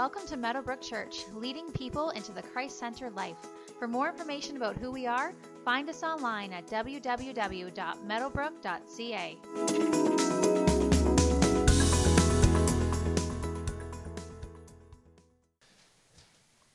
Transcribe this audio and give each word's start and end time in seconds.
Welcome 0.00 0.24
to 0.28 0.38
Meadowbrook 0.38 0.80
Church, 0.80 1.26
leading 1.34 1.70
people 1.72 2.08
into 2.12 2.32
the 2.32 2.40
Christ 2.40 2.78
centered 2.78 3.14
life. 3.14 3.36
For 3.78 3.86
more 3.86 4.08
information 4.08 4.56
about 4.56 4.78
who 4.78 4.90
we 4.90 5.06
are, 5.06 5.34
find 5.62 5.90
us 5.90 6.02
online 6.02 6.54
at 6.54 6.66
www.meadowbrook.ca. 6.68 9.36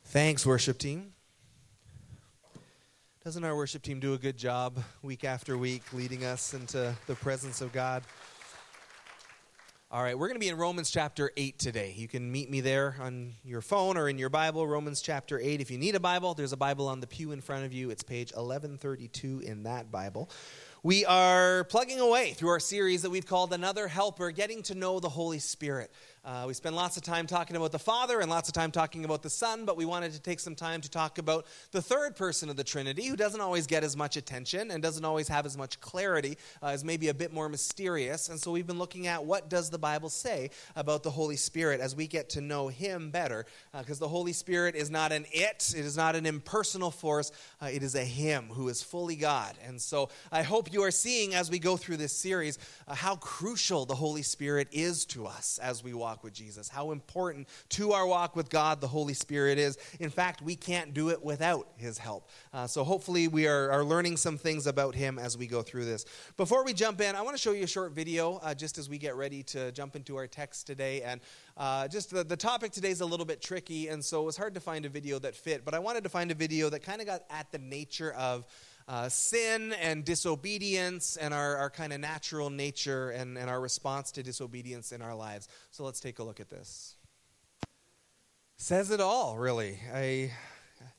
Thanks, 0.04 0.46
worship 0.46 0.78
team. 0.78 1.14
Doesn't 3.24 3.44
our 3.44 3.56
worship 3.56 3.82
team 3.82 4.00
do 4.00 4.14
a 4.14 4.20
good 4.20 4.38
job 4.38 4.78
week 5.02 5.24
after 5.24 5.58
week 5.58 5.82
leading 5.94 6.26
us 6.26 6.54
into 6.54 6.94
the 7.08 7.16
presence 7.16 7.62
of 7.62 7.74
God? 7.74 8.04
All 9.92 10.02
right, 10.02 10.18
we're 10.18 10.28
going 10.28 10.36
to 10.36 10.44
be 10.44 10.50
in 10.50 10.58
Romans 10.58 10.90
chapter 10.90 11.32
8 11.38 11.60
today. 11.60 11.94
You 11.96 12.08
can 12.08 12.32
meet 12.32 12.50
me 12.50 12.60
there 12.60 12.96
on 13.00 13.36
your 13.44 13.62
phone 13.62 13.98
or 13.98 14.10
in 14.10 14.18
your 14.18 14.30
Bible, 14.32 14.66
Romans 14.66 15.00
chapter 15.00 15.40
8. 15.40 15.62
If 15.62 15.70
you 15.70 15.78
need 15.78 15.94
a 15.94 16.00
Bible, 16.00 16.34
there's 16.34 16.54
a 16.54 16.58
Bible 16.58 16.88
on 16.88 17.02
the 17.02 17.08
pew 17.08 17.32
in 17.32 17.40
front 17.40 17.66
of 17.66 17.72
you. 17.72 17.92
It's 17.92 18.02
page 18.02 18.32
1132 18.32 19.42
in 19.46 19.64
that 19.64 19.92
Bible. 19.92 20.32
We 20.82 21.06
are 21.06 21.66
plugging 21.66 22.00
away 22.00 22.34
through 22.34 22.50
our 22.50 22.60
series 22.60 23.04
that 23.04 23.12
we've 23.12 23.28
called 23.28 23.54
Another 23.54 23.88
Helper, 23.88 24.32
Getting 24.32 24.64
to 24.64 24.76
Know 24.76 25.00
the 25.00 25.08
Holy 25.08 25.38
Spirit. 25.38 25.92
Uh, 26.26 26.46
we 26.48 26.56
spend 26.56 26.76
lots 26.76 26.98
of 26.98 27.04
time 27.04 27.28
talking 27.28 27.56
about 27.56 27.72
the 27.72 27.78
Father 27.78 28.20
and 28.20 28.32
lots 28.32 28.50
of 28.50 28.54
time 28.56 28.72
talking 28.72 29.06
about 29.06 29.22
the 29.22 29.30
Son, 29.30 29.64
but 29.64 29.78
we 29.78 29.86
wanted 29.86 30.12
to 30.12 30.20
take 30.20 30.40
some 30.40 30.56
time 30.56 30.82
to 30.82 30.90
talk 30.90 31.20
about 31.20 31.46
the 31.70 31.84
third 31.84 32.16
person 32.16 32.50
of 32.50 32.56
the 32.56 32.64
Trinity 32.64 33.06
who 33.06 33.16
doesn't 33.16 33.42
always 33.42 33.68
get 33.68 33.84
as 33.84 33.96
much 33.96 34.18
attention 34.18 34.72
and 34.72 34.82
doesn't 34.82 35.06
always 35.06 35.28
have 35.28 35.46
as 35.46 35.56
much 35.56 35.80
clarity, 35.82 36.36
uh, 36.64 36.70
is 36.70 36.84
maybe 36.84 37.10
a 37.10 37.14
bit 37.14 37.32
more 37.32 37.48
mysterious. 37.48 38.30
And 38.30 38.40
so 38.40 38.52
we've 38.52 38.66
been 38.66 38.80
looking 38.80 39.06
at 39.06 39.24
what 39.24 39.50
does 39.52 39.70
the 39.70 39.78
Bible 39.78 40.10
say 40.10 40.50
about 40.76 41.04
the 41.04 41.12
Holy 41.12 41.36
Spirit 41.36 41.80
as 41.80 41.96
we 41.96 42.08
get 42.08 42.30
to 42.32 42.42
know 42.42 42.70
Him 42.70 43.12
better, 43.12 43.46
because 43.78 44.02
uh, 44.02 44.06
the 44.06 44.10
Holy 44.10 44.34
Spirit 44.34 44.74
is 44.74 44.90
not 44.90 45.12
an 45.12 45.28
it, 45.32 45.76
it 45.78 45.86
is 45.86 45.96
not 45.96 46.16
an 46.16 46.26
impersonal 46.26 46.90
force, 46.90 47.32
uh, 47.62 47.68
it 47.68 47.84
is 47.84 47.94
a 47.94 48.04
Him 48.04 48.46
who 48.46 48.68
is 48.70 48.82
fully 48.82 49.16
God. 49.16 49.54
And 49.64 49.80
so 49.80 50.10
I 50.32 50.42
hope 50.42 50.74
you 50.74 50.82
are 50.82 50.92
seeing 50.92 51.36
as 51.36 51.52
we 51.52 51.60
go 51.60 51.78
through 51.78 51.98
this 51.98 52.14
series 52.14 52.58
uh, 52.88 52.96
how 52.96 53.16
crucial 53.18 53.86
the 53.86 53.94
Holy 53.94 54.24
Spirit 54.24 54.70
is 54.72 55.06
to 55.06 55.28
us 55.28 55.60
as 55.62 55.84
we 55.84 55.94
walk 55.94 56.15
walk 56.16 56.24
with 56.24 56.34
Jesus, 56.34 56.70
how 56.70 56.92
important 56.92 57.46
to 57.68 57.92
our 57.92 58.08
walk 58.08 58.38
with 58.38 58.50
God 58.50 58.80
the 58.80 58.88
Holy 58.88 59.14
Spirit 59.14 59.58
is. 59.58 59.78
In 60.00 60.10
fact, 60.10 60.42
we 60.42 60.56
can't 60.56 60.94
do 60.94 61.10
it 61.10 61.22
without 61.22 61.68
His 61.76 61.98
help. 61.98 62.30
Uh, 62.54 62.68
so 62.68 62.86
hopefully, 62.86 63.28
we 63.28 63.48
are, 63.48 63.70
are, 63.70 63.84
learning 63.84 64.16
some 64.16 64.38
things 64.38 64.66
about 64.66 64.96
Him 64.96 65.20
as 65.20 65.38
we 65.38 65.46
go 65.46 65.62
through 65.62 65.84
this. 65.84 66.06
Before 66.38 66.64
we 66.64 66.72
jump 66.72 67.02
in, 67.02 67.16
I 67.16 67.22
want 67.22 67.36
to 67.36 67.42
show 67.42 67.52
you 67.52 67.66
a 67.66 67.68
short 67.68 67.92
video 67.92 68.40
uh, 68.44 68.54
just 68.54 68.78
as 68.78 68.88
we 68.88 68.98
get 68.98 69.18
ready 69.18 69.44
to 69.44 69.74
jump 69.74 69.98
into 69.98 70.16
our 70.16 70.26
text 70.26 70.66
today. 70.66 71.02
And 71.02 71.20
uh, 71.58 71.90
just 71.90 72.12
the, 72.12 72.24
the 72.24 72.38
topic 72.38 72.72
today 72.72 72.92
is 72.92 73.02
a 73.02 73.06
little 73.06 73.26
bit 73.26 73.42
tricky, 73.42 73.90
and 73.90 74.04
so 74.04 74.22
it 74.22 74.26
was 74.26 74.38
hard 74.38 74.54
to 74.54 74.62
find 74.62 74.86
a 74.86 74.90
video 74.90 75.20
that 75.20 75.36
fit. 75.36 75.66
But 75.66 75.74
I 75.74 75.80
wanted 75.80 76.06
to 76.06 76.10
find 76.10 76.32
a 76.32 76.36
video 76.36 76.70
that 76.70 76.82
kind 76.82 77.02
of 77.02 77.08
got 77.08 77.24
at 77.30 77.52
the 77.52 77.60
nature 77.60 78.14
of 78.14 78.46
uh, 78.88 79.10
sin 79.10 79.74
and 79.74 80.06
disobedience 80.06 81.18
and 81.18 81.34
our, 81.34 81.58
our 81.58 81.70
kind 81.70 81.92
of 81.92 82.00
natural 82.00 82.50
nature 82.50 83.10
and, 83.10 83.38
and 83.38 83.50
our 83.50 83.60
response 83.60 84.12
to 84.12 84.24
disobedience 84.24 84.92
in 84.92 85.02
our 85.02 85.16
lives. 85.16 85.48
So 85.72 85.84
let's 85.84 86.00
take 86.00 86.20
a 86.20 86.24
look 86.24 86.40
at 86.40 86.50
this. 86.50 86.96
Says 88.58 88.92
it 88.92 89.02
all, 89.02 89.38
really. 89.38 89.80
I 89.94 90.32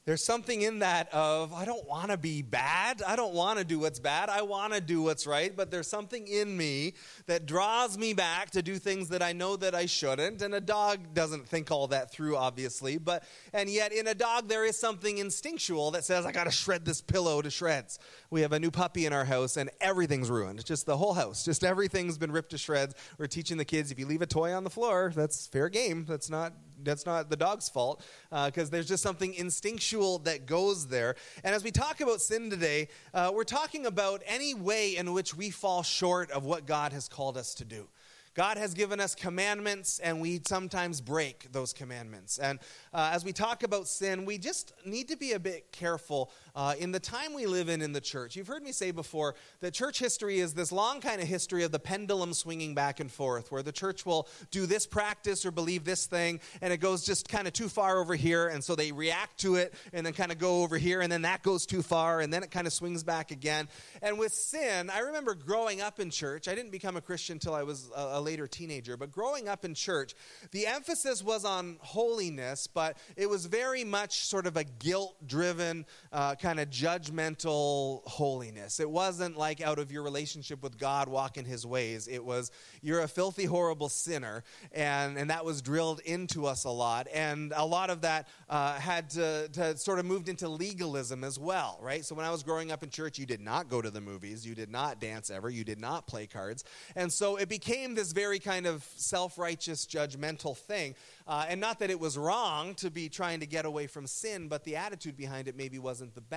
there's 0.06 0.22
something 0.22 0.62
in 0.62 0.78
that 0.78 1.12
of 1.12 1.52
i 1.52 1.64
don't 1.64 1.86
want 1.86 2.10
to 2.10 2.16
be 2.16 2.40
bad. 2.40 3.02
I 3.02 3.16
don't 3.16 3.34
want 3.34 3.58
to 3.58 3.64
do 3.64 3.80
what's 3.80 3.98
bad. 3.98 4.28
I 4.28 4.42
want 4.42 4.72
to 4.72 4.80
do 4.80 5.02
what's 5.02 5.26
right. 5.26 5.54
But 5.54 5.70
there's 5.70 5.88
something 5.88 6.26
in 6.26 6.56
me 6.56 6.94
that 7.26 7.46
draws 7.46 7.98
me 7.98 8.14
back 8.14 8.50
to 8.50 8.62
do 8.62 8.78
things 8.78 9.08
that 9.08 9.22
i 9.22 9.32
know 9.32 9.56
that 9.56 9.74
i 9.74 9.86
shouldn't. 9.86 10.40
And 10.42 10.54
a 10.54 10.60
dog 10.60 11.12
doesn't 11.12 11.46
think 11.48 11.70
all 11.70 11.88
that 11.88 12.12
through 12.12 12.36
obviously. 12.36 12.98
But 12.98 13.24
and 13.52 13.68
yet 13.68 13.92
in 13.92 14.06
a 14.06 14.14
dog 14.14 14.48
there 14.48 14.64
is 14.64 14.78
something 14.78 15.18
instinctual 15.18 15.90
that 15.90 16.04
says 16.04 16.24
i 16.24 16.32
got 16.32 16.44
to 16.44 16.50
shred 16.50 16.84
this 16.84 17.02
pillow 17.02 17.42
to 17.42 17.50
shreds. 17.50 17.98
We 18.30 18.42
have 18.42 18.52
a 18.52 18.60
new 18.60 18.70
puppy 18.70 19.06
in 19.06 19.12
our 19.12 19.24
house 19.24 19.56
and 19.56 19.70
everything's 19.80 20.30
ruined. 20.30 20.64
Just 20.64 20.86
the 20.86 20.96
whole 20.96 21.14
house. 21.14 21.44
Just 21.44 21.64
everything's 21.64 22.16
been 22.16 22.30
ripped 22.32 22.50
to 22.50 22.58
shreds. 22.58 22.94
We're 23.18 23.26
teaching 23.26 23.56
the 23.56 23.64
kids 23.64 23.90
if 23.90 23.98
you 23.98 24.06
leave 24.06 24.22
a 24.22 24.26
toy 24.26 24.52
on 24.52 24.62
the 24.62 24.70
floor 24.70 25.12
that's 25.14 25.48
fair 25.48 25.68
game. 25.68 26.04
That's 26.04 26.30
not 26.30 26.52
that's 26.82 27.06
not 27.06 27.30
the 27.30 27.36
dog's 27.36 27.68
fault 27.68 28.04
because 28.30 28.68
uh, 28.68 28.70
there's 28.70 28.88
just 28.88 29.02
something 29.02 29.34
instinctual 29.34 30.18
that 30.20 30.46
goes 30.46 30.86
there. 30.86 31.16
And 31.44 31.54
as 31.54 31.64
we 31.64 31.70
talk 31.70 32.00
about 32.00 32.20
sin 32.20 32.50
today, 32.50 32.88
uh, 33.14 33.30
we're 33.34 33.44
talking 33.44 33.86
about 33.86 34.22
any 34.26 34.54
way 34.54 34.96
in 34.96 35.12
which 35.12 35.34
we 35.34 35.50
fall 35.50 35.82
short 35.82 36.30
of 36.30 36.44
what 36.44 36.66
God 36.66 36.92
has 36.92 37.08
called 37.08 37.36
us 37.36 37.54
to 37.54 37.64
do. 37.64 37.88
God 38.36 38.58
has 38.58 38.74
given 38.74 39.00
us 39.00 39.14
commandments, 39.14 39.98
and 39.98 40.20
we 40.20 40.42
sometimes 40.46 41.00
break 41.00 41.50
those 41.52 41.72
commandments. 41.72 42.36
And 42.36 42.58
uh, 42.92 43.10
as 43.10 43.24
we 43.24 43.32
talk 43.32 43.62
about 43.62 43.88
sin, 43.88 44.26
we 44.26 44.36
just 44.36 44.74
need 44.84 45.08
to 45.08 45.16
be 45.16 45.32
a 45.32 45.40
bit 45.40 45.72
careful 45.72 46.30
uh, 46.56 46.74
in 46.78 46.90
the 46.90 46.98
time 46.98 47.34
we 47.34 47.46
live 47.46 47.68
in 47.68 47.82
in 47.82 47.92
the 47.92 48.00
church. 48.00 48.34
You've 48.34 48.48
heard 48.48 48.62
me 48.62 48.72
say 48.72 48.90
before 48.90 49.34
that 49.60 49.74
church 49.74 49.98
history 49.98 50.40
is 50.40 50.54
this 50.54 50.72
long 50.72 51.00
kind 51.00 51.20
of 51.20 51.28
history 51.28 51.62
of 51.62 51.70
the 51.70 51.78
pendulum 51.78 52.32
swinging 52.32 52.74
back 52.74 52.98
and 52.98 53.12
forth, 53.12 53.52
where 53.52 53.62
the 53.62 53.72
church 53.72 54.06
will 54.06 54.26
do 54.50 54.64
this 54.64 54.86
practice 54.86 55.44
or 55.44 55.50
believe 55.50 55.84
this 55.84 56.06
thing, 56.06 56.40
and 56.62 56.72
it 56.72 56.78
goes 56.78 57.04
just 57.04 57.28
kind 57.28 57.46
of 57.46 57.52
too 57.52 57.68
far 57.68 57.98
over 58.00 58.14
here, 58.14 58.48
and 58.48 58.64
so 58.64 58.74
they 58.74 58.90
react 58.90 59.38
to 59.40 59.56
it, 59.56 59.74
and 59.92 60.06
then 60.06 60.14
kind 60.14 60.32
of 60.32 60.38
go 60.38 60.62
over 60.62 60.78
here, 60.78 61.02
and 61.02 61.12
then 61.12 61.22
that 61.22 61.42
goes 61.42 61.66
too 61.66 61.82
far, 61.82 62.20
and 62.20 62.32
then 62.32 62.42
it 62.42 62.50
kind 62.50 62.66
of 62.66 62.72
swings 62.72 63.04
back 63.04 63.30
again. 63.30 63.68
And 64.00 64.18
with 64.18 64.32
sin, 64.32 64.88
I 64.88 65.00
remember 65.00 65.34
growing 65.34 65.82
up 65.82 66.00
in 66.00 66.10
church. 66.10 66.48
I 66.48 66.54
didn't 66.54 66.72
become 66.72 66.96
a 66.96 67.02
Christian 67.02 67.34
until 67.34 67.54
I 67.54 67.64
was 67.64 67.90
a, 67.94 68.12
a 68.14 68.20
later 68.20 68.46
teenager, 68.46 68.96
but 68.96 69.10
growing 69.10 69.46
up 69.46 69.66
in 69.66 69.74
church, 69.74 70.14
the 70.52 70.66
emphasis 70.66 71.22
was 71.22 71.44
on 71.44 71.76
holiness, 71.80 72.66
but 72.66 72.96
it 73.14 73.28
was 73.28 73.44
very 73.44 73.84
much 73.84 74.24
sort 74.24 74.46
of 74.46 74.56
a 74.56 74.64
guilt 74.64 75.16
driven, 75.26 75.84
uh, 76.12 76.34
kind 76.46 76.60
of 76.60 76.70
judgmental 76.70 78.06
holiness. 78.06 78.78
It 78.78 78.88
wasn't 78.88 79.36
like 79.36 79.60
out 79.60 79.80
of 79.80 79.90
your 79.90 80.04
relationship 80.04 80.62
with 80.62 80.78
God 80.78 81.08
walking 81.08 81.44
his 81.44 81.66
ways. 81.66 82.06
It 82.06 82.24
was, 82.24 82.52
you're 82.82 83.00
a 83.00 83.08
filthy, 83.08 83.46
horrible 83.46 83.88
sinner, 83.88 84.44
and, 84.70 85.18
and 85.18 85.30
that 85.30 85.44
was 85.44 85.60
drilled 85.60 85.98
into 86.04 86.46
us 86.46 86.62
a 86.62 86.70
lot. 86.70 87.08
And 87.12 87.52
a 87.56 87.66
lot 87.66 87.90
of 87.90 88.02
that 88.02 88.28
uh, 88.48 88.74
had 88.74 89.10
to, 89.10 89.48
to 89.54 89.76
sort 89.76 89.98
of 89.98 90.04
moved 90.04 90.28
into 90.28 90.48
legalism 90.48 91.24
as 91.24 91.36
well, 91.36 91.80
right? 91.82 92.04
So 92.04 92.14
when 92.14 92.24
I 92.24 92.30
was 92.30 92.44
growing 92.44 92.70
up 92.70 92.84
in 92.84 92.90
church, 92.90 93.18
you 93.18 93.26
did 93.26 93.40
not 93.40 93.68
go 93.68 93.82
to 93.82 93.90
the 93.90 94.00
movies, 94.00 94.46
you 94.46 94.54
did 94.54 94.70
not 94.70 95.00
dance 95.00 95.30
ever, 95.30 95.50
you 95.50 95.64
did 95.64 95.80
not 95.80 96.06
play 96.06 96.28
cards. 96.28 96.62
And 96.94 97.12
so 97.12 97.34
it 97.34 97.48
became 97.48 97.96
this 97.96 98.12
very 98.12 98.38
kind 98.38 98.66
of 98.68 98.88
self 98.94 99.36
righteous, 99.36 99.84
judgmental 99.84 100.56
thing. 100.56 100.94
Uh, 101.26 101.44
and 101.48 101.60
not 101.60 101.80
that 101.80 101.90
it 101.90 101.98
was 101.98 102.16
wrong 102.16 102.76
to 102.76 102.88
be 102.88 103.08
trying 103.08 103.40
to 103.40 103.46
get 103.46 103.64
away 103.64 103.88
from 103.88 104.06
sin, 104.06 104.46
but 104.46 104.62
the 104.62 104.76
attitude 104.76 105.16
behind 105.16 105.48
it 105.48 105.56
maybe 105.56 105.76
wasn't 105.76 106.14
the 106.14 106.20
best. 106.20 106.35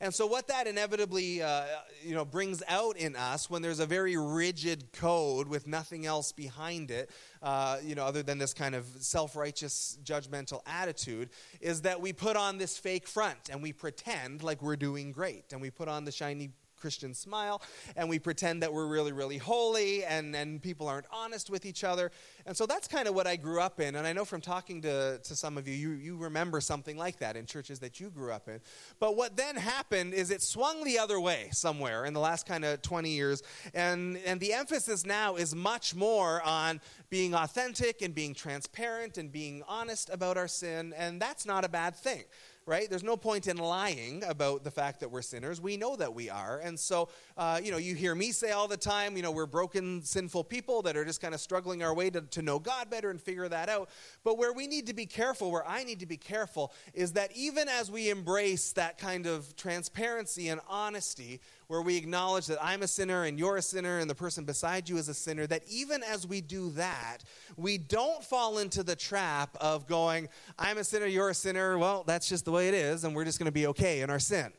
And 0.00 0.14
so, 0.14 0.26
what 0.26 0.48
that 0.48 0.66
inevitably 0.66 1.42
uh, 1.42 1.64
you 2.04 2.14
know, 2.14 2.24
brings 2.24 2.62
out 2.68 2.96
in 2.96 3.16
us 3.16 3.50
when 3.50 3.62
there's 3.62 3.80
a 3.80 3.86
very 3.86 4.16
rigid 4.16 4.92
code 4.92 5.48
with 5.48 5.66
nothing 5.66 6.06
else 6.06 6.32
behind 6.32 6.90
it, 6.90 7.10
uh, 7.42 7.78
you 7.84 7.94
know, 7.94 8.04
other 8.04 8.22
than 8.22 8.38
this 8.38 8.54
kind 8.54 8.74
of 8.74 8.86
self 9.00 9.36
righteous, 9.36 9.98
judgmental 10.04 10.60
attitude, 10.66 11.30
is 11.60 11.82
that 11.82 12.00
we 12.00 12.12
put 12.12 12.36
on 12.36 12.58
this 12.58 12.78
fake 12.78 13.06
front 13.06 13.48
and 13.50 13.62
we 13.62 13.72
pretend 13.72 14.42
like 14.42 14.62
we're 14.62 14.76
doing 14.76 15.12
great. 15.12 15.52
And 15.52 15.60
we 15.60 15.70
put 15.70 15.88
on 15.88 16.04
the 16.04 16.12
shiny 16.12 16.50
Christian 16.82 17.14
smile, 17.14 17.62
and 17.94 18.08
we 18.08 18.18
pretend 18.18 18.60
that 18.62 18.72
we're 18.72 18.88
really, 18.88 19.12
really 19.12 19.38
holy, 19.38 20.04
and, 20.04 20.34
and 20.34 20.60
people 20.60 20.88
aren't 20.88 21.06
honest 21.12 21.48
with 21.48 21.64
each 21.64 21.84
other. 21.84 22.10
And 22.44 22.56
so 22.56 22.66
that's 22.66 22.88
kind 22.88 23.06
of 23.06 23.14
what 23.14 23.28
I 23.28 23.36
grew 23.36 23.60
up 23.60 23.78
in. 23.78 23.94
And 23.94 24.04
I 24.04 24.12
know 24.12 24.24
from 24.24 24.40
talking 24.40 24.82
to, 24.82 25.20
to 25.22 25.36
some 25.36 25.56
of 25.56 25.68
you, 25.68 25.74
you, 25.74 25.90
you 25.92 26.16
remember 26.16 26.60
something 26.60 26.96
like 26.96 27.20
that 27.20 27.36
in 27.36 27.46
churches 27.46 27.78
that 27.78 28.00
you 28.00 28.10
grew 28.10 28.32
up 28.32 28.48
in. 28.48 28.60
But 28.98 29.16
what 29.16 29.36
then 29.36 29.54
happened 29.54 30.12
is 30.12 30.32
it 30.32 30.42
swung 30.42 30.82
the 30.82 30.98
other 30.98 31.20
way 31.20 31.50
somewhere 31.52 32.04
in 32.04 32.14
the 32.14 32.20
last 32.20 32.46
kind 32.46 32.64
of 32.64 32.82
20 32.82 33.08
years. 33.10 33.44
And, 33.74 34.18
and 34.26 34.40
the 34.40 34.52
emphasis 34.52 35.06
now 35.06 35.36
is 35.36 35.54
much 35.54 35.94
more 35.94 36.42
on 36.42 36.80
being 37.10 37.32
authentic 37.32 38.02
and 38.02 38.12
being 38.12 38.34
transparent 38.34 39.18
and 39.18 39.30
being 39.30 39.62
honest 39.68 40.10
about 40.10 40.36
our 40.36 40.48
sin. 40.48 40.92
And 40.96 41.22
that's 41.22 41.46
not 41.46 41.64
a 41.64 41.68
bad 41.68 41.94
thing 41.94 42.24
right? 42.66 42.88
There's 42.88 43.02
no 43.02 43.16
point 43.16 43.46
in 43.46 43.56
lying 43.56 44.22
about 44.24 44.64
the 44.64 44.70
fact 44.70 45.00
that 45.00 45.10
we're 45.10 45.22
sinners. 45.22 45.60
We 45.60 45.76
know 45.76 45.96
that 45.96 46.14
we 46.14 46.30
are. 46.30 46.58
And 46.58 46.78
so, 46.78 47.08
uh, 47.36 47.60
you 47.62 47.70
know, 47.70 47.76
you 47.76 47.94
hear 47.94 48.14
me 48.14 48.30
say 48.32 48.52
all 48.52 48.68
the 48.68 48.76
time, 48.76 49.16
you 49.16 49.22
know, 49.22 49.32
we're 49.32 49.46
broken, 49.46 50.02
sinful 50.02 50.44
people 50.44 50.82
that 50.82 50.96
are 50.96 51.04
just 51.04 51.20
kind 51.20 51.34
of 51.34 51.40
struggling 51.40 51.82
our 51.82 51.94
way 51.94 52.10
to, 52.10 52.20
to 52.20 52.42
know 52.42 52.58
God 52.58 52.90
better 52.90 53.10
and 53.10 53.20
figure 53.20 53.48
that 53.48 53.68
out. 53.68 53.88
But 54.24 54.38
where 54.38 54.52
we 54.52 54.66
need 54.66 54.86
to 54.86 54.94
be 54.94 55.06
careful, 55.06 55.50
where 55.50 55.66
I 55.66 55.84
need 55.84 56.00
to 56.00 56.06
be 56.06 56.16
careful, 56.16 56.72
is 56.94 57.12
that 57.12 57.30
even 57.34 57.68
as 57.68 57.90
we 57.90 58.10
embrace 58.10 58.72
that 58.72 58.98
kind 58.98 59.26
of 59.26 59.56
transparency 59.56 60.48
and 60.48 60.60
honesty, 60.68 61.40
where 61.72 61.80
we 61.80 61.96
acknowledge 61.96 62.48
that 62.48 62.62
I'm 62.62 62.82
a 62.82 62.86
sinner 62.86 63.24
and 63.24 63.38
you're 63.38 63.56
a 63.56 63.62
sinner 63.62 63.98
and 63.98 64.10
the 64.10 64.14
person 64.14 64.44
beside 64.44 64.90
you 64.90 64.98
is 64.98 65.08
a 65.08 65.14
sinner, 65.14 65.46
that 65.46 65.62
even 65.66 66.02
as 66.02 66.26
we 66.26 66.42
do 66.42 66.68
that, 66.72 67.20
we 67.56 67.78
don't 67.78 68.22
fall 68.22 68.58
into 68.58 68.82
the 68.82 68.94
trap 68.94 69.56
of 69.58 69.86
going, 69.86 70.28
I'm 70.58 70.76
a 70.76 70.84
sinner, 70.84 71.06
you're 71.06 71.30
a 71.30 71.34
sinner, 71.34 71.78
well, 71.78 72.04
that's 72.06 72.28
just 72.28 72.44
the 72.44 72.52
way 72.52 72.68
it 72.68 72.74
is, 72.74 73.04
and 73.04 73.16
we're 73.16 73.24
just 73.24 73.38
going 73.38 73.46
to 73.46 73.52
be 73.52 73.68
okay 73.68 74.02
in 74.02 74.10
our 74.10 74.18
sin 74.18 74.52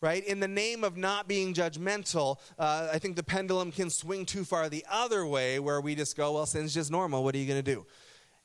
right? 0.00 0.24
In 0.26 0.40
the 0.40 0.48
name 0.48 0.82
of 0.82 0.96
not 0.96 1.28
being 1.28 1.54
judgmental, 1.54 2.38
uh, 2.58 2.88
I 2.92 2.98
think 2.98 3.14
the 3.14 3.22
pendulum 3.22 3.70
can 3.70 3.88
swing 3.88 4.26
too 4.26 4.42
far 4.42 4.68
the 4.68 4.84
other 4.90 5.24
way 5.24 5.60
where 5.60 5.80
we 5.80 5.94
just 5.94 6.16
go, 6.16 6.32
well, 6.32 6.44
sin's 6.44 6.74
just 6.74 6.90
normal. 6.90 7.22
What 7.22 7.36
are 7.36 7.38
you 7.38 7.46
going 7.46 7.62
to 7.62 7.74
do? 7.74 7.86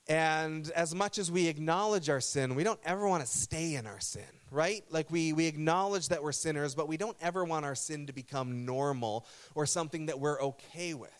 And 0.08 0.70
as 0.70 0.94
much 0.94 1.18
as 1.18 1.30
we 1.30 1.48
acknowledge 1.48 2.08
our 2.08 2.20
sin, 2.20 2.54
we 2.54 2.64
don't 2.64 2.80
ever 2.82 3.06
want 3.06 3.22
to 3.22 3.28
stay 3.28 3.74
in 3.74 3.86
our 3.86 4.00
sin, 4.00 4.22
right? 4.50 4.82
Like 4.88 5.10
we, 5.10 5.34
we 5.34 5.46
acknowledge 5.46 6.08
that 6.08 6.22
we're 6.22 6.32
sinners, 6.32 6.74
but 6.74 6.88
we 6.88 6.96
don't 6.96 7.16
ever 7.20 7.44
want 7.44 7.66
our 7.66 7.74
sin 7.74 8.06
to 8.06 8.14
become 8.14 8.64
normal 8.64 9.26
or 9.54 9.66
something 9.66 10.06
that 10.06 10.18
we're 10.18 10.40
okay 10.40 10.94
with 10.94 11.10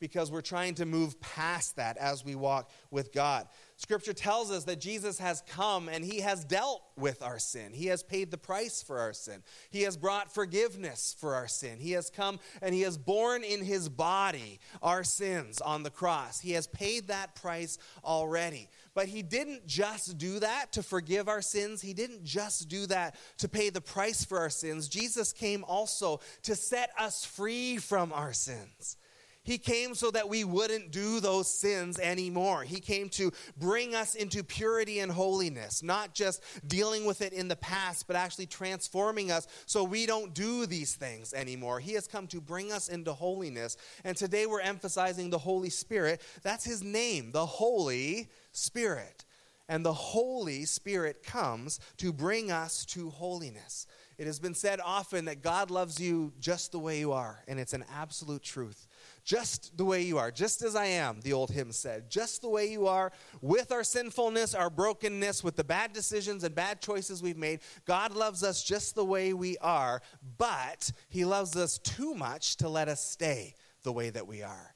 because 0.00 0.30
we're 0.30 0.40
trying 0.40 0.74
to 0.76 0.86
move 0.86 1.20
past 1.20 1.76
that 1.76 1.96
as 1.98 2.24
we 2.24 2.34
walk 2.34 2.70
with 2.90 3.12
God. 3.12 3.46
Scripture 3.78 4.12
tells 4.12 4.50
us 4.50 4.64
that 4.64 4.80
Jesus 4.80 5.20
has 5.20 5.40
come 5.46 5.88
and 5.88 6.04
he 6.04 6.18
has 6.18 6.44
dealt 6.44 6.82
with 6.96 7.22
our 7.22 7.38
sin. 7.38 7.72
He 7.72 7.86
has 7.86 8.02
paid 8.02 8.32
the 8.32 8.36
price 8.36 8.82
for 8.82 8.98
our 8.98 9.12
sin. 9.12 9.40
He 9.70 9.82
has 9.82 9.96
brought 9.96 10.34
forgiveness 10.34 11.14
for 11.16 11.36
our 11.36 11.46
sin. 11.46 11.78
He 11.78 11.92
has 11.92 12.10
come 12.10 12.40
and 12.60 12.74
he 12.74 12.80
has 12.80 12.98
borne 12.98 13.44
in 13.44 13.64
his 13.64 13.88
body 13.88 14.58
our 14.82 15.04
sins 15.04 15.60
on 15.60 15.84
the 15.84 15.90
cross. 15.90 16.40
He 16.40 16.52
has 16.52 16.66
paid 16.66 17.06
that 17.06 17.36
price 17.36 17.78
already. 18.04 18.68
But 18.94 19.06
he 19.06 19.22
didn't 19.22 19.64
just 19.68 20.18
do 20.18 20.40
that 20.40 20.72
to 20.72 20.82
forgive 20.82 21.28
our 21.28 21.40
sins. 21.40 21.80
He 21.80 21.94
didn't 21.94 22.24
just 22.24 22.68
do 22.68 22.84
that 22.86 23.14
to 23.38 23.48
pay 23.48 23.70
the 23.70 23.80
price 23.80 24.24
for 24.24 24.38
our 24.38 24.50
sins. 24.50 24.88
Jesus 24.88 25.32
came 25.32 25.62
also 25.62 26.18
to 26.42 26.56
set 26.56 26.90
us 26.98 27.24
free 27.24 27.76
from 27.76 28.12
our 28.12 28.32
sins. 28.32 28.96
He 29.48 29.56
came 29.56 29.94
so 29.94 30.10
that 30.10 30.28
we 30.28 30.44
wouldn't 30.44 30.90
do 30.90 31.20
those 31.20 31.50
sins 31.50 31.98
anymore. 31.98 32.64
He 32.64 32.80
came 32.80 33.08
to 33.08 33.32
bring 33.56 33.94
us 33.94 34.14
into 34.14 34.44
purity 34.44 34.98
and 34.98 35.10
holiness, 35.10 35.82
not 35.82 36.12
just 36.12 36.44
dealing 36.66 37.06
with 37.06 37.22
it 37.22 37.32
in 37.32 37.48
the 37.48 37.56
past, 37.56 38.06
but 38.06 38.14
actually 38.14 38.44
transforming 38.44 39.30
us 39.30 39.46
so 39.64 39.84
we 39.84 40.04
don't 40.04 40.34
do 40.34 40.66
these 40.66 40.94
things 40.96 41.32
anymore. 41.32 41.80
He 41.80 41.94
has 41.94 42.06
come 42.06 42.26
to 42.26 42.42
bring 42.42 42.72
us 42.72 42.90
into 42.90 43.14
holiness. 43.14 43.78
And 44.04 44.18
today 44.18 44.44
we're 44.44 44.60
emphasizing 44.60 45.30
the 45.30 45.38
Holy 45.38 45.70
Spirit. 45.70 46.20
That's 46.42 46.66
his 46.66 46.82
name, 46.82 47.32
the 47.32 47.46
Holy 47.46 48.28
Spirit. 48.52 49.24
And 49.66 49.82
the 49.82 49.94
Holy 49.94 50.66
Spirit 50.66 51.22
comes 51.22 51.80
to 51.96 52.12
bring 52.12 52.52
us 52.52 52.84
to 52.84 53.08
holiness. 53.08 53.86
It 54.18 54.26
has 54.26 54.40
been 54.40 54.54
said 54.54 54.78
often 54.84 55.24
that 55.24 55.42
God 55.42 55.70
loves 55.70 55.98
you 55.98 56.34
just 56.38 56.72
the 56.72 56.78
way 56.78 56.98
you 56.98 57.12
are, 57.12 57.42
and 57.48 57.58
it's 57.58 57.72
an 57.72 57.86
absolute 57.94 58.42
truth 58.42 58.87
just 59.28 59.76
the 59.76 59.84
way 59.84 60.00
you 60.00 60.16
are, 60.16 60.30
just 60.30 60.62
as 60.62 60.74
I 60.74 60.86
am, 60.86 61.20
the 61.20 61.34
old 61.34 61.50
hymn 61.50 61.70
said, 61.70 62.08
just 62.08 62.40
the 62.40 62.48
way 62.48 62.70
you 62.70 62.86
are, 62.86 63.12
with 63.42 63.70
our 63.70 63.84
sinfulness, 63.84 64.54
our 64.54 64.70
brokenness, 64.70 65.44
with 65.44 65.54
the 65.54 65.64
bad 65.64 65.92
decisions 65.92 66.44
and 66.44 66.54
bad 66.54 66.80
choices 66.80 67.22
we've 67.22 67.36
made. 67.36 67.60
God 67.84 68.16
loves 68.16 68.42
us 68.42 68.64
just 68.64 68.94
the 68.94 69.04
way 69.04 69.34
we 69.34 69.58
are, 69.58 70.00
but 70.38 70.90
He 71.10 71.26
loves 71.26 71.56
us 71.56 71.76
too 71.76 72.14
much 72.14 72.56
to 72.56 72.70
let 72.70 72.88
us 72.88 73.04
stay 73.04 73.54
the 73.82 73.92
way 73.92 74.08
that 74.08 74.26
we 74.26 74.42
are. 74.42 74.74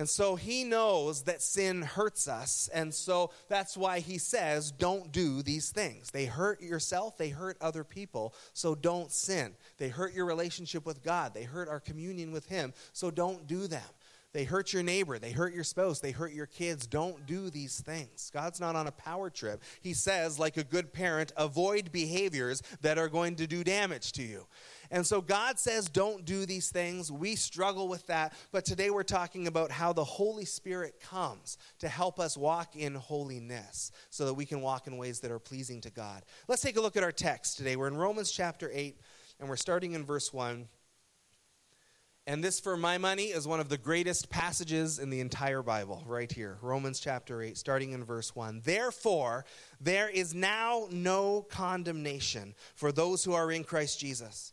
And 0.00 0.08
so 0.08 0.34
he 0.34 0.64
knows 0.64 1.24
that 1.24 1.42
sin 1.42 1.82
hurts 1.82 2.26
us. 2.26 2.70
And 2.72 2.94
so 2.94 3.32
that's 3.50 3.76
why 3.76 4.00
he 4.00 4.16
says, 4.16 4.70
don't 4.70 5.12
do 5.12 5.42
these 5.42 5.68
things. 5.72 6.10
They 6.10 6.24
hurt 6.24 6.62
yourself, 6.62 7.18
they 7.18 7.28
hurt 7.28 7.58
other 7.60 7.84
people. 7.84 8.32
So 8.54 8.74
don't 8.74 9.12
sin. 9.12 9.52
They 9.76 9.90
hurt 9.90 10.14
your 10.14 10.24
relationship 10.24 10.86
with 10.86 11.02
God, 11.02 11.34
they 11.34 11.42
hurt 11.42 11.68
our 11.68 11.80
communion 11.80 12.32
with 12.32 12.46
him. 12.46 12.72
So 12.94 13.10
don't 13.10 13.46
do 13.46 13.66
them. 13.66 13.82
They 14.32 14.44
hurt 14.44 14.72
your 14.72 14.84
neighbor. 14.84 15.18
They 15.18 15.32
hurt 15.32 15.52
your 15.52 15.64
spouse. 15.64 15.98
They 15.98 16.12
hurt 16.12 16.32
your 16.32 16.46
kids. 16.46 16.86
Don't 16.86 17.26
do 17.26 17.50
these 17.50 17.80
things. 17.80 18.30
God's 18.32 18.60
not 18.60 18.76
on 18.76 18.86
a 18.86 18.92
power 18.92 19.28
trip. 19.28 19.60
He 19.80 19.92
says, 19.92 20.38
like 20.38 20.56
a 20.56 20.62
good 20.62 20.92
parent, 20.92 21.32
avoid 21.36 21.90
behaviors 21.90 22.62
that 22.80 22.96
are 22.96 23.08
going 23.08 23.34
to 23.36 23.48
do 23.48 23.64
damage 23.64 24.12
to 24.12 24.22
you. 24.22 24.46
And 24.90 25.06
so 25.06 25.20
God 25.20 25.58
says, 25.58 25.88
don't 25.88 26.24
do 26.24 26.46
these 26.46 26.70
things. 26.70 27.12
We 27.12 27.36
struggle 27.36 27.86
with 27.86 28.06
that. 28.08 28.32
But 28.50 28.64
today 28.64 28.90
we're 28.90 29.04
talking 29.04 29.46
about 29.46 29.70
how 29.70 29.92
the 29.92 30.04
Holy 30.04 30.44
Spirit 30.44 31.00
comes 31.00 31.58
to 31.78 31.88
help 31.88 32.18
us 32.18 32.36
walk 32.36 32.74
in 32.74 32.96
holiness 32.96 33.92
so 34.10 34.26
that 34.26 34.34
we 34.34 34.46
can 34.46 34.60
walk 34.60 34.88
in 34.88 34.96
ways 34.96 35.20
that 35.20 35.30
are 35.30 35.38
pleasing 35.38 35.80
to 35.82 35.90
God. 35.90 36.24
Let's 36.48 36.62
take 36.62 36.76
a 36.76 36.80
look 36.80 36.96
at 36.96 37.04
our 37.04 37.12
text 37.12 37.56
today. 37.56 37.76
We're 37.76 37.88
in 37.88 37.96
Romans 37.96 38.32
chapter 38.32 38.68
8, 38.72 38.98
and 39.38 39.48
we're 39.48 39.56
starting 39.56 39.92
in 39.92 40.04
verse 40.04 40.32
1. 40.32 40.66
And 42.26 42.44
this, 42.44 42.60
for 42.60 42.76
my 42.76 42.98
money, 42.98 43.26
is 43.26 43.48
one 43.48 43.60
of 43.60 43.68
the 43.68 43.78
greatest 43.78 44.28
passages 44.28 44.98
in 44.98 45.10
the 45.10 45.20
entire 45.20 45.62
Bible, 45.62 46.04
right 46.06 46.30
here. 46.30 46.58
Romans 46.62 47.00
chapter 47.00 47.42
8, 47.42 47.56
starting 47.56 47.92
in 47.92 48.04
verse 48.04 48.36
1. 48.36 48.62
Therefore, 48.64 49.44
there 49.80 50.08
is 50.08 50.34
now 50.34 50.86
no 50.90 51.42
condemnation 51.48 52.54
for 52.74 52.92
those 52.92 53.24
who 53.24 53.32
are 53.32 53.50
in 53.50 53.64
Christ 53.64 53.98
Jesus. 53.98 54.52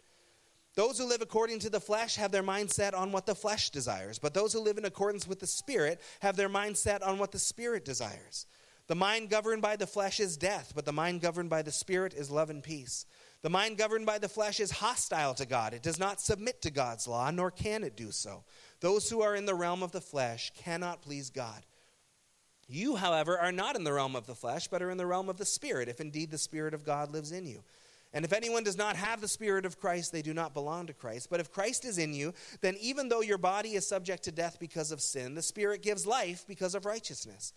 Those 0.75 0.97
who 0.97 1.05
live 1.05 1.21
according 1.21 1.59
to 1.59 1.69
the 1.69 1.81
flesh 1.81 2.15
have 2.15 2.31
their 2.31 2.43
mind 2.43 2.71
set 2.71 2.93
on 2.93 3.11
what 3.11 3.25
the 3.25 3.35
flesh 3.35 3.69
desires, 3.71 4.19
but 4.19 4.33
those 4.33 4.53
who 4.53 4.61
live 4.61 4.77
in 4.77 4.85
accordance 4.85 5.27
with 5.27 5.39
the 5.39 5.47
Spirit 5.47 5.99
have 6.21 6.37
their 6.37 6.49
mind 6.49 6.77
set 6.77 7.03
on 7.03 7.17
what 7.17 7.31
the 7.31 7.39
Spirit 7.39 7.83
desires. 7.83 8.45
The 8.87 8.95
mind 8.95 9.29
governed 9.29 9.61
by 9.61 9.75
the 9.75 9.87
flesh 9.87 10.19
is 10.19 10.37
death, 10.37 10.73
but 10.75 10.85
the 10.85 10.93
mind 10.93 11.21
governed 11.21 11.49
by 11.49 11.61
the 11.61 11.71
Spirit 11.71 12.13
is 12.13 12.31
love 12.31 12.49
and 12.49 12.63
peace. 12.63 13.05
The 13.41 13.49
mind 13.49 13.77
governed 13.77 14.05
by 14.05 14.17
the 14.17 14.29
flesh 14.29 14.59
is 14.59 14.71
hostile 14.71 15.33
to 15.35 15.45
God. 15.45 15.73
It 15.73 15.81
does 15.81 15.99
not 15.99 16.21
submit 16.21 16.61
to 16.61 16.71
God's 16.71 17.07
law, 17.07 17.31
nor 17.31 17.51
can 17.51 17.83
it 17.83 17.97
do 17.97 18.11
so. 18.11 18.43
Those 18.79 19.09
who 19.09 19.21
are 19.21 19.35
in 19.35 19.45
the 19.45 19.55
realm 19.55 19.83
of 19.83 19.91
the 19.91 20.01
flesh 20.01 20.51
cannot 20.55 21.01
please 21.01 21.29
God. 21.29 21.65
You, 22.67 22.95
however, 22.95 23.37
are 23.37 23.51
not 23.51 23.75
in 23.75 23.83
the 23.83 23.93
realm 23.93 24.15
of 24.15 24.27
the 24.27 24.35
flesh, 24.35 24.67
but 24.67 24.81
are 24.81 24.91
in 24.91 24.97
the 24.97 25.05
realm 25.05 25.27
of 25.27 25.37
the 25.37 25.45
Spirit, 25.45 25.89
if 25.89 25.99
indeed 25.99 26.31
the 26.31 26.37
Spirit 26.37 26.73
of 26.73 26.85
God 26.85 27.11
lives 27.11 27.31
in 27.31 27.45
you. 27.45 27.63
And 28.13 28.25
if 28.25 28.33
anyone 28.33 28.63
does 28.63 28.77
not 28.77 28.97
have 28.97 29.21
the 29.21 29.27
Spirit 29.27 29.65
of 29.65 29.79
Christ, 29.79 30.11
they 30.11 30.21
do 30.21 30.33
not 30.33 30.53
belong 30.53 30.87
to 30.87 30.93
Christ. 30.93 31.29
But 31.29 31.39
if 31.39 31.51
Christ 31.51 31.85
is 31.85 31.97
in 31.97 32.13
you, 32.13 32.33
then 32.59 32.75
even 32.81 33.07
though 33.07 33.21
your 33.21 33.37
body 33.37 33.75
is 33.75 33.87
subject 33.87 34.23
to 34.23 34.31
death 34.31 34.57
because 34.59 34.91
of 34.91 35.01
sin, 35.01 35.33
the 35.33 35.41
Spirit 35.41 35.81
gives 35.81 36.05
life 36.05 36.43
because 36.47 36.75
of 36.75 36.85
righteousness. 36.85 37.53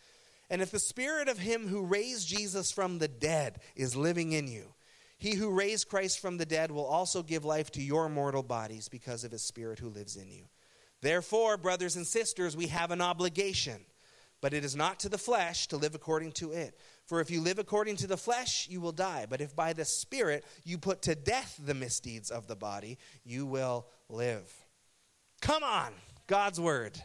And 0.50 0.62
if 0.62 0.70
the 0.70 0.78
Spirit 0.78 1.28
of 1.28 1.38
Him 1.38 1.66
who 1.66 1.82
raised 1.82 2.28
Jesus 2.28 2.70
from 2.70 2.98
the 2.98 3.08
dead 3.08 3.60
is 3.74 3.96
living 3.96 4.32
in 4.32 4.46
you, 4.46 4.74
he 5.18 5.34
who 5.34 5.50
raised 5.50 5.88
Christ 5.88 6.20
from 6.20 6.36
the 6.36 6.46
dead 6.46 6.70
will 6.70 6.84
also 6.84 7.22
give 7.22 7.44
life 7.44 7.70
to 7.72 7.82
your 7.82 8.08
mortal 8.08 8.42
bodies 8.42 8.88
because 8.88 9.24
of 9.24 9.32
His 9.32 9.42
Spirit 9.42 9.78
who 9.78 9.88
lives 9.88 10.16
in 10.16 10.30
you. 10.30 10.44
Therefore, 11.00 11.56
brothers 11.56 11.96
and 11.96 12.06
sisters, 12.06 12.56
we 12.56 12.66
have 12.68 12.90
an 12.90 13.00
obligation, 13.00 13.86
but 14.40 14.52
it 14.52 14.64
is 14.64 14.76
not 14.76 15.00
to 15.00 15.08
the 15.08 15.18
flesh 15.18 15.66
to 15.68 15.76
live 15.76 15.94
according 15.94 16.32
to 16.32 16.52
it. 16.52 16.78
For 17.06 17.20
if 17.20 17.30
you 17.30 17.40
live 17.40 17.58
according 17.58 17.96
to 17.96 18.06
the 18.06 18.16
flesh, 18.16 18.66
you 18.70 18.80
will 18.80 18.92
die. 18.92 19.26
But 19.28 19.40
if 19.40 19.54
by 19.54 19.72
the 19.72 19.84
Spirit 19.84 20.44
you 20.64 20.78
put 20.78 21.02
to 21.02 21.14
death 21.14 21.58
the 21.62 21.74
misdeeds 21.74 22.30
of 22.30 22.46
the 22.46 22.56
body, 22.56 22.98
you 23.24 23.44
will 23.44 23.86
live. 24.08 24.50
Come 25.40 25.62
on, 25.62 25.92
God's 26.26 26.60
word. 26.60 27.00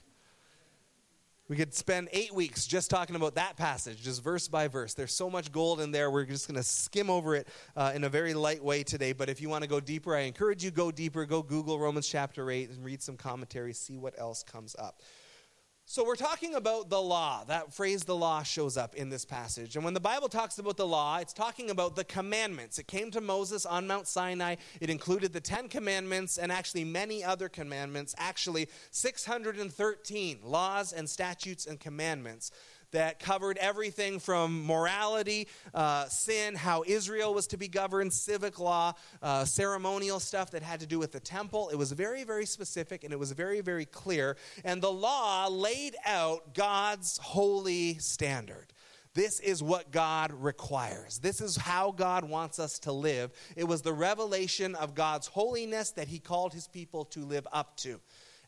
We 1.49 1.55
could 1.55 1.73
spend 1.73 2.09
eight 2.13 2.31
weeks 2.31 2.67
just 2.67 2.91
talking 2.91 3.15
about 3.15 3.33
that 3.35 3.57
passage, 3.57 4.03
just 4.03 4.23
verse 4.23 4.47
by 4.47 4.67
verse. 4.67 4.93
There's 4.93 5.15
so 5.15 5.31
much 5.31 5.51
gold 5.51 5.81
in 5.81 5.91
there. 5.91 6.11
We're 6.11 6.25
just 6.25 6.47
going 6.47 6.57
to 6.57 6.63
skim 6.63 7.09
over 7.09 7.35
it 7.35 7.47
uh, 7.75 7.91
in 7.95 8.03
a 8.03 8.09
very 8.09 8.35
light 8.35 8.63
way 8.63 8.83
today. 8.83 9.13
But 9.13 9.29
if 9.29 9.41
you 9.41 9.49
want 9.49 9.63
to 9.63 9.67
go 9.67 9.79
deeper, 9.79 10.15
I 10.15 10.21
encourage 10.21 10.63
you 10.63 10.69
go 10.69 10.91
deeper. 10.91 11.25
Go 11.25 11.41
Google 11.41 11.79
Romans 11.79 12.07
chapter 12.07 12.51
8 12.51 12.69
and 12.69 12.85
read 12.85 13.01
some 13.01 13.17
commentaries, 13.17 13.79
see 13.79 13.97
what 13.97 14.13
else 14.19 14.43
comes 14.43 14.75
up. 14.77 15.01
So, 15.91 16.05
we're 16.05 16.15
talking 16.15 16.53
about 16.53 16.91
the 16.91 17.01
law. 17.01 17.43
That 17.45 17.73
phrase, 17.73 18.03
the 18.03 18.15
law, 18.15 18.43
shows 18.43 18.77
up 18.77 18.93
in 18.93 19.09
this 19.09 19.25
passage. 19.25 19.75
And 19.75 19.83
when 19.83 19.95
the 19.95 19.99
Bible 19.99 20.29
talks 20.29 20.59
about 20.59 20.77
the 20.77 20.85
law, 20.85 21.17
it's 21.17 21.33
talking 21.33 21.71
about 21.71 21.95
the 21.95 22.03
commandments. 22.03 22.77
It 22.77 22.85
came 22.85 23.09
to 23.09 23.21
Moses 23.21 23.65
on 23.65 23.87
Mount 23.87 24.05
Sinai. 24.05 24.57
It 24.81 24.91
included 24.91 25.33
the 25.33 25.41
Ten 25.41 25.67
Commandments 25.67 26.37
and 26.37 26.51
actually 26.51 26.83
many 26.83 27.23
other 27.23 27.49
commandments, 27.49 28.13
actually 28.19 28.69
613 28.91 30.37
laws 30.43 30.93
and 30.93 31.09
statutes 31.09 31.65
and 31.65 31.79
commandments 31.79 32.51
that 32.91 33.19
covered 33.19 33.57
everything 33.57 34.19
from 34.19 34.65
morality, 34.65 35.47
uh, 35.73 36.05
sin, 36.07 36.55
how 36.55 36.83
Israel 36.85 37.33
was 37.33 37.47
to 37.47 37.57
be 37.57 37.67
governed, 37.67 38.13
civic 38.13 38.59
law, 38.59 38.93
uh, 39.21 39.45
ceremonial 39.45 40.19
stuff 40.19 40.51
that 40.51 40.63
had 40.63 40.79
to 40.79 40.87
do 40.87 40.99
with 40.99 41.11
the 41.11 41.19
temple. 41.19 41.69
It 41.69 41.75
was 41.75 41.91
very, 41.91 42.23
very 42.23 42.45
specific 42.45 43.03
and 43.03 43.13
it 43.13 43.19
was 43.19 43.31
very, 43.31 43.61
very 43.61 43.85
clear. 43.85 44.37
And 44.63 44.81
the 44.81 44.91
law 44.91 45.47
laid 45.47 45.95
out 46.05 46.53
God's 46.53 47.17
holy 47.17 47.97
standard. 47.99 48.73
This 49.15 49.39
is 49.39 49.63
what 49.63 49.91
God 49.91 50.31
requires. 50.31 51.17
This 51.17 51.41
is 51.41 51.57
how 51.57 51.91
God 51.91 52.23
wants 52.23 52.59
us 52.59 52.79
to 52.79 52.91
live. 52.91 53.31
It 53.55 53.63
was 53.63 53.81
the 53.81 53.93
revelation 53.93 54.75
of 54.75 54.93
God's 54.93 55.27
holiness 55.27 55.91
that 55.91 56.07
He 56.07 56.19
called 56.19 56.53
His 56.53 56.67
people 56.67 57.05
to 57.05 57.25
live 57.25 57.47
up 57.51 57.75
to. 57.77 57.99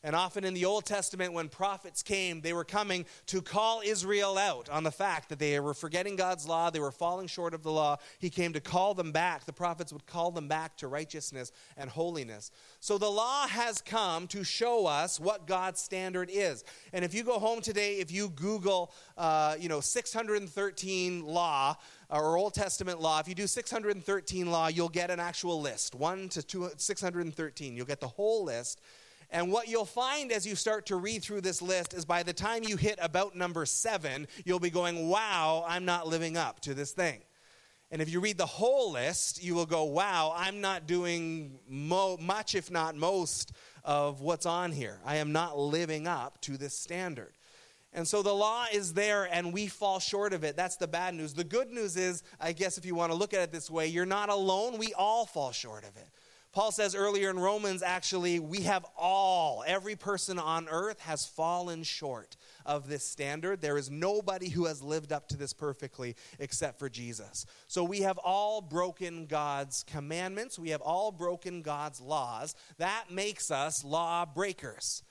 And 0.04 0.16
often 0.16 0.42
in 0.42 0.52
the 0.52 0.64
Old 0.64 0.84
Testament, 0.84 1.32
when 1.32 1.48
prophets 1.48 2.02
came, 2.02 2.40
they 2.40 2.52
were 2.52 2.64
coming 2.64 3.06
to 3.26 3.40
call 3.40 3.82
Israel 3.84 4.36
out 4.36 4.68
on 4.68 4.82
the 4.82 4.90
fact 4.90 5.28
that 5.28 5.38
they 5.38 5.60
were 5.60 5.74
forgetting 5.74 6.16
God's 6.16 6.48
law, 6.48 6.70
they 6.70 6.80
were 6.80 6.90
falling 6.90 7.28
short 7.28 7.54
of 7.54 7.62
the 7.62 7.70
law. 7.70 7.98
He 8.18 8.28
came 8.28 8.52
to 8.54 8.60
call 8.60 8.94
them 8.94 9.12
back. 9.12 9.44
The 9.44 9.52
prophets 9.52 9.92
would 9.92 10.06
call 10.06 10.32
them 10.32 10.48
back 10.48 10.76
to 10.78 10.88
righteousness 10.88 11.52
and 11.76 11.88
holiness. 11.88 12.50
So 12.80 12.98
the 12.98 13.08
law 13.08 13.46
has 13.46 13.80
come 13.80 14.26
to 14.28 14.42
show 14.42 14.86
us 14.86 15.20
what 15.20 15.46
God's 15.46 15.80
standard 15.80 16.30
is. 16.32 16.64
And 16.92 17.04
if 17.04 17.14
you 17.14 17.22
go 17.22 17.38
home 17.38 17.60
today, 17.60 18.00
if 18.00 18.10
you 18.10 18.28
Google, 18.30 18.92
uh, 19.16 19.54
you 19.60 19.68
know, 19.68 19.80
613 19.80 21.24
law, 21.24 21.76
or 22.10 22.36
Old 22.36 22.54
Testament 22.54 23.00
law, 23.00 23.20
if 23.20 23.28
you 23.28 23.34
do 23.34 23.46
613 23.46 24.50
law, 24.50 24.66
you'll 24.66 24.88
get 24.88 25.10
an 25.10 25.20
actual 25.20 25.60
list 25.60 25.94
1 25.94 26.28
to 26.30 26.72
613. 26.76 27.76
You'll 27.76 27.86
get 27.86 28.00
the 28.00 28.08
whole 28.08 28.44
list. 28.44 28.80
And 29.32 29.50
what 29.50 29.66
you'll 29.66 29.86
find 29.86 30.30
as 30.30 30.46
you 30.46 30.54
start 30.54 30.86
to 30.86 30.96
read 30.96 31.22
through 31.22 31.40
this 31.40 31.62
list 31.62 31.94
is 31.94 32.04
by 32.04 32.22
the 32.22 32.34
time 32.34 32.64
you 32.64 32.76
hit 32.76 32.98
about 33.00 33.34
number 33.34 33.64
seven, 33.64 34.28
you'll 34.44 34.60
be 34.60 34.68
going, 34.70 35.08
wow, 35.08 35.64
I'm 35.66 35.86
not 35.86 36.06
living 36.06 36.36
up 36.36 36.60
to 36.60 36.74
this 36.74 36.92
thing. 36.92 37.22
And 37.90 38.02
if 38.02 38.10
you 38.10 38.20
read 38.20 38.36
the 38.36 38.46
whole 38.46 38.92
list, 38.92 39.42
you 39.42 39.54
will 39.54 39.66
go, 39.66 39.84
wow, 39.84 40.34
I'm 40.36 40.60
not 40.60 40.86
doing 40.86 41.58
mo- 41.66 42.18
much, 42.20 42.54
if 42.54 42.70
not 42.70 42.94
most, 42.94 43.52
of 43.84 44.20
what's 44.20 44.44
on 44.44 44.70
here. 44.70 45.00
I 45.04 45.16
am 45.16 45.32
not 45.32 45.58
living 45.58 46.06
up 46.06 46.38
to 46.42 46.58
this 46.58 46.74
standard. 46.74 47.32
And 47.94 48.06
so 48.06 48.22
the 48.22 48.32
law 48.32 48.66
is 48.72 48.94
there 48.94 49.24
and 49.32 49.52
we 49.52 49.66
fall 49.66 49.98
short 49.98 50.32
of 50.32 50.44
it. 50.44 50.56
That's 50.56 50.76
the 50.76 50.88
bad 50.88 51.14
news. 51.14 51.34
The 51.34 51.44
good 51.44 51.70
news 51.70 51.96
is, 51.96 52.22
I 52.40 52.52
guess 52.52 52.78
if 52.78 52.86
you 52.86 52.94
want 52.94 53.12
to 53.12 53.16
look 53.16 53.34
at 53.34 53.40
it 53.40 53.52
this 53.52 53.70
way, 53.70 53.86
you're 53.86 54.06
not 54.06 54.28
alone. 54.28 54.78
We 54.78 54.94
all 54.94 55.26
fall 55.26 55.52
short 55.52 55.84
of 55.84 55.96
it. 55.96 56.08
Paul 56.52 56.70
says 56.70 56.94
earlier 56.94 57.30
in 57.30 57.38
Romans, 57.38 57.82
actually, 57.82 58.38
we 58.38 58.60
have 58.62 58.84
all, 58.96 59.64
every 59.66 59.96
person 59.96 60.38
on 60.38 60.68
earth 60.68 61.00
has 61.00 61.24
fallen 61.24 61.82
short 61.82 62.36
of 62.66 62.88
this 62.88 63.04
standard. 63.04 63.62
There 63.62 63.78
is 63.78 63.90
nobody 63.90 64.50
who 64.50 64.66
has 64.66 64.82
lived 64.82 65.12
up 65.12 65.28
to 65.28 65.38
this 65.38 65.54
perfectly 65.54 66.14
except 66.38 66.78
for 66.78 66.90
Jesus. 66.90 67.46
So 67.68 67.82
we 67.82 68.00
have 68.00 68.18
all 68.18 68.60
broken 68.60 69.24
God's 69.24 69.82
commandments, 69.84 70.58
we 70.58 70.70
have 70.70 70.82
all 70.82 71.10
broken 71.10 71.62
God's 71.62 72.02
laws. 72.02 72.54
That 72.76 73.04
makes 73.10 73.50
us 73.50 73.82
law 73.82 74.26
breakers. 74.26 75.02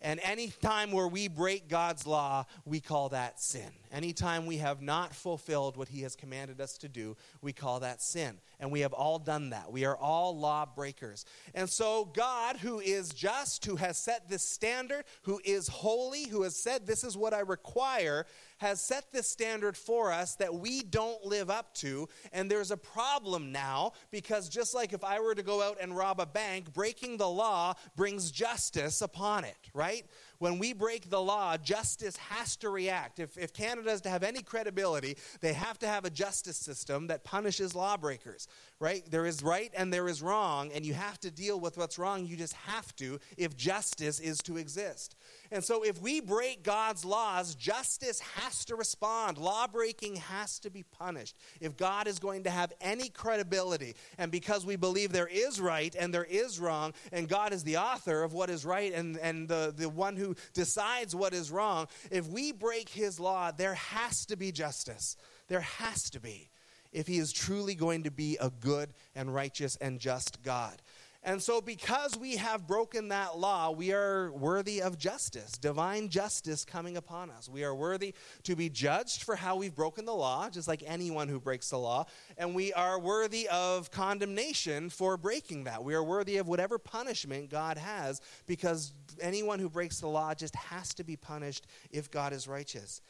And 0.00 0.20
any 0.22 0.48
time 0.62 0.92
where 0.92 1.08
we 1.08 1.26
break 1.26 1.68
God's 1.68 2.06
law, 2.06 2.46
we 2.64 2.78
call 2.78 3.08
that 3.08 3.40
sin. 3.40 3.70
Anytime 3.90 4.46
we 4.46 4.58
have 4.58 4.80
not 4.80 5.12
fulfilled 5.12 5.76
what 5.76 5.88
He 5.88 6.02
has 6.02 6.14
commanded 6.14 6.60
us 6.60 6.78
to 6.78 6.88
do, 6.88 7.16
we 7.42 7.52
call 7.52 7.80
that 7.80 8.00
sin. 8.00 8.38
And 8.60 8.70
we 8.70 8.80
have 8.80 8.92
all 8.92 9.18
done 9.18 9.50
that. 9.50 9.72
We 9.72 9.84
are 9.84 9.96
all 9.96 10.38
law 10.38 10.66
breakers. 10.66 11.24
And 11.52 11.68
so, 11.68 12.04
God, 12.04 12.58
who 12.58 12.78
is 12.78 13.08
just, 13.08 13.64
who 13.64 13.74
has 13.76 13.98
set 13.98 14.28
this 14.28 14.42
standard, 14.42 15.04
who 15.22 15.40
is 15.44 15.66
holy, 15.66 16.28
who 16.28 16.42
has 16.42 16.54
said, 16.54 16.86
This 16.86 17.02
is 17.02 17.16
what 17.16 17.34
I 17.34 17.40
require, 17.40 18.26
has 18.58 18.80
set 18.80 19.12
this 19.12 19.30
standard 19.30 19.76
for 19.76 20.12
us 20.12 20.34
that 20.36 20.54
we 20.54 20.82
don't 20.82 21.24
live 21.24 21.50
up 21.50 21.74
to. 21.74 22.08
And 22.32 22.50
there's 22.50 22.70
a 22.70 22.76
problem 22.76 23.52
now 23.52 23.92
because 24.10 24.48
just 24.48 24.74
like 24.74 24.92
if 24.92 25.04
I 25.04 25.20
were 25.20 25.34
to 25.34 25.42
go 25.42 25.62
out 25.62 25.78
and 25.80 25.96
rob 25.96 26.20
a 26.20 26.26
bank, 26.26 26.72
breaking 26.72 27.16
the 27.16 27.28
law 27.28 27.74
brings 27.96 28.30
justice 28.30 29.00
upon 29.00 29.44
it, 29.44 29.56
right? 29.72 30.04
When 30.38 30.58
we 30.58 30.72
break 30.72 31.10
the 31.10 31.20
law, 31.20 31.56
justice 31.56 32.16
has 32.16 32.56
to 32.56 32.68
react. 32.68 33.18
If, 33.18 33.36
if 33.36 33.52
Canada 33.52 33.90
is 33.90 34.00
to 34.02 34.08
have 34.08 34.22
any 34.22 34.42
credibility, 34.42 35.16
they 35.40 35.52
have 35.52 35.78
to 35.80 35.88
have 35.88 36.04
a 36.04 36.10
justice 36.10 36.56
system 36.56 37.08
that 37.08 37.24
punishes 37.24 37.74
lawbreakers, 37.74 38.46
right? 38.78 39.02
There 39.10 39.26
is 39.26 39.42
right 39.42 39.72
and 39.76 39.92
there 39.92 40.08
is 40.08 40.22
wrong, 40.22 40.70
and 40.72 40.86
you 40.86 40.94
have 40.94 41.18
to 41.20 41.30
deal 41.30 41.58
with 41.58 41.76
what's 41.76 41.98
wrong. 41.98 42.26
You 42.26 42.36
just 42.36 42.54
have 42.54 42.94
to 42.96 43.18
if 43.36 43.56
justice 43.56 44.20
is 44.20 44.38
to 44.38 44.56
exist. 44.56 45.16
And 45.50 45.64
so, 45.64 45.82
if 45.82 46.00
we 46.00 46.20
break 46.20 46.62
God's 46.62 47.04
laws, 47.04 47.54
justice 47.54 48.20
has 48.20 48.64
to 48.66 48.76
respond. 48.76 49.38
Lawbreaking 49.38 50.16
has 50.16 50.58
to 50.60 50.70
be 50.70 50.82
punished. 50.82 51.36
If 51.60 51.76
God 51.76 52.06
is 52.06 52.18
going 52.18 52.44
to 52.44 52.50
have 52.50 52.72
any 52.80 53.08
credibility, 53.08 53.94
and 54.18 54.30
because 54.30 54.66
we 54.66 54.76
believe 54.76 55.12
there 55.12 55.26
is 55.26 55.60
right 55.60 55.94
and 55.98 56.12
there 56.12 56.24
is 56.24 56.60
wrong, 56.60 56.92
and 57.12 57.28
God 57.28 57.52
is 57.52 57.64
the 57.64 57.78
author 57.78 58.22
of 58.22 58.32
what 58.34 58.50
is 58.50 58.64
right 58.64 58.92
and, 58.92 59.16
and 59.18 59.48
the, 59.48 59.72
the 59.76 59.88
one 59.88 60.16
who 60.16 60.27
decides 60.54 61.14
what 61.14 61.34
is 61.34 61.50
wrong, 61.50 61.88
if 62.10 62.26
we 62.26 62.52
break 62.52 62.88
his 62.88 63.20
law, 63.20 63.50
there 63.50 63.74
has 63.74 64.24
to 64.26 64.36
be 64.36 64.52
justice. 64.52 65.16
There 65.48 65.60
has 65.60 66.10
to 66.10 66.20
be. 66.20 66.50
If 66.92 67.06
he 67.06 67.18
is 67.18 67.32
truly 67.32 67.74
going 67.74 68.04
to 68.04 68.10
be 68.10 68.38
a 68.40 68.50
good 68.50 68.94
and 69.14 69.34
righteous 69.34 69.76
and 69.76 70.00
just 70.00 70.42
God. 70.42 70.80
And 71.28 71.42
so, 71.42 71.60
because 71.60 72.16
we 72.16 72.36
have 72.36 72.66
broken 72.66 73.08
that 73.08 73.36
law, 73.36 73.70
we 73.70 73.92
are 73.92 74.32
worthy 74.32 74.80
of 74.80 74.96
justice, 74.96 75.58
divine 75.58 76.08
justice 76.08 76.64
coming 76.64 76.96
upon 76.96 77.30
us. 77.30 77.50
We 77.50 77.64
are 77.64 77.74
worthy 77.74 78.14
to 78.44 78.56
be 78.56 78.70
judged 78.70 79.24
for 79.24 79.36
how 79.36 79.56
we've 79.56 79.74
broken 79.74 80.06
the 80.06 80.14
law, 80.14 80.48
just 80.48 80.68
like 80.68 80.82
anyone 80.86 81.28
who 81.28 81.38
breaks 81.38 81.68
the 81.68 81.76
law. 81.76 82.06
And 82.38 82.54
we 82.54 82.72
are 82.72 82.98
worthy 82.98 83.46
of 83.48 83.90
condemnation 83.90 84.88
for 84.88 85.18
breaking 85.18 85.64
that. 85.64 85.84
We 85.84 85.92
are 85.92 86.02
worthy 86.02 86.38
of 86.38 86.48
whatever 86.48 86.78
punishment 86.78 87.50
God 87.50 87.76
has, 87.76 88.22
because 88.46 88.94
anyone 89.20 89.58
who 89.58 89.68
breaks 89.68 90.00
the 90.00 90.08
law 90.08 90.32
just 90.32 90.56
has 90.56 90.94
to 90.94 91.04
be 91.04 91.16
punished 91.16 91.66
if 91.90 92.10
God 92.10 92.32
is 92.32 92.48
righteous. 92.48 93.02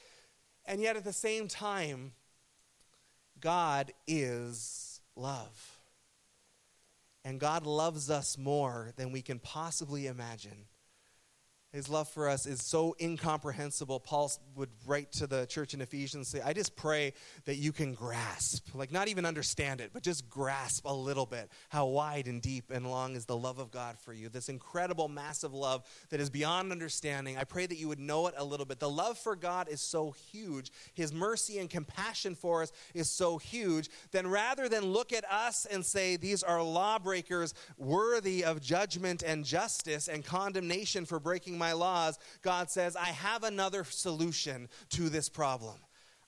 And 0.66 0.80
yet, 0.80 0.96
at 0.96 1.04
the 1.04 1.12
same 1.12 1.46
time, 1.46 2.14
God 3.40 3.92
is 4.08 5.00
love. 5.14 5.77
And 7.24 7.40
God 7.40 7.66
loves 7.66 8.10
us 8.10 8.38
more 8.38 8.92
than 8.96 9.12
we 9.12 9.22
can 9.22 9.38
possibly 9.38 10.06
imagine. 10.06 10.66
His 11.78 11.88
love 11.88 12.08
for 12.08 12.28
us 12.28 12.44
is 12.44 12.60
so 12.60 12.96
incomprehensible. 13.00 14.00
Paul 14.00 14.32
would 14.56 14.70
write 14.84 15.12
to 15.12 15.28
the 15.28 15.46
church 15.46 15.74
in 15.74 15.80
Ephesians 15.80 16.26
say, 16.26 16.40
I 16.40 16.52
just 16.52 16.74
pray 16.74 17.12
that 17.44 17.54
you 17.54 17.70
can 17.70 17.94
grasp, 17.94 18.74
like 18.74 18.90
not 18.90 19.06
even 19.06 19.24
understand 19.24 19.80
it, 19.80 19.90
but 19.92 20.02
just 20.02 20.28
grasp 20.28 20.86
a 20.86 20.92
little 20.92 21.24
bit 21.24 21.48
how 21.68 21.86
wide 21.86 22.26
and 22.26 22.42
deep 22.42 22.72
and 22.72 22.90
long 22.90 23.14
is 23.14 23.26
the 23.26 23.36
love 23.36 23.60
of 23.60 23.70
God 23.70 23.96
for 23.96 24.12
you. 24.12 24.28
This 24.28 24.48
incredible, 24.48 25.06
massive 25.06 25.54
love 25.54 25.84
that 26.10 26.18
is 26.18 26.30
beyond 26.30 26.72
understanding. 26.72 27.38
I 27.38 27.44
pray 27.44 27.64
that 27.64 27.78
you 27.78 27.86
would 27.86 28.00
know 28.00 28.26
it 28.26 28.34
a 28.36 28.44
little 28.44 28.66
bit. 28.66 28.80
The 28.80 28.90
love 28.90 29.16
for 29.16 29.36
God 29.36 29.68
is 29.68 29.80
so 29.80 30.16
huge, 30.32 30.72
His 30.94 31.12
mercy 31.12 31.60
and 31.60 31.70
compassion 31.70 32.34
for 32.34 32.64
us 32.64 32.72
is 32.92 33.08
so 33.08 33.38
huge. 33.38 33.88
Then 34.10 34.26
rather 34.26 34.68
than 34.68 34.82
look 34.82 35.12
at 35.12 35.24
us 35.30 35.64
and 35.64 35.86
say, 35.86 36.16
These 36.16 36.42
are 36.42 36.60
lawbreakers 36.60 37.54
worthy 37.76 38.44
of 38.44 38.60
judgment 38.60 39.22
and 39.22 39.44
justice 39.44 40.08
and 40.08 40.24
condemnation 40.24 41.04
for 41.04 41.20
breaking 41.20 41.56
my 41.68 41.74
laws, 41.74 42.18
God 42.40 42.70
says, 42.70 42.96
I 42.96 43.08
have 43.08 43.44
another 43.44 43.84
solution 43.84 44.70
to 44.90 45.10
this 45.10 45.28
problem. 45.28 45.76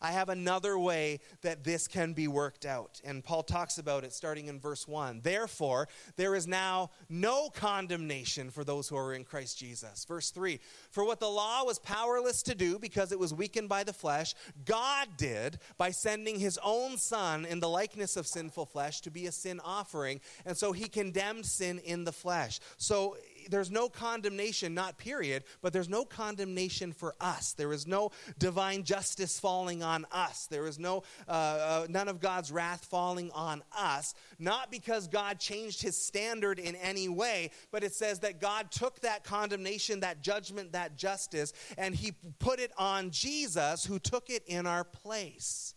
I 0.03 0.13
have 0.13 0.31
another 0.31 0.79
way 0.79 1.21
that 1.43 1.63
this 1.63 1.87
can 1.87 2.15
be 2.15 2.27
worked 2.27 2.65
out. 2.65 3.01
And 3.05 3.23
Paul 3.23 3.43
talks 3.43 3.77
about 3.77 4.03
it 4.03 4.15
starting 4.15 4.47
in 4.47 4.59
verse 4.59 4.89
1. 4.89 5.21
Therefore, 5.23 5.89
there 6.17 6.35
is 6.35 6.47
now 6.47 6.91
no 7.11 7.51
condemnation 7.51 8.51
for 8.51 8.65
those 8.65 8.89
who 8.89 8.97
are 8.97 9.13
in 9.13 9.25
Christ 9.25 9.59
Jesus. 9.59 10.07
Verse 10.07 10.31
3 10.31 10.59
For 10.91 11.05
what 11.05 11.21
the 11.21 11.29
law 11.29 11.65
was 11.65 11.79
powerless 11.79 12.43
to 12.45 12.55
do 12.55 12.79
because 12.79 13.13
it 13.13 13.19
was 13.19 13.35
weakened 13.35 13.69
by 13.69 13.85
the 13.85 13.93
flesh, 13.93 14.35
God 14.65 15.09
did 15.19 15.59
by 15.77 15.91
sending 15.91 16.39
his 16.39 16.59
own 16.65 16.97
Son 16.97 17.45
in 17.45 17.61
the 17.61 17.69
likeness 17.69 18.17
of 18.17 18.27
sinful 18.27 18.67
flesh 18.67 19.03
to 19.03 19.11
be 19.11 19.27
a 19.27 19.33
sin 19.33 19.61
offering. 19.63 20.23
And 20.47 20.57
so 20.57 20.73
he 20.73 20.89
condemned 20.89 21.45
sin 21.45 21.79
in 21.79 22.05
the 22.05 22.13
flesh. 22.13 22.59
So 22.79 23.19
there's 23.49 23.71
no 23.71 23.89
condemnation, 23.89 24.75
not 24.75 24.99
period, 24.99 25.45
but 25.63 25.73
there's 25.73 25.89
no 25.89 26.05
condemnation 26.05 26.93
for 26.93 27.15
us. 27.21 27.53
There 27.53 27.73
is 27.73 27.87
no 27.87 28.11
divine 28.39 28.85
justice 28.85 29.39
falling 29.39 29.83
on 29.83 30.07
us. 30.13 30.47
There 30.47 30.67
is 30.67 30.79
no 30.79 31.03
uh, 31.29 31.31
uh, 31.31 31.87
none 31.89 32.09
of 32.09 32.21
God's 32.21 32.51
wrath 32.53 32.85
falling 32.85 33.31
on 33.33 33.63
us. 33.77 34.15
Not 34.39 34.71
because 34.71 35.09
God 35.09 35.39
changed 35.39 35.83
His 35.83 35.97
standard 35.97 36.59
in 36.59 36.77
any 36.77 37.09
way, 37.09 37.51
but 37.71 37.85
it 37.85 37.95
says 37.95 38.21
that 38.21 38.41
God 38.41 38.71
took 38.71 39.01
that 39.01 39.25
condemnation, 39.25 40.01
that 40.01 40.23
judgment, 40.23 40.73
that 40.73 40.97
justice, 40.97 41.53
and 41.79 41.95
He 41.95 42.13
put 42.39 42.61
it 42.61 42.73
on 42.77 43.11
Jesus, 43.11 43.85
who 43.85 43.99
took 43.99 44.31
it 44.31 44.43
in 44.47 44.67
our 44.67 44.85
place. 44.85 45.75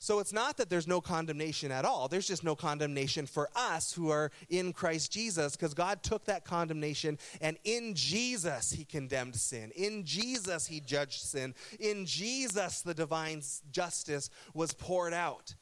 So 0.00 0.20
it's 0.20 0.32
not 0.32 0.56
that 0.58 0.70
there's 0.70 0.86
no 0.86 1.00
condemnation 1.00 1.72
at 1.72 1.84
all. 1.84 2.06
There's 2.06 2.28
just 2.28 2.44
no 2.44 2.54
condemnation 2.54 3.26
for 3.26 3.48
us 3.56 3.92
who 3.92 4.10
are 4.10 4.30
in 4.48 4.72
Christ 4.72 5.10
Jesus 5.10 5.56
because 5.56 5.74
God 5.74 6.04
took 6.04 6.24
that 6.26 6.44
condemnation 6.44 7.18
and 7.40 7.58
in 7.64 7.94
Jesus 7.94 8.70
he 8.70 8.84
condemned 8.84 9.34
sin. 9.34 9.72
In 9.74 10.04
Jesus 10.04 10.66
he 10.66 10.80
judged 10.80 11.22
sin. 11.22 11.52
In 11.80 12.06
Jesus 12.06 12.80
the 12.80 12.94
divine 12.94 13.42
justice 13.72 14.30
was 14.54 14.72
poured 14.72 15.14
out. 15.14 15.54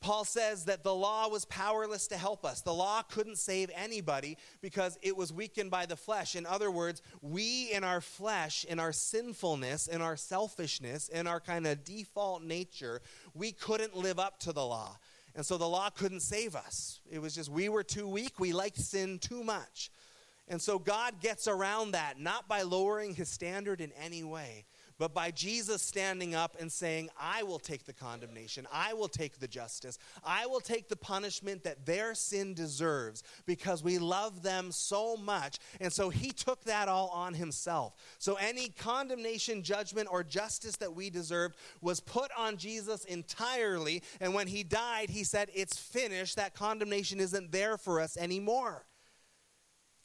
Paul 0.00 0.24
says 0.24 0.66
that 0.66 0.84
the 0.84 0.94
law 0.94 1.28
was 1.28 1.46
powerless 1.46 2.08
to 2.08 2.18
help 2.18 2.44
us. 2.44 2.60
The 2.60 2.74
law 2.74 3.02
couldn't 3.02 3.38
save 3.38 3.70
anybody 3.74 4.36
because 4.60 4.98
it 5.00 5.16
was 5.16 5.32
weakened 5.32 5.70
by 5.70 5.86
the 5.86 5.96
flesh. 5.96 6.36
In 6.36 6.44
other 6.44 6.70
words, 6.70 7.00
we 7.22 7.72
in 7.72 7.84
our 7.84 8.02
flesh, 8.02 8.64
in 8.64 8.78
our 8.78 8.92
sinfulness, 8.92 9.86
in 9.86 10.02
our 10.02 10.16
selfishness, 10.16 11.08
in 11.08 11.26
our 11.26 11.40
kind 11.40 11.66
of 11.66 11.84
default 11.84 12.42
nature, 12.42 13.00
we 13.32 13.50
couldn't 13.50 13.96
live 13.96 14.18
up 14.18 14.38
to 14.40 14.52
the 14.52 14.64
law. 14.64 14.98
And 15.34 15.44
so 15.44 15.56
the 15.56 15.68
law 15.68 15.88
couldn't 15.88 16.20
save 16.20 16.54
us. 16.54 17.00
It 17.10 17.20
was 17.20 17.34
just 17.34 17.48
we 17.48 17.70
were 17.70 17.84
too 17.84 18.08
weak. 18.08 18.38
We 18.38 18.52
liked 18.52 18.80
sin 18.80 19.18
too 19.18 19.42
much. 19.42 19.90
And 20.48 20.60
so 20.60 20.78
God 20.78 21.20
gets 21.20 21.46
around 21.46 21.92
that, 21.92 22.18
not 22.18 22.48
by 22.48 22.62
lowering 22.62 23.14
his 23.14 23.28
standard 23.28 23.80
in 23.80 23.92
any 23.92 24.24
way, 24.24 24.64
but 24.98 25.14
by 25.14 25.30
Jesus 25.30 25.80
standing 25.80 26.34
up 26.34 26.56
and 26.58 26.70
saying, 26.70 27.08
I 27.18 27.44
will 27.44 27.60
take 27.60 27.84
the 27.84 27.92
condemnation, 27.92 28.66
I 28.72 28.94
will 28.94 29.08
take 29.08 29.38
the 29.38 29.46
justice, 29.46 29.96
I 30.24 30.46
will 30.46 30.60
take 30.60 30.88
the 30.88 30.96
punishment 30.96 31.62
that 31.62 31.86
their 31.86 32.14
sin 32.14 32.52
deserves 32.52 33.22
because 33.46 33.84
we 33.84 33.98
love 33.98 34.42
them 34.42 34.72
so 34.72 35.16
much. 35.16 35.58
And 35.80 35.92
so 35.92 36.10
he 36.10 36.32
took 36.32 36.64
that 36.64 36.88
all 36.88 37.08
on 37.10 37.32
himself. 37.34 37.94
So 38.18 38.34
any 38.34 38.70
condemnation, 38.70 39.62
judgment, 39.62 40.08
or 40.10 40.24
justice 40.24 40.76
that 40.76 40.94
we 40.94 41.10
deserved 41.10 41.56
was 41.80 42.00
put 42.00 42.32
on 42.36 42.56
Jesus 42.56 43.04
entirely. 43.04 44.02
And 44.20 44.34
when 44.34 44.48
he 44.48 44.64
died, 44.64 45.10
he 45.10 45.22
said, 45.22 45.48
It's 45.54 45.78
finished. 45.78 46.36
That 46.36 46.54
condemnation 46.54 47.20
isn't 47.20 47.52
there 47.52 47.76
for 47.76 48.00
us 48.00 48.16
anymore. 48.16 48.84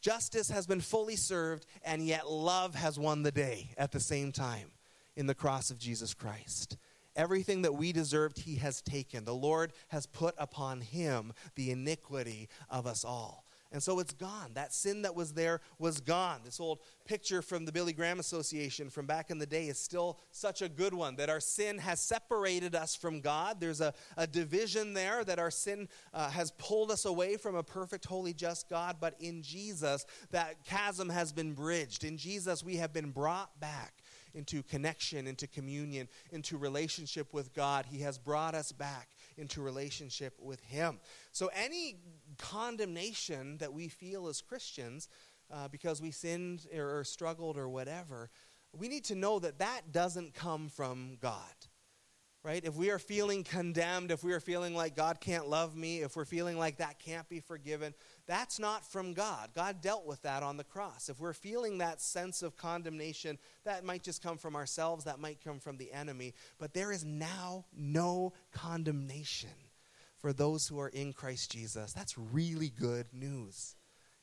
Justice 0.01 0.49
has 0.49 0.67
been 0.67 0.81
fully 0.81 1.15
served, 1.15 1.65
and 1.83 2.05
yet 2.05 2.29
love 2.29 2.75
has 2.75 2.99
won 2.99 3.23
the 3.23 3.31
day 3.31 3.71
at 3.77 3.91
the 3.91 4.01
same 4.01 4.33
time 4.33 4.69
in 5.15 5.27
the 5.27 5.35
cross 5.35 5.69
of 5.69 5.79
Jesus 5.79 6.13
Christ. 6.13 6.77
Everything 7.15 7.61
that 7.61 7.75
we 7.75 7.91
deserved, 7.91 8.39
he 8.39 8.55
has 8.55 8.81
taken. 8.81 9.23
The 9.23 9.35
Lord 9.35 9.73
has 9.89 10.07
put 10.07 10.33
upon 10.37 10.81
him 10.81 11.33
the 11.55 11.69
iniquity 11.69 12.49
of 12.69 12.87
us 12.87 13.05
all. 13.05 13.45
And 13.73 13.81
so 13.81 13.99
it's 13.99 14.13
gone. 14.13 14.51
That 14.53 14.71
sin 14.71 15.01
that 15.01 15.15
was 15.15 15.33
there 15.33 15.59
was 15.79 15.99
gone. 15.99 16.41
This 16.45 16.59
old 16.59 16.79
picture 17.05 17.41
from 17.41 17.65
the 17.65 17.71
Billy 17.71 17.91
Graham 17.91 18.19
Association 18.19 18.91
from 18.91 19.07
back 19.07 19.31
in 19.31 19.39
the 19.39 19.47
day 19.47 19.67
is 19.67 19.79
still 19.79 20.19
such 20.29 20.61
a 20.61 20.69
good 20.69 20.93
one 20.93 21.15
that 21.15 21.29
our 21.29 21.39
sin 21.39 21.79
has 21.79 21.99
separated 21.99 22.75
us 22.75 22.95
from 22.95 23.19
God. 23.19 23.59
There's 23.59 23.81
a, 23.81 23.95
a 24.15 24.27
division 24.27 24.93
there 24.93 25.23
that 25.23 25.39
our 25.39 25.49
sin 25.49 25.89
uh, 26.13 26.29
has 26.29 26.51
pulled 26.51 26.91
us 26.91 27.05
away 27.05 27.35
from 27.35 27.55
a 27.55 27.63
perfect, 27.63 28.05
holy, 28.05 28.33
just 28.33 28.69
God. 28.69 28.97
But 29.01 29.15
in 29.19 29.41
Jesus, 29.41 30.05
that 30.29 30.63
chasm 30.65 31.09
has 31.09 31.33
been 31.33 31.53
bridged. 31.53 32.03
In 32.03 32.15
Jesus, 32.15 32.63
we 32.63 32.75
have 32.75 32.93
been 32.93 33.09
brought 33.09 33.59
back 33.59 34.02
into 34.33 34.63
connection, 34.63 35.27
into 35.27 35.47
communion, 35.47 36.07
into 36.31 36.57
relationship 36.57 37.33
with 37.33 37.53
God. 37.53 37.85
He 37.85 37.99
has 37.99 38.17
brought 38.17 38.55
us 38.55 38.71
back 38.71 39.09
into 39.37 39.61
relationship 39.61 40.33
with 40.41 40.61
Him. 40.61 40.99
So, 41.31 41.49
any 41.55 41.97
condemnation 42.37 43.57
that 43.57 43.73
we 43.73 43.87
feel 43.87 44.27
as 44.27 44.41
Christians 44.41 45.09
uh, 45.51 45.67
because 45.67 46.01
we 46.01 46.11
sinned 46.11 46.67
or, 46.75 46.99
or 46.99 47.03
struggled 47.03 47.57
or 47.57 47.69
whatever, 47.69 48.29
we 48.75 48.87
need 48.87 49.03
to 49.05 49.15
know 49.15 49.39
that 49.39 49.59
that 49.59 49.91
doesn't 49.91 50.33
come 50.33 50.67
from 50.67 51.17
God 51.21 51.53
right? 52.43 52.63
If 52.65 52.75
we 52.75 52.91
are 52.91 52.99
feeling 52.99 53.43
condemned, 53.43 54.11
if 54.11 54.23
we 54.23 54.33
are 54.33 54.41
feeling 54.41 54.75
like 54.75 54.95
God 54.95 55.21
can't 55.21 55.47
love 55.47 55.75
me, 55.77 56.01
if 56.01 56.15
we're 56.15 56.25
feeling 56.25 56.57
like 56.57 56.77
that 56.77 56.99
can't 56.99 57.27
be 57.29 57.39
forgiven, 57.39 57.93
that's 58.27 58.59
not 58.59 58.85
from 58.85 59.13
God. 59.13 59.51
God 59.55 59.81
dealt 59.81 60.05
with 60.05 60.21
that 60.23 60.43
on 60.43 60.57
the 60.57 60.63
cross. 60.63 61.07
If 61.07 61.21
we're 61.21 61.33
feeling 61.33 61.77
that 61.77 62.01
sense 62.01 62.41
of 62.41 62.57
condemnation, 62.57 63.37
that 63.63 63.85
might 63.85 64.03
just 64.03 64.21
come 64.21 64.37
from 64.37 64.55
ourselves, 64.55 65.05
that 65.05 65.19
might 65.19 65.43
come 65.43 65.59
from 65.59 65.77
the 65.77 65.91
enemy. 65.93 66.33
But 66.59 66.73
there 66.73 66.91
is 66.91 67.05
now 67.05 67.65
no 67.73 68.33
condemnation 68.51 69.49
for 70.19 70.33
those 70.33 70.67
who 70.67 70.79
are 70.79 70.89
in 70.89 71.13
Christ 71.13 71.51
Jesus. 71.51 71.93
That's 71.93 72.17
really 72.17 72.69
good 72.69 73.07
news. 73.13 73.75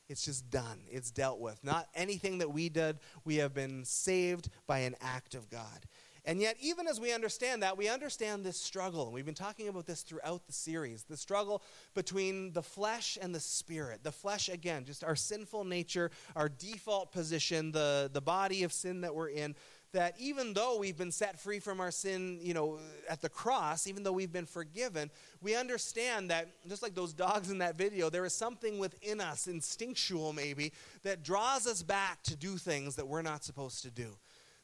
It's 0.09 0.25
just 0.25 0.49
done, 0.49 0.81
it's 0.91 1.09
dealt 1.09 1.39
with. 1.39 1.63
Not 1.63 1.87
anything 1.95 2.39
that 2.39 2.51
we 2.51 2.67
did, 2.67 2.99
we 3.23 3.37
have 3.37 3.53
been 3.53 3.85
saved 3.85 4.49
by 4.67 4.79
an 4.79 4.95
act 4.99 5.35
of 5.35 5.49
God. 5.49 5.85
And 6.23 6.39
yet, 6.39 6.55
even 6.61 6.87
as 6.87 6.99
we 6.99 7.13
understand 7.13 7.63
that, 7.63 7.77
we 7.77 7.89
understand 7.89 8.43
this 8.43 8.59
struggle. 8.59 9.11
We've 9.11 9.25
been 9.25 9.33
talking 9.33 9.67
about 9.67 9.87
this 9.87 10.03
throughout 10.03 10.45
the 10.45 10.53
series 10.53 11.03
the 11.03 11.17
struggle 11.17 11.63
between 11.95 12.53
the 12.53 12.61
flesh 12.61 13.17
and 13.19 13.33
the 13.33 13.39
spirit. 13.39 14.03
The 14.03 14.11
flesh, 14.11 14.47
again, 14.47 14.85
just 14.85 15.03
our 15.03 15.15
sinful 15.15 15.63
nature, 15.63 16.11
our 16.35 16.47
default 16.47 17.11
position, 17.11 17.71
the, 17.71 18.09
the 18.13 18.21
body 18.21 18.63
of 18.63 18.71
sin 18.71 19.01
that 19.01 19.15
we're 19.15 19.29
in. 19.29 19.55
That 19.93 20.15
even 20.19 20.53
though 20.53 20.77
we've 20.77 20.95
been 20.95 21.11
set 21.11 21.37
free 21.37 21.59
from 21.59 21.81
our 21.81 21.91
sin, 21.91 22.39
you 22.41 22.53
know, 22.53 22.79
at 23.09 23.21
the 23.21 23.27
cross, 23.27 23.87
even 23.87 24.03
though 24.03 24.13
we've 24.13 24.31
been 24.31 24.45
forgiven, 24.45 25.09
we 25.41 25.53
understand 25.55 26.29
that, 26.29 26.47
just 26.69 26.81
like 26.81 26.95
those 26.95 27.13
dogs 27.13 27.49
in 27.51 27.57
that 27.57 27.77
video, 27.77 28.09
there 28.09 28.23
is 28.23 28.33
something 28.33 28.79
within 28.79 29.19
us, 29.19 29.47
instinctual 29.47 30.31
maybe, 30.31 30.71
that 31.03 31.23
draws 31.23 31.67
us 31.67 31.83
back 31.83 32.23
to 32.23 32.37
do 32.37 32.55
things 32.55 32.95
that 32.95 33.07
we're 33.07 33.21
not 33.21 33.43
supposed 33.43 33.81
to 33.81 33.91
do 33.91 34.15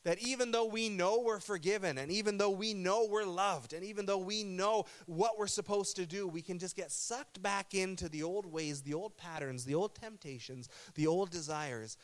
that 0.08 0.20
even 0.20 0.52
though 0.52 0.64
we 0.64 0.88
know 0.88 1.20
we're 1.20 1.42
forgiven, 1.42 1.98
and 1.98 2.10
even 2.10 2.38
though 2.38 2.50
we 2.50 2.74
know 2.74 3.06
we're 3.12 3.26
loved, 3.26 3.74
and 3.74 3.84
even 3.84 4.06
though 4.06 4.18
we 4.18 4.42
know 4.42 4.86
what 5.06 5.38
we're 5.38 5.48
supposed 5.48 5.98
to 5.98 6.06
do, 6.06 6.26
we 6.26 6.42
can 6.42 6.60
just 6.60 6.78
get 6.78 6.94
sucked 6.94 7.42
back 7.42 7.74
into 7.74 8.08
the 8.08 8.24
old 8.24 8.46
ways, 8.46 8.82
the 8.82 8.94
old 8.94 9.18
patterns, 9.18 9.66
the 9.66 9.76
old 9.76 9.94
temptations, 9.96 10.70
the 10.96 11.08
old 11.08 11.30
desires. 11.30 11.98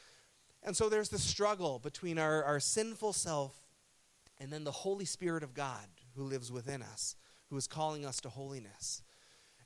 And 0.64 0.76
so 0.76 0.90
there's 0.90 1.08
the 1.08 1.18
struggle 1.18 1.80
between 1.80 2.20
our, 2.20 2.44
our 2.44 2.60
sinful 2.60 3.14
self 3.14 3.56
and 4.38 4.52
then 4.52 4.66
the 4.66 4.72
Holy 4.72 5.06
Spirit 5.06 5.42
of 5.42 5.54
God 5.54 5.88
who 6.18 6.24
lives 6.24 6.52
within 6.52 6.82
us, 6.82 7.16
who 7.50 7.56
is 7.56 7.68
calling 7.68 8.06
us 8.06 8.20
to 8.20 8.30
holiness. 8.30 9.02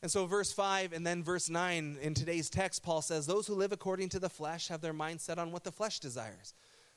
And 0.04 0.12
so, 0.12 0.28
verse 0.28 0.54
5 0.54 0.94
and 0.94 1.08
then 1.08 1.24
verse 1.24 1.50
9 1.50 1.98
in 2.00 2.14
today's 2.14 2.52
text, 2.52 2.84
Paul 2.84 3.02
says, 3.02 3.26
Those 3.26 3.48
who 3.48 3.56
live 3.56 3.72
according 3.72 4.10
to 4.10 4.20
the 4.20 4.30
flesh 4.30 4.68
have 4.68 4.82
their 4.82 4.94
mind 4.94 5.22
set 5.22 5.40
on 5.40 5.52
what 5.52 5.64
the 5.64 5.72
flesh 5.72 6.00
desires. 6.00 6.54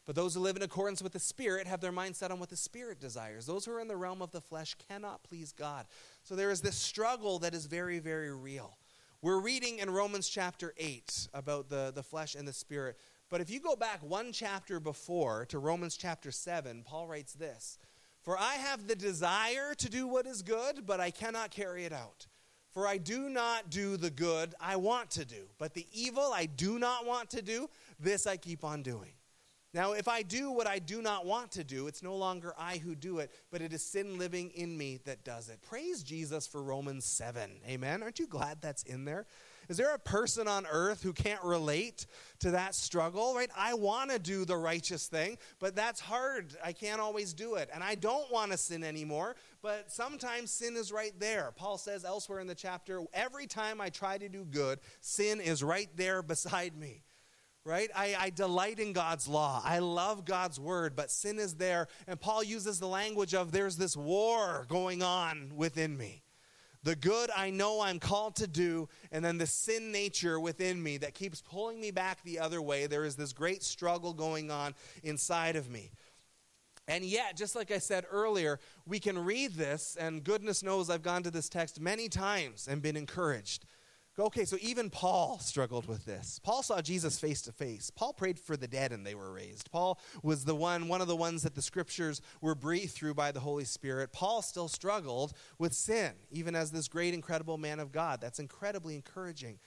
But 0.07 0.17
those 0.17 0.35
who 0.35 0.41
live 0.41 0.57
in 0.57 0.63
accordance 0.63 1.03
with 1.03 1.13
the 1.13 1.19
Spirit 1.19 1.67
have 1.67 1.81
their 1.81 1.93
mind 1.93 2.17
set 2.17 2.31
on 2.31 2.41
what 2.41 2.49
the 2.49 2.57
Spirit 2.57 3.01
desires. 3.01 3.47
Those 3.47 3.65
who 3.65 3.73
are 3.73 3.81
in 3.81 3.89
the 3.89 3.97
realm 3.97 4.23
of 4.23 4.31
the 4.31 4.41
flesh 4.41 4.75
cannot 4.89 5.23
please 5.23 5.53
God. 5.53 5.87
So 6.25 6.35
there 6.35 6.51
is 6.51 6.61
this 6.61 6.77
struggle 6.77 7.39
that 7.41 7.55
is 7.55 7.67
very, 7.67 7.99
very 7.99 8.35
real. 8.35 8.77
We're 9.23 9.41
reading 9.41 9.79
in 9.79 9.91
Romans 9.91 10.29
chapter 10.29 10.73
8 10.79 11.29
about 11.35 11.69
the, 11.69 11.93
the 11.95 12.03
flesh 12.03 12.35
and 12.35 12.49
the 12.49 12.53
Spirit. 12.53 12.97
But 13.29 13.41
if 13.41 13.51
you 13.51 13.61
go 13.61 13.77
back 13.77 14.03
one 14.03 14.33
chapter 14.33 14.81
before 14.81 15.45
to 15.51 15.59
Romans 15.59 15.97
chapter 15.97 16.33
7, 16.33 16.83
Paul 16.85 17.07
writes 17.07 17.35
this 17.35 17.79
For 18.23 18.39
I 18.39 18.55
have 18.55 18.89
the 18.89 18.97
desire 18.97 19.75
to 19.75 19.91
do 19.91 20.09
what 20.09 20.27
is 20.27 20.43
good, 20.43 20.87
but 20.87 21.01
I 21.01 21.11
cannot 21.11 21.51
carry 21.51 21.85
it 21.85 21.93
out. 21.93 22.27
For 22.73 22.87
I 22.87 22.99
do 22.99 23.29
not 23.29 23.69
do 23.69 23.97
the 23.97 24.11
good 24.11 24.55
I 24.61 24.77
want 24.77 25.11
to 25.13 25.25
do, 25.25 25.49
but 25.59 25.75
the 25.75 25.87
evil 25.93 26.33
I 26.33 26.47
do 26.47 26.79
not 26.79 27.05
want 27.05 27.31
to 27.31 27.43
do, 27.43 27.69
this 27.99 28.27
I 28.27 28.37
keep 28.37 28.65
on 28.65 28.83
doing. 28.83 29.11
Now, 29.73 29.93
if 29.93 30.09
I 30.09 30.23
do 30.23 30.51
what 30.51 30.67
I 30.67 30.81
do 30.81 31.01
not 31.01 31.27
want 31.27 31.53
to 31.53 31.63
do, 31.63 31.87
it's 31.87 32.03
no 32.03 32.17
longer 32.17 32.53
I 32.59 32.79
who 32.79 32.97
do 32.97 33.21
it, 33.21 33.31
but 33.53 33.61
it 33.61 33.73
is 33.73 33.85
sin 33.85 34.19
living 34.19 34.51
in 34.51 34.77
me 34.77 34.99
that 35.05 35.25
does 35.25 35.49
it. 35.49 35.63
Praise 35.63 36.03
Jesus 36.03 36.45
for 36.45 36.61
Romans 36.61 37.05
7. 37.05 37.49
Amen. 37.69 38.03
Aren't 38.03 38.19
you 38.19 38.27
glad 38.27 38.61
that's 38.61 38.83
in 38.83 39.05
there? 39.05 39.27
Is 39.69 39.77
there 39.77 39.95
a 39.95 39.99
person 40.01 40.49
on 40.49 40.67
earth 40.69 41.05
who 41.05 41.13
can't 41.13 41.45
relate 41.45 42.07
to 42.41 42.51
that 42.51 42.75
struggle, 42.75 43.37
right? 43.37 43.51
I 43.57 43.75
want 43.75 44.11
to 44.11 44.19
do 44.19 44.45
the 44.45 44.57
righteous 44.57 45.07
thing, 45.07 45.39
but 45.61 45.77
that's 45.77 46.01
hard. 46.01 46.57
I 46.65 46.73
can't 46.73 47.01
always 47.01 47.33
do 47.33 47.55
it. 47.55 47.71
And 47.73 47.85
I 47.85 47.95
don't 47.95 48.29
want 48.33 48.51
to 48.51 48.59
sin 48.59 48.83
anymore, 48.83 49.37
but 49.63 49.93
sometimes 49.93 50.51
sin 50.51 50.75
is 50.75 50.91
right 50.91 51.13
there. 51.21 51.53
Paul 51.55 51.79
says 51.79 52.05
elsewhere 52.05 52.41
in 52.41 52.49
the 52.49 52.57
chapter, 52.57 53.05
every 53.15 53.47
time 53.47 53.81
I 53.81 53.91
try 53.91 54.19
to 54.19 54.29
do 54.29 54.45
good, 54.45 54.81
sin 55.01 55.41
is 55.41 55.63
right 55.63 55.91
there 55.97 56.23
beside 56.23 56.77
me 56.77 57.05
right? 57.65 57.91
I, 57.95 58.17
I, 58.19 58.31
delight 58.31 58.79
in 58.79 58.93
God's 58.93 59.29
law. 59.29 59.61
I 59.65 59.81
love 59.81 60.25
God's 60.25 60.59
word, 60.59 60.97
but 60.97 61.11
sin 61.11 61.39
is 61.39 61.55
there. 61.55 61.89
And 62.07 62.21
Paul 62.21 62.43
uses 62.43 62.81
the 62.81 62.87
language 62.87 63.35
of 63.35 63.53
there's 63.53 63.77
this 63.77 63.97
war 63.97 64.67
going 64.69 65.03
on 65.03 65.53
within 65.55 65.97
me. 65.97 66.23
The 66.83 66.97
good 66.97 67.31
I 67.37 67.51
know 67.51 67.83
I'm 67.83 67.99
called 67.99 68.37
to 68.37 68.47
do, 68.47 68.89
and 69.13 69.23
then 69.23 69.37
the 69.37 69.47
sin 69.47 69.93
nature 69.93 70.41
within 70.41 70.83
me 70.83 70.97
that 70.99 71.13
keeps 71.13 71.43
pulling 71.43 71.79
me 71.79 71.91
back 71.91 72.23
the 72.25 72.39
other 72.39 72.63
way. 72.63 72.87
There 72.87 73.05
is 73.05 73.17
this 73.17 73.35
great 73.35 73.63
struggle 73.63 74.15
going 74.15 74.51
on 74.51 74.75
inside 75.03 75.57
of 75.57 75.69
me. 75.69 75.91
And 76.89 77.05
yet, 77.05 77.37
just 77.37 77.55
like 77.55 77.71
I 77.71 77.79
said 77.79 78.07
earlier, 78.11 78.59
we 78.87 78.99
can 78.99 79.19
read 79.19 79.53
this, 79.53 79.97
and 80.01 80.25
goodness 80.25 80.63
knows 80.63 80.89
I've 80.89 81.03
gone 81.03 81.23
to 81.25 81.31
this 81.31 81.51
text 81.51 81.79
many 81.79 82.09
times 82.09 82.67
and 82.67 82.81
been 82.81 82.97
encouraged. 82.97 83.67
Okay, 84.21 84.45
so 84.45 84.57
even 84.61 84.91
Paul 84.91 85.39
struggled 85.39 85.87
with 85.87 86.05
this. 86.05 86.41
Paul 86.43 86.63
saw 86.63 86.83
Jesus 86.83 87.19
face 87.19 87.41
to 87.43 87.53
face. 87.53 87.91
Paul 87.91 88.13
prayed 88.13 88.39
for 88.39 88.57
the 88.57 88.69
dead 88.69 88.93
and 88.93 89.07
they 89.07 89.15
were 89.15 89.33
raised. 89.33 89.71
Paul 89.71 89.99
was 90.23 90.45
the 90.45 90.55
one, 90.55 90.89
one 90.89 91.01
of 91.01 91.09
the 91.09 91.17
ones 91.17 91.43
that 91.43 91.55
the 91.55 91.63
scriptures 91.63 92.21
were 92.41 92.55
breathed 92.55 92.93
through 92.93 93.15
by 93.15 93.33
the 93.33 93.41
Holy 93.41 93.65
Spirit. 93.65 94.13
Paul 94.13 94.43
still 94.43 94.69
struggled 94.69 95.33
with 95.59 95.73
sin, 95.73 96.13
even 96.31 96.55
as 96.55 96.71
this 96.71 96.87
great, 96.87 97.15
incredible 97.15 97.57
man 97.57 97.81
of 97.81 97.93
God. 97.93 98.21
That's 98.21 98.39
incredibly 98.39 98.95
encouraging. 98.95 99.59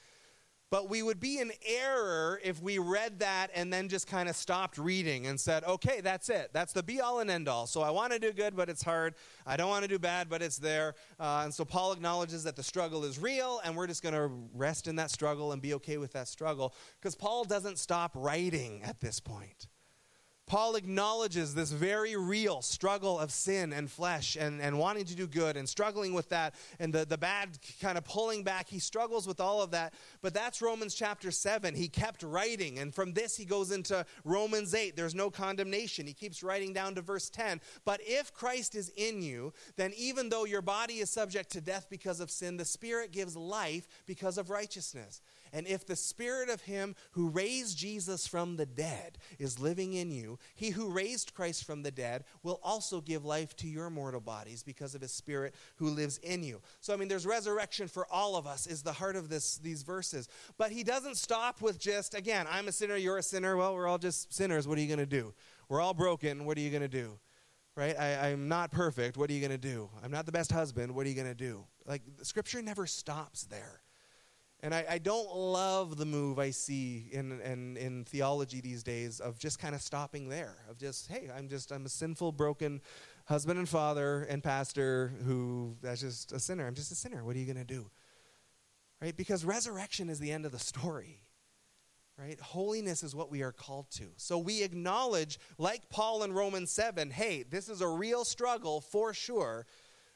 But 0.74 0.90
we 0.90 1.04
would 1.04 1.20
be 1.20 1.38
in 1.38 1.52
error 1.64 2.42
if 2.44 2.60
we 2.60 2.80
read 2.80 3.20
that 3.20 3.52
and 3.54 3.72
then 3.72 3.90
just 3.90 4.08
kind 4.08 4.28
of 4.28 4.36
stopped 4.36 4.80
reading 4.80 5.28
and 5.28 5.40
said, 5.40 5.64
okay, 5.66 6.02
that's 6.02 6.30
it. 6.30 6.50
That's 6.52 6.74
the 6.74 6.82
be 6.82 7.00
all 7.00 7.20
and 7.20 7.30
end 7.30 7.48
all. 7.48 7.68
So 7.68 7.84
I 7.84 7.92
want 7.92 8.12
to 8.12 8.18
do 8.18 8.34
good, 8.34 8.56
but 8.56 8.70
it's 8.70 8.82
hard. 8.82 9.14
I 9.46 9.56
don't 9.56 9.70
want 9.70 9.84
to 9.84 9.88
do 9.88 10.00
bad, 10.00 10.30
but 10.30 10.42
it's 10.42 10.58
there. 10.58 10.96
Uh, 11.20 11.42
and 11.44 11.54
so 11.54 11.64
Paul 11.64 11.92
acknowledges 11.92 12.44
that 12.46 12.56
the 12.56 12.64
struggle 12.64 13.04
is 13.04 13.20
real, 13.20 13.62
and 13.64 13.78
we're 13.78 13.86
just 13.86 14.02
going 14.02 14.16
to 14.16 14.32
rest 14.56 14.88
in 14.88 14.96
that 14.96 15.12
struggle 15.12 15.52
and 15.52 15.62
be 15.62 15.76
okay 15.76 15.98
with 15.98 16.14
that 16.14 16.28
struggle. 16.28 16.74
Because 17.00 17.14
Paul 17.14 17.44
doesn't 17.44 17.78
stop 17.78 18.14
writing 18.16 18.82
at 18.82 19.00
this 19.00 19.20
point. 19.20 19.68
Paul 20.46 20.76
acknowledges 20.76 21.56
this 21.56 21.72
very 21.72 22.18
real 22.18 22.62
struggle 22.62 23.18
of 23.18 23.32
sin 23.32 23.72
and 23.72 23.90
flesh 23.90 24.36
and, 24.36 24.62
and 24.62 24.78
wanting 24.78 25.06
to 25.06 25.16
do 25.16 25.26
good 25.26 25.56
and 25.56 25.68
struggling 25.68 26.14
with 26.14 26.30
that 26.30 26.54
and 26.80 26.94
the, 26.94 27.06
the 27.06 27.18
bad 27.18 27.58
kind 27.82 27.98
of 27.98 28.04
pulling 28.04 28.44
back. 28.44 28.68
He 28.68 28.80
struggles 28.80 29.26
with 29.26 29.40
all 29.40 29.62
of 29.62 29.72
that. 29.72 29.94
But 30.22 30.34
that's 30.34 30.62
Romans 30.62 30.96
chapter 30.96 31.32
7. 31.32 31.76
He 31.76 31.88
kept 31.88 32.24
writing. 32.24 32.80
And 32.80 32.94
from 32.94 33.14
this, 33.14 33.38
he 33.38 33.46
goes 33.46 33.72
into 33.72 34.06
Romans 34.26 34.76
8. 34.76 34.98
There's 34.98 35.16
no 35.16 35.30
condemnation. 35.30 36.06
He 36.06 36.14
keeps 36.14 36.44
writing 36.44 36.74
down 36.74 36.96
to 36.96 37.02
verse 37.02 37.30
10. 37.30 37.62
But 37.86 38.02
if 38.04 38.34
Christ 38.34 38.76
is 38.76 38.92
in 38.98 39.22
you, 39.22 39.54
then 39.78 39.94
even 39.98 40.28
though 40.28 40.46
your 40.46 40.62
body 40.62 40.96
is 40.96 41.10
subject 41.10 41.52
to 41.52 41.62
death 41.62 41.88
because 41.90 42.20
of 42.20 42.30
sin, 42.30 42.58
the 42.58 42.66
Spirit 42.66 43.12
gives 43.12 43.38
life 43.38 43.88
because 44.06 44.38
of 44.38 44.50
righteousness. 44.50 45.22
And 45.54 45.68
if 45.68 45.86
the 45.86 45.96
spirit 45.96 46.50
of 46.50 46.62
him 46.62 46.96
who 47.12 47.30
raised 47.30 47.78
Jesus 47.78 48.26
from 48.26 48.58
the 48.58 48.66
dead 48.66 49.20
is 49.38 49.60
living 49.60 49.94
in 49.94 50.12
you, 50.12 50.40
he 50.56 50.72
who 50.72 50.90
raised 50.90 51.36
Christ 51.36 51.64
from 51.64 51.84
the 51.84 51.92
dead 51.92 52.26
will 52.42 52.60
also 52.64 53.00
give 53.00 53.24
life 53.24 53.56
to 53.58 53.68
your 53.68 53.92
mortal 53.92 54.20
bodies 54.20 54.64
because 54.64 54.96
of 54.96 55.02
his 55.02 55.14
spirit 55.14 55.54
who 55.76 55.90
lives 55.90 56.18
in 56.18 56.44
you. 56.44 56.60
So 56.82 56.92
I 56.94 56.98
mean 56.98 57.08
there's 57.08 57.28
resurrection 57.28 57.88
for 57.88 58.08
all 58.12 58.36
of 58.36 58.48
us 58.48 58.66
is 58.66 58.82
the 58.82 58.92
heart 58.92 59.16
of 59.16 59.30
this 59.30 59.58
these 59.58 59.84
verses. 59.84 60.28
But 60.58 60.72
he 60.72 60.84
doesn't 60.84 61.18
stop 61.18 61.62
with 61.62 61.80
just 61.80 62.16
again, 62.16 62.48
I'm 62.52 62.68
a 62.68 62.72
sinner, 62.72 62.96
you're 62.96 63.20
a 63.20 63.24
sinner. 63.24 63.56
Well, 63.56 63.76
we're 63.76 63.88
all 63.88 64.00
just 64.00 64.34
sinners. 64.34 64.68
What 64.68 64.78
are 64.80 64.82
you 64.82 64.88
going 64.88 64.98
to 64.98 65.06
do? 65.06 65.34
We're 65.70 65.82
all 65.82 65.94
broken. 65.94 66.46
What 66.46 66.58
are 66.58 66.62
you 66.62 66.72
going 66.72 66.82
to 66.82 66.88
do? 66.88 67.20
right? 67.76 67.98
I, 67.98 68.30
am 68.30 68.48
not 68.48 68.72
perfect. 68.72 69.18
What 69.18 69.30
are 69.30 69.34
you 69.34 69.40
going 69.40 69.52
to 69.52 69.58
do? 69.58 69.90
I'm 70.04 70.12
not 70.12 70.26
the 70.26 70.32
best 70.32 70.52
husband. 70.52 70.94
What 70.94 71.06
are 71.06 71.10
you 71.10 71.16
going 71.16 71.28
to 71.28 71.34
do? 71.34 71.66
Like, 71.86 72.02
Scripture 72.22 72.62
never 72.62 72.86
stops 72.86 73.46
there. 73.46 73.83
And 74.64 74.74
I, 74.74 74.86
I, 74.92 74.98
don't 74.98 75.36
love 75.36 75.98
the 75.98 76.06
move 76.06 76.40
I 76.40 76.52
see 76.52 77.10
in, 77.12 77.42
in, 77.42 77.76
in 77.76 78.06
theology 78.06 78.62
these 78.62 78.82
days 78.82 79.20
of 79.20 79.38
just 79.38 79.60
kind 79.60 79.76
of 79.76 79.82
stopping 79.82 80.30
there, 80.30 80.56
of 80.70 80.78
just, 80.78 81.12
hey, 81.12 81.30
I'm 81.36 81.50
just, 81.50 81.74
I'm 81.74 81.86
a 81.86 81.90
sinful, 81.90 82.32
broken 82.32 82.80
husband 83.26 83.60
and 83.60 83.68
father 83.68 84.24
and 84.24 84.42
pastor 84.42 85.16
who, 85.26 85.76
that's 85.82 86.00
just 86.00 86.32
a 86.32 86.40
sinner. 86.40 86.66
I'm 86.66 86.76
just 86.76 86.94
a 86.94 86.96
sinner. 86.96 87.26
What 87.26 87.36
are 87.36 87.40
you 87.40 87.46
going 87.46 87.58
to 87.58 87.66
do? 87.66 87.92
Right? 89.02 89.16
Because 89.18 89.44
resurrection 89.44 90.10
is 90.10 90.20
the 90.20 90.32
end 90.32 90.46
of 90.46 90.54
the 90.54 90.60
story. 90.60 91.24
Right? 92.18 92.40
Holiness 92.40 93.04
is 93.04 93.14
what 93.14 93.30
we 93.30 93.44
are 93.44 93.52
called 93.52 93.92
to. 93.96 94.06
So 94.16 94.38
we 94.38 94.64
acknowledge, 94.64 95.40
like 95.58 95.90
Paul 95.90 96.24
in 96.24 96.32
Romans 96.32 96.72
7, 96.72 97.10
hey, 97.10 97.44
this 97.44 97.68
is 97.68 97.82
a 97.82 97.88
real 97.88 98.24
struggle 98.24 98.80
for 98.80 99.14
sure 99.14 99.66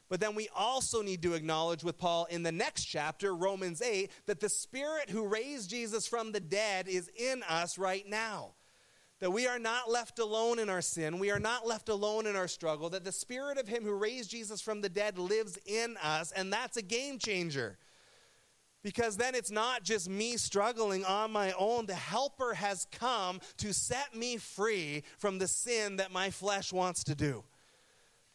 but 0.08 0.20
then 0.20 0.34
we 0.34 0.48
also 0.54 1.02
need 1.02 1.22
to 1.22 1.34
acknowledge 1.34 1.84
with 1.84 1.98
Paul 1.98 2.26
in 2.30 2.42
the 2.42 2.52
next 2.52 2.84
chapter, 2.84 3.34
Romans 3.34 3.82
8, 3.82 4.10
that 4.26 4.40
the 4.40 4.48
Spirit 4.48 5.10
who 5.10 5.26
raised 5.26 5.68
Jesus 5.68 6.06
from 6.06 6.32
the 6.32 6.40
dead 6.40 6.88
is 6.88 7.10
in 7.16 7.42
us 7.48 7.76
right 7.76 8.08
now. 8.08 8.52
That 9.20 9.32
we 9.32 9.46
are 9.46 9.58
not 9.58 9.90
left 9.90 10.18
alone 10.18 10.58
in 10.60 10.70
our 10.70 10.80
sin. 10.80 11.18
We 11.18 11.30
are 11.30 11.40
not 11.40 11.66
left 11.66 11.88
alone 11.88 12.26
in 12.26 12.36
our 12.36 12.48
struggle. 12.48 12.88
That 12.90 13.04
the 13.04 13.12
Spirit 13.12 13.58
of 13.58 13.66
Him 13.68 13.82
who 13.82 13.94
raised 13.94 14.30
Jesus 14.30 14.60
from 14.60 14.80
the 14.80 14.88
dead 14.88 15.18
lives 15.18 15.58
in 15.66 15.96
us. 16.02 16.32
And 16.32 16.52
that's 16.52 16.76
a 16.76 16.82
game 16.82 17.18
changer. 17.18 17.78
Because 18.84 19.16
then 19.16 19.34
it's 19.34 19.50
not 19.50 19.82
just 19.82 20.08
me 20.08 20.36
struggling 20.36 21.04
on 21.04 21.32
my 21.32 21.52
own. 21.58 21.86
The 21.86 21.94
Helper 21.94 22.54
has 22.54 22.86
come 22.92 23.40
to 23.58 23.74
set 23.74 24.14
me 24.14 24.36
free 24.36 25.02
from 25.18 25.38
the 25.38 25.48
sin 25.48 25.96
that 25.96 26.12
my 26.12 26.30
flesh 26.30 26.72
wants 26.72 27.02
to 27.04 27.16
do. 27.16 27.42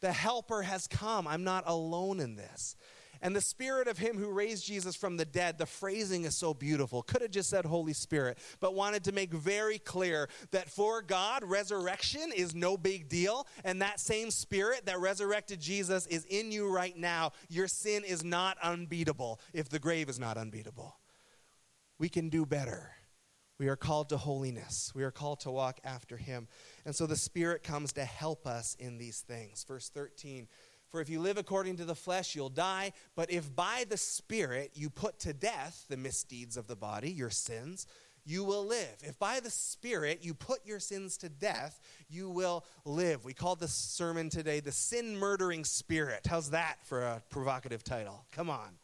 The 0.04 0.12
helper 0.12 0.60
has 0.60 0.86
come. 0.86 1.26
I'm 1.26 1.44
not 1.44 1.64
alone 1.66 2.20
in 2.20 2.36
this. 2.36 2.76
And 3.22 3.34
the 3.34 3.40
spirit 3.40 3.88
of 3.88 3.96
him 3.96 4.18
who 4.18 4.28
raised 4.28 4.66
Jesus 4.66 4.94
from 4.94 5.16
the 5.16 5.24
dead, 5.24 5.56
the 5.56 5.64
phrasing 5.64 6.24
is 6.24 6.36
so 6.36 6.52
beautiful. 6.52 7.00
Could 7.00 7.22
have 7.22 7.30
just 7.30 7.48
said 7.48 7.64
Holy 7.64 7.94
Spirit, 7.94 8.36
but 8.60 8.74
wanted 8.74 9.02
to 9.04 9.12
make 9.12 9.32
very 9.32 9.78
clear 9.78 10.28
that 10.50 10.68
for 10.68 11.00
God, 11.00 11.42
resurrection 11.42 12.32
is 12.36 12.54
no 12.54 12.76
big 12.76 13.08
deal. 13.08 13.46
And 13.64 13.80
that 13.80 13.98
same 13.98 14.30
spirit 14.30 14.84
that 14.84 15.00
resurrected 15.00 15.58
Jesus 15.58 16.06
is 16.08 16.26
in 16.26 16.52
you 16.52 16.70
right 16.70 16.98
now. 16.98 17.32
Your 17.48 17.66
sin 17.66 18.04
is 18.04 18.22
not 18.22 18.58
unbeatable 18.62 19.40
if 19.54 19.70
the 19.70 19.78
grave 19.78 20.10
is 20.10 20.18
not 20.18 20.36
unbeatable. 20.36 20.98
We 21.98 22.10
can 22.10 22.28
do 22.28 22.44
better. 22.44 22.90
We 23.64 23.70
are 23.70 23.76
called 23.76 24.10
to 24.10 24.18
holiness. 24.18 24.92
We 24.94 25.04
are 25.04 25.10
called 25.10 25.40
to 25.40 25.50
walk 25.50 25.80
after 25.84 26.18
him. 26.18 26.48
And 26.84 26.94
so 26.94 27.06
the 27.06 27.16
Spirit 27.16 27.62
comes 27.62 27.94
to 27.94 28.04
help 28.04 28.46
us 28.46 28.76
in 28.78 28.98
these 28.98 29.22
things. 29.22 29.64
Verse 29.64 29.88
13 29.88 30.48
For 30.90 31.00
if 31.00 31.08
you 31.08 31.18
live 31.18 31.38
according 31.38 31.78
to 31.78 31.86
the 31.86 31.94
flesh, 31.94 32.34
you'll 32.34 32.50
die. 32.50 32.92
But 33.16 33.30
if 33.30 33.56
by 33.56 33.86
the 33.88 33.96
Spirit 33.96 34.72
you 34.74 34.90
put 34.90 35.18
to 35.20 35.32
death 35.32 35.86
the 35.88 35.96
misdeeds 35.96 36.58
of 36.58 36.66
the 36.66 36.76
body, 36.76 37.10
your 37.10 37.30
sins, 37.30 37.86
you 38.26 38.44
will 38.44 38.66
live. 38.66 38.96
If 39.02 39.18
by 39.18 39.40
the 39.40 39.48
Spirit 39.48 40.18
you 40.20 40.34
put 40.34 40.66
your 40.66 40.78
sins 40.78 41.16
to 41.18 41.30
death, 41.30 41.80
you 42.10 42.28
will 42.28 42.66
live. 42.84 43.24
We 43.24 43.32
called 43.32 43.60
this 43.60 43.72
sermon 43.72 44.28
today 44.28 44.60
the 44.60 44.72
Sin 44.72 45.16
Murdering 45.16 45.64
Spirit. 45.64 46.26
How's 46.28 46.50
that 46.50 46.76
for 46.84 47.00
a 47.00 47.22
provocative 47.30 47.82
title? 47.82 48.26
Come 48.30 48.50
on. 48.50 48.76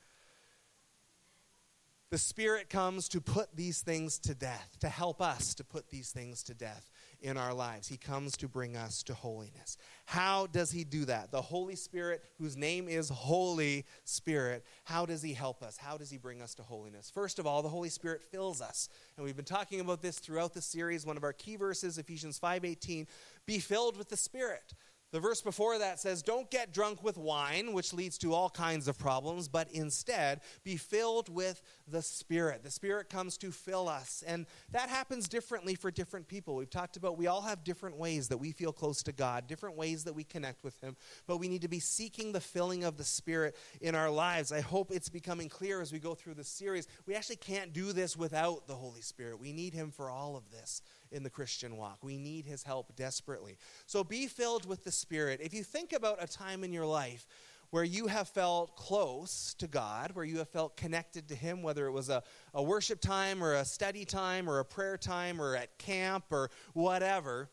The 2.11 2.18
Spirit 2.18 2.68
comes 2.68 3.09
to 3.11 3.20
put 3.20 3.55
these 3.55 3.83
things 3.83 4.18
to 4.20 4.35
death, 4.35 4.77
to 4.81 4.88
help 4.88 5.23
us 5.23 5.55
to 5.55 5.64
put 5.64 5.90
these 5.90 6.11
things 6.11 6.42
to 6.44 6.55
death 6.55 6.90
in 7.23 7.37
our 7.37 7.55
lives. 7.55 7.87
He 7.87 7.96
comes 7.96 8.37
to 8.38 8.49
bring 8.49 8.77
us 8.77 9.05
to 9.05 9.14
holiness. 9.14 9.77
How 10.07 10.49
does 10.49 10.73
He 10.73 10.83
do 10.83 11.05
that? 11.05 11.31
The 11.31 11.40
Holy 11.40 11.77
Spirit, 11.77 12.25
whose 12.37 12.57
name 12.57 12.88
is 12.88 13.11
Holy 13.11 13.87
Spirit, 14.03 14.64
how 14.83 15.07
does 15.07 15.23
He 15.23 15.35
help 15.35 15.62
us? 15.62 15.77
How 15.77 15.96
does 15.96 16.11
He 16.11 16.18
bring 16.18 16.42
us 16.42 16.53
to 16.57 16.64
holiness? 16.64 17.12
First 17.14 17.38
of 17.38 17.46
all, 17.46 17.62
the 17.62 17.68
Holy 17.68 17.90
Spirit 17.90 18.25
fills 18.25 18.61
us. 18.61 18.88
And 19.16 19.25
we've 19.25 19.37
been 19.37 19.44
talking 19.44 19.79
about 19.79 20.03
this 20.03 20.18
throughout 20.18 20.53
the 20.53 20.62
series. 20.62 21.07
One 21.07 21.16
of 21.16 21.23
our 21.23 21.33
key 21.33 21.55
verses, 21.55 21.96
Ephesians 21.96 22.40
5:18, 22.40 23.07
be 23.46 23.61
filled 23.61 23.96
with 23.96 24.09
the 24.09 24.16
Spirit. 24.16 24.75
The 25.12 25.20
verse 25.20 25.42
before 25.42 25.79
that 25.79 25.99
says, 25.99 26.23
Don't 26.23 26.51
get 26.51 26.73
drunk 26.73 27.03
with 27.03 27.16
wine, 27.16 27.73
which 27.73 27.92
leads 27.92 28.16
to 28.18 28.33
all 28.33 28.49
kinds 28.49 28.87
of 28.87 28.99
problems, 28.99 29.49
but 29.49 29.68
instead 29.73 30.40
be 30.62 30.77
filled 30.77 31.29
with 31.29 31.62
the 31.88 32.03
Spirit. 32.03 32.62
The 32.62 32.70
Spirit 32.70 33.11
comes 33.11 33.37
to 33.38 33.51
fill 33.51 33.88
us. 33.88 34.23
And 34.27 34.46
that 34.70 34.88
happens 34.88 35.29
differently 35.29 35.75
for 35.75 35.90
different 35.90 36.29
people. 36.29 36.55
We've 36.55 36.70
talked 36.70 36.96
about 36.96 37.18
we 37.18 37.27
all 37.27 37.42
have 37.42 37.64
different 37.64 37.96
ways 37.96 38.29
that 38.29 38.38
we 38.38 38.53
feel 38.53 38.73
close 38.73 39.03
to 39.05 39.12
God, 39.12 39.49
different 39.49 39.77
ways 39.77 40.05
that 40.05 40.14
we 40.14 40.23
connect 40.23 40.62
with 40.62 40.81
Him, 40.81 40.96
but 41.27 41.38
we 41.38 41.49
need 41.49 41.62
to 41.62 41.68
be 41.68 41.81
seeking 41.81 42.31
the 42.31 42.40
filling 42.40 42.85
of 42.85 42.96
the 42.96 43.05
Spirit 43.05 43.57
in 43.81 43.96
our 43.96 44.11
lives. 44.11 44.53
I 44.53 44.61
hope 44.61 44.92
it's 44.92 45.09
becoming 45.09 45.49
clear 45.49 45.81
as 45.81 45.92
we 45.92 45.99
go 45.99 46.14
through 46.14 46.35
this 46.35 46.49
series. 46.49 46.87
We 47.07 47.16
actually 47.16 47.37
can't 47.37 47.73
do 47.73 47.92
this 47.92 48.16
without 48.16 48.68
the 48.68 48.75
Holy 48.75 49.03
Spirit. 49.03 49.40
We 49.40 49.53
need 49.53 49.75
Him 49.75 49.90
for 49.90 50.09
all 50.09 50.37
of 50.37 50.51
this 50.53 50.83
in 51.12 51.23
the 51.23 51.31
Christian 51.31 51.77
walk. 51.77 51.99
We 52.03 52.18
need 52.18 52.46
his 52.46 52.62
help 52.62 52.94
desperately. 52.96 53.59
So 53.87 54.05
be 54.05 54.27
filled 54.27 54.66
with 54.66 54.85
the 54.85 54.92
Spirit. 54.92 55.40
If 55.42 55.55
you 55.55 55.62
think 55.62 55.92
about 55.92 56.23
a 56.23 56.27
time 56.27 56.64
in 56.64 56.73
your 56.73 56.87
life 56.87 57.27
where 57.70 57.85
you 57.85 58.09
have 58.09 58.29
felt 58.29 58.77
close 58.77 59.55
to 59.55 59.68
God, 59.68 60.11
where 60.14 60.25
you 60.25 60.38
have 60.38 60.49
felt 60.49 60.77
connected 60.77 61.29
to 61.29 61.35
Him, 61.35 61.62
whether 61.62 61.87
it 61.87 61.92
was 61.92 62.09
a, 62.09 62.23
a 62.53 62.62
worship 62.62 63.01
time 63.01 63.42
or 63.42 63.55
a 63.55 63.64
study 63.64 64.05
time 64.05 64.49
or 64.51 64.59
a 64.59 64.64
prayer 64.64 64.96
time 64.96 65.40
or 65.40 65.57
at 65.57 65.79
camp 65.79 66.25
or 66.31 66.51
whatever, 66.75 67.49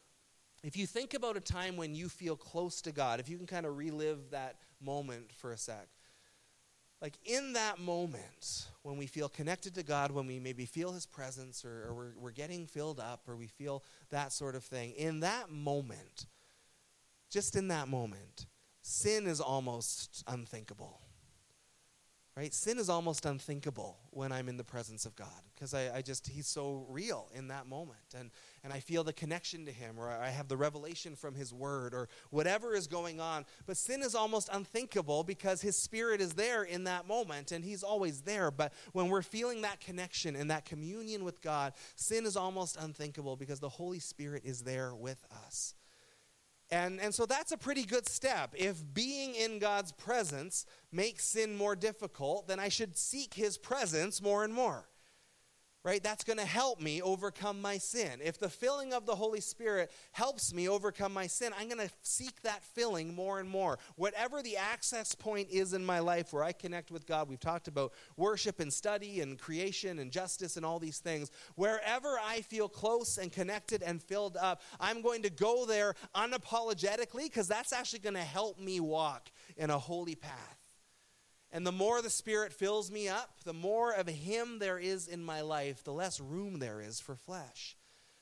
if 0.63 0.76
you 0.76 0.88
think 0.88 1.13
about 1.13 1.38
a 1.38 1.39
time 1.39 1.78
when 1.78 1.93
you 1.93 2.10
feel 2.10 2.36
close 2.36 2.82
to 2.82 2.91
God, 2.91 3.20
if 3.20 3.30
you 3.30 3.38
can 3.38 3.46
kind 3.46 3.65
of 3.65 3.78
relive 3.78 4.32
that 4.32 4.56
moment 4.82 5.32
for 5.32 5.52
a 5.52 5.58
sec, 5.58 5.88
like 7.02 7.18
in 7.26 7.54
that 7.54 7.80
moment 7.80 8.68
when 8.82 8.98
we 8.98 9.06
feel 9.06 9.30
connected 9.30 9.76
to 9.76 9.84
God, 9.84 10.12
when 10.12 10.28
we 10.28 10.40
maybe 10.40 10.66
feel 10.66 10.92
His 10.94 11.06
presence 11.06 11.64
or, 11.64 11.88
or 11.90 11.94
we're, 11.94 12.14
we're 12.18 12.32
getting 12.32 12.66
filled 12.66 13.00
up 13.00 13.22
or 13.28 13.36
we 13.36 13.48
feel 13.48 13.84
that 14.10 14.32
sort 14.32 14.56
of 14.56 14.64
thing, 14.64 14.92
in 14.92 15.20
that 15.20 15.50
moment, 15.52 16.26
just 17.30 17.56
in 17.56 17.68
that 17.68 17.88
moment, 17.88 18.48
sin 18.82 19.28
is 19.28 19.40
almost 19.40 20.24
unthinkable 20.28 21.02
right? 22.38 22.54
Sin 22.54 22.78
is 22.78 22.88
almost 22.88 23.26
unthinkable 23.26 23.98
when 24.12 24.32
I'm 24.32 24.48
in 24.48 24.58
the 24.58 24.64
presence 24.64 25.08
of 25.08 25.16
God 25.16 25.42
because 25.56 25.74
I, 25.74 25.98
I, 25.98 26.02
just, 26.04 26.28
He's 26.28 26.46
so 26.48 26.86
real 26.88 27.30
in 27.34 27.48
that 27.48 27.66
moment. 27.66 28.14
And, 28.16 28.30
and 28.67 28.73
I 28.73 28.82
feel 28.82 29.06
the 29.06 29.13
connection 29.13 29.63
to 29.63 29.71
Him 29.71 29.95
or 29.97 30.10
I 30.10 30.27
have 30.27 30.49
the 30.49 30.58
revelation 30.58 31.15
from 31.15 31.36
His 31.36 31.53
Word 31.53 31.93
or 31.93 32.10
whatever 32.32 32.75
is 32.75 32.86
going 32.86 33.21
on. 33.21 33.45
But 33.65 33.77
sin 33.77 34.01
is 34.01 34.13
almost 34.13 34.49
unthinkable 34.51 35.23
because 35.23 35.62
His 35.62 35.77
Spirit 35.77 36.19
is 36.19 36.34
there 36.34 36.63
in 36.63 36.84
that 36.84 37.08
moment 37.08 37.53
and 37.53 37.63
He's 37.63 37.82
always 37.82 38.23
there. 38.23 38.51
But 38.51 38.73
when 38.91 39.08
we're 39.08 39.21
feeling 39.21 39.62
that 39.62 39.80
connection 39.80 40.36
and 40.36 40.51
that 40.51 40.65
communion 40.65 41.23
with 41.23 41.41
God, 41.41 41.75
sin 41.95 42.25
is 42.25 42.36
almost 42.36 42.75
unthinkable 42.75 43.38
because 43.38 43.62
the 43.62 43.69
Holy 43.69 43.99
Spirit 43.99 44.41
is 44.43 44.63
there 44.63 44.93
with 44.93 45.25
us. 45.45 45.73
And, 46.69 46.99
and 46.99 47.15
so 47.15 47.25
that's 47.25 47.53
a 47.53 47.58
pretty 47.58 47.86
good 47.86 48.10
step. 48.10 48.53
If 48.53 48.84
being 48.93 49.34
in 49.34 49.60
God's 49.60 49.93
presence 49.93 50.65
makes 50.91 51.23
sin 51.23 51.56
more 51.56 51.77
difficult, 51.77 52.49
then 52.49 52.60
I 52.60 52.67
should 52.67 52.97
seek 52.97 53.34
his 53.34 53.58
presence 53.58 54.21
more 54.21 54.43
and 54.43 54.53
more. 54.53 54.89
Right? 55.88 56.04
That's 56.04 56.26
going 56.26 56.38
to 56.38 56.45
help 56.45 56.82
me 56.82 57.02
overcome 57.02 57.62
my 57.62 57.78
sin. 57.78 58.19
If 58.21 58.38
the 58.38 58.50
filling 58.50 58.91
of 58.91 59.06
the 59.06 59.15
Holy 59.15 59.39
Spirit 59.39 59.89
helps 60.12 60.54
me 60.54 60.67
overcome 60.67 61.13
my 61.13 61.28
sin, 61.28 61.54
I'm 61.58 61.69
going 61.69 61.88
to 61.88 61.93
seek 62.02 62.41
that 62.41 62.62
filling 62.62 63.15
more 63.15 63.39
and 63.39 63.50
more. 63.50 63.80
Whatever 63.95 64.41
the 64.41 64.58
access 64.58 65.15
point 65.15 65.47
is 65.50 65.71
in 65.71 65.86
my 65.86 66.00
life 66.00 66.34
where 66.34 66.43
I 66.43 66.52
connect 66.52 66.91
with 66.91 67.08
God, 67.08 67.30
we've 67.30 67.39
talked 67.39 67.69
about 67.69 67.93
worship 68.17 68.60
and 68.60 68.71
study 68.71 69.21
and 69.21 69.39
creation 69.39 70.00
and 70.00 70.12
justice 70.12 70.58
and 70.58 70.65
all 70.65 70.78
these 70.78 70.97
things. 71.00 71.32
Wherever 71.56 72.19
I 72.21 72.41
feel 72.41 72.67
close 72.67 73.17
and 73.17 73.32
connected 73.32 73.82
and 73.82 74.04
filled 74.04 74.36
up, 74.36 74.62
I'm 74.82 75.02
going 75.02 75.21
to 75.21 75.30
go 75.30 75.65
there 75.65 75.95
unapologetically 76.13 77.23
because 77.23 77.47
that's 77.47 77.71
actually 77.71 78.00
going 78.00 78.15
to 78.15 78.19
help 78.19 78.60
me 78.60 78.82
walk 78.82 79.30
in 79.56 79.69
a 79.69 79.80
holy 79.80 80.15
path. 80.15 80.66
And 81.58 81.65
the 81.65 81.72
more 81.72 82.04
the 82.04 82.10
Spirit 82.12 82.54
fills 82.54 82.91
me 82.91 83.08
up, 83.08 83.32
the 83.43 83.52
more 83.52 83.91
of 83.91 84.08
Him 84.08 84.60
there 84.60 84.78
is 84.78 85.08
in 85.08 85.24
my 85.24 85.41
life, 85.41 85.84
the 85.84 85.91
less 85.91 86.20
room 86.20 86.60
there 86.60 86.82
is 86.82 87.00
for 87.00 87.15
flesh. 87.15 87.76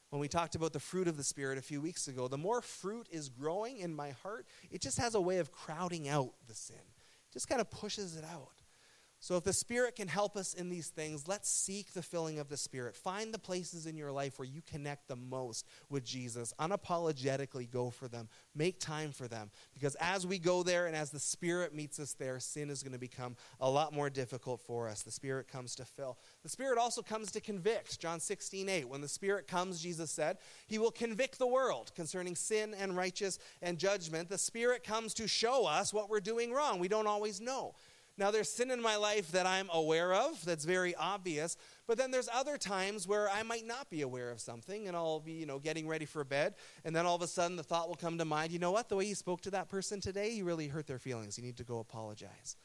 When 0.09 0.21
we 0.21 0.29
talked 0.29 0.55
about 0.55 0.71
the 0.71 0.79
fruit 0.79 1.09
of 1.09 1.17
the 1.17 1.23
Spirit 1.25 1.57
a 1.57 1.61
few 1.61 1.81
weeks 1.81 2.07
ago, 2.07 2.29
the 2.29 2.37
more 2.37 2.61
fruit 2.61 3.09
is 3.11 3.27
growing 3.27 3.79
in 3.79 3.93
my 3.93 4.11
heart, 4.11 4.45
it 4.71 4.79
just 4.79 4.99
has 4.99 5.15
a 5.15 5.19
way 5.19 5.39
of 5.39 5.51
crowding 5.51 6.07
out 6.07 6.31
the 6.47 6.55
sin. 6.55 6.77
It 6.77 7.33
just 7.33 7.49
kind 7.49 7.59
of 7.59 7.69
pushes 7.69 8.15
it 8.15 8.23
out. 8.23 8.54
So, 9.25 9.37
if 9.37 9.43
the 9.43 9.53
Spirit 9.53 9.95
can 9.95 10.07
help 10.07 10.37
us 10.37 10.53
in 10.53 10.69
these 10.69 10.89
things, 10.89 11.27
let's 11.27 11.49
seek 11.49 11.93
the 11.93 12.03
filling 12.03 12.37
of 12.37 12.47
the 12.47 12.57
Spirit. 12.57 12.95
Find 12.95 13.33
the 13.33 13.39
places 13.39 13.87
in 13.87 13.97
your 13.97 14.11
life 14.11 14.37
where 14.37 14.47
you 14.47 14.61
connect 14.69 15.07
the 15.07 15.15
most 15.15 15.65
with 15.89 16.05
Jesus. 16.05 16.53
Unapologetically 16.59 17.67
go 17.67 17.89
for 17.89 18.07
them. 18.07 18.29
Make 18.53 18.79
time 18.79 19.11
for 19.11 19.27
them. 19.27 19.49
Because 19.73 19.95
as 19.95 20.27
we 20.27 20.37
go 20.37 20.61
there 20.61 20.85
and 20.85 20.95
as 20.95 21.09
the 21.09 21.17
Spirit 21.17 21.73
meets 21.73 21.99
us 21.99 22.13
there, 22.13 22.39
sin 22.39 22.69
is 22.69 22.83
going 22.83 22.93
to 22.93 22.99
become 22.99 23.35
a 23.59 23.67
lot 23.67 23.93
more 23.93 24.11
difficult 24.11 24.61
for 24.61 24.87
us. 24.87 25.01
The 25.01 25.09
Spirit 25.09 25.47
comes 25.47 25.73
to 25.77 25.85
fill. 25.85 26.19
The 26.43 26.49
Spirit 26.49 26.77
also 26.77 27.01
comes 27.01 27.31
to 27.31 27.41
convict. 27.41 27.99
John 27.99 28.19
16, 28.19 28.69
8. 28.69 28.87
When 28.87 29.01
the 29.01 29.07
Spirit 29.07 29.47
comes, 29.47 29.81
Jesus 29.81 30.11
said, 30.11 30.37
He 30.67 30.77
will 30.77 30.91
convict 30.91 31.39
the 31.39 31.47
world 31.47 31.91
concerning 31.95 32.35
sin 32.35 32.75
and 32.79 32.95
righteous 32.95 33.39
and 33.63 33.79
judgment. 33.79 34.29
The 34.29 34.37
Spirit 34.37 34.83
comes 34.83 35.15
to 35.15 35.27
show 35.27 35.65
us 35.65 35.91
what 35.95 36.11
we're 36.11 36.19
doing 36.19 36.53
wrong. 36.53 36.77
We 36.77 36.89
don't 36.89 37.07
always 37.07 37.41
know. 37.41 37.73
Now, 38.17 38.31
there's 38.31 38.49
sin 38.49 38.71
in 38.71 38.81
my 38.81 38.95
life 38.95 39.31
that 39.33 39.45
I'm 39.45 39.69
aware 39.73 40.13
of, 40.13 40.43
that's 40.45 40.63
very 40.63 40.95
obvious, 40.95 41.57
but 41.85 41.97
then 41.97 42.11
there's 42.11 42.29
other 42.33 42.57
times 42.57 43.05
where 43.05 43.29
I 43.29 43.43
might 43.43 43.67
not 43.67 43.89
be 43.89 44.03
aware 44.03 44.31
of 44.31 44.39
something 44.39 44.87
and 44.87 44.95
I'll 44.95 45.19
be, 45.19 45.33
you 45.33 45.45
know, 45.45 45.59
getting 45.59 45.85
ready 45.85 46.05
for 46.05 46.23
bed, 46.23 46.55
and 46.85 46.95
then 46.95 47.05
all 47.05 47.17
of 47.17 47.21
a 47.21 47.27
sudden 47.27 47.57
the 47.57 47.63
thought 47.63 47.89
will 47.89 47.95
come 47.95 48.17
to 48.17 48.23
mind, 48.23 48.53
you 48.53 48.59
know 48.59 48.71
what, 48.71 48.87
the 48.87 48.95
way 48.95 49.03
you 49.03 49.15
spoke 49.15 49.41
to 49.41 49.51
that 49.51 49.67
person 49.67 49.99
today, 49.99 50.31
you 50.31 50.45
really 50.45 50.69
hurt 50.69 50.87
their 50.87 50.97
feelings. 50.97 51.37
You 51.37 51.43
need 51.43 51.57
to 51.57 51.65
go 51.65 51.79
apologize. 51.79 52.55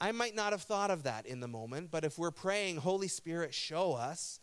I 0.00 0.12
might 0.12 0.36
not 0.36 0.52
have 0.52 0.62
thought 0.62 0.92
of 0.92 1.02
that 1.04 1.26
in 1.26 1.40
the 1.40 1.48
moment, 1.48 1.90
but 1.90 2.04
if 2.04 2.16
we're 2.16 2.30
praying, 2.30 2.76
Holy 2.76 3.08
Spirit, 3.08 3.52
show 3.52 3.94
us, 3.94 4.38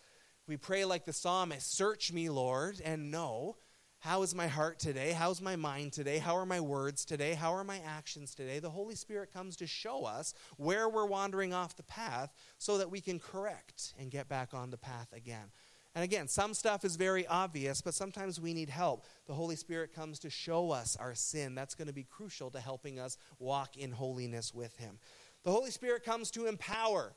we 0.47 0.57
pray 0.57 0.83
like 0.83 1.05
the 1.05 1.13
psalmist, 1.13 1.73
search 1.73 2.11
me, 2.11 2.29
Lord, 2.29 2.81
and 2.83 3.09
know 3.09 3.55
how 4.01 4.23
is 4.23 4.33
my 4.33 4.47
heart 4.47 4.79
today? 4.79 5.11
How's 5.11 5.41
my 5.41 5.55
mind 5.55 5.93
today? 5.93 6.17
How 6.17 6.35
are 6.35 6.45
my 6.45 6.59
words 6.59 7.05
today? 7.05 7.35
How 7.35 7.53
are 7.53 7.63
my 7.63 7.79
actions 7.85 8.33
today? 8.33 8.57
The 8.57 8.71
Holy 8.71 8.95
Spirit 8.95 9.31
comes 9.31 9.55
to 9.57 9.67
show 9.67 10.05
us 10.05 10.33
where 10.57 10.89
we're 10.89 11.05
wandering 11.05 11.53
off 11.53 11.75
the 11.75 11.83
path 11.83 12.33
so 12.57 12.79
that 12.79 12.89
we 12.89 12.99
can 12.99 13.19
correct 13.19 13.93
and 13.99 14.09
get 14.09 14.27
back 14.27 14.55
on 14.55 14.71
the 14.71 14.77
path 14.77 15.13
again. 15.13 15.51
And 15.93 16.03
again, 16.03 16.27
some 16.27 16.55
stuff 16.55 16.83
is 16.83 16.95
very 16.95 17.27
obvious, 17.27 17.81
but 17.81 17.93
sometimes 17.93 18.41
we 18.41 18.55
need 18.55 18.69
help. 18.69 19.05
The 19.27 19.35
Holy 19.35 19.55
Spirit 19.55 19.93
comes 19.93 20.17
to 20.19 20.31
show 20.31 20.71
us 20.71 20.97
our 20.99 21.13
sin. 21.13 21.53
That's 21.53 21.75
going 21.75 21.87
to 21.87 21.93
be 21.93 22.03
crucial 22.03 22.49
to 22.51 22.59
helping 22.59 22.99
us 22.99 23.17
walk 23.37 23.77
in 23.77 23.91
holiness 23.91 24.51
with 24.51 24.75
Him. 24.77 24.97
The 25.43 25.51
Holy 25.51 25.69
Spirit 25.69 26.03
comes 26.03 26.31
to 26.31 26.47
empower. 26.47 27.13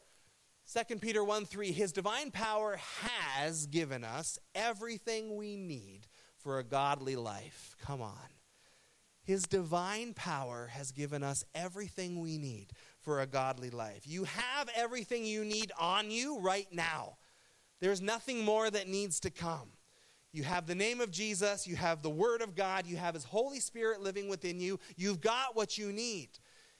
2 0.71 0.97
Peter 0.97 1.25
1 1.25 1.47
3, 1.47 1.73
His 1.73 1.93
divine 1.93 2.31
power 2.31 2.79
has 3.01 3.67
given 3.67 4.05
us 4.05 4.39
everything 4.55 5.37
we 5.37 5.57
need 5.57 6.09
for 6.45 6.59
a 6.59 6.65
godly 6.65 7.17
life. 7.17 7.75
Come 7.81 8.03
on. 8.03 8.13
His 9.25 9.45
divine 9.45 10.13
power 10.13 10.69
has 10.71 10.93
given 10.93 11.23
us 11.23 11.43
everything 11.55 12.21
we 12.21 12.37
need 12.37 12.69
for 13.01 13.23
a 13.23 13.27
godly 13.27 13.71
life. 13.71 14.03
You 14.07 14.25
have 14.25 14.69
everything 14.77 15.25
you 15.25 15.45
need 15.45 15.73
on 15.81 16.11
you 16.11 16.39
right 16.41 16.69
now. 16.71 17.17
There's 17.81 18.03
nothing 18.03 18.45
more 18.45 18.71
that 18.71 18.87
needs 18.87 19.19
to 19.21 19.31
come. 19.31 19.71
You 20.33 20.43
have 20.43 20.67
the 20.67 20.75
name 20.75 21.01
of 21.01 21.11
Jesus, 21.11 21.67
you 21.67 21.77
have 21.77 22.03
the 22.03 22.11
Word 22.11 22.43
of 22.43 22.55
God, 22.55 22.87
you 22.87 22.97
have 22.97 23.15
His 23.15 23.25
Holy 23.25 23.61
Spirit 23.61 24.03
living 24.03 24.29
within 24.29 24.61
you. 24.61 24.79
You've 24.97 25.21
got 25.21 25.57
what 25.57 25.79
you 25.79 25.93
need. 25.93 26.29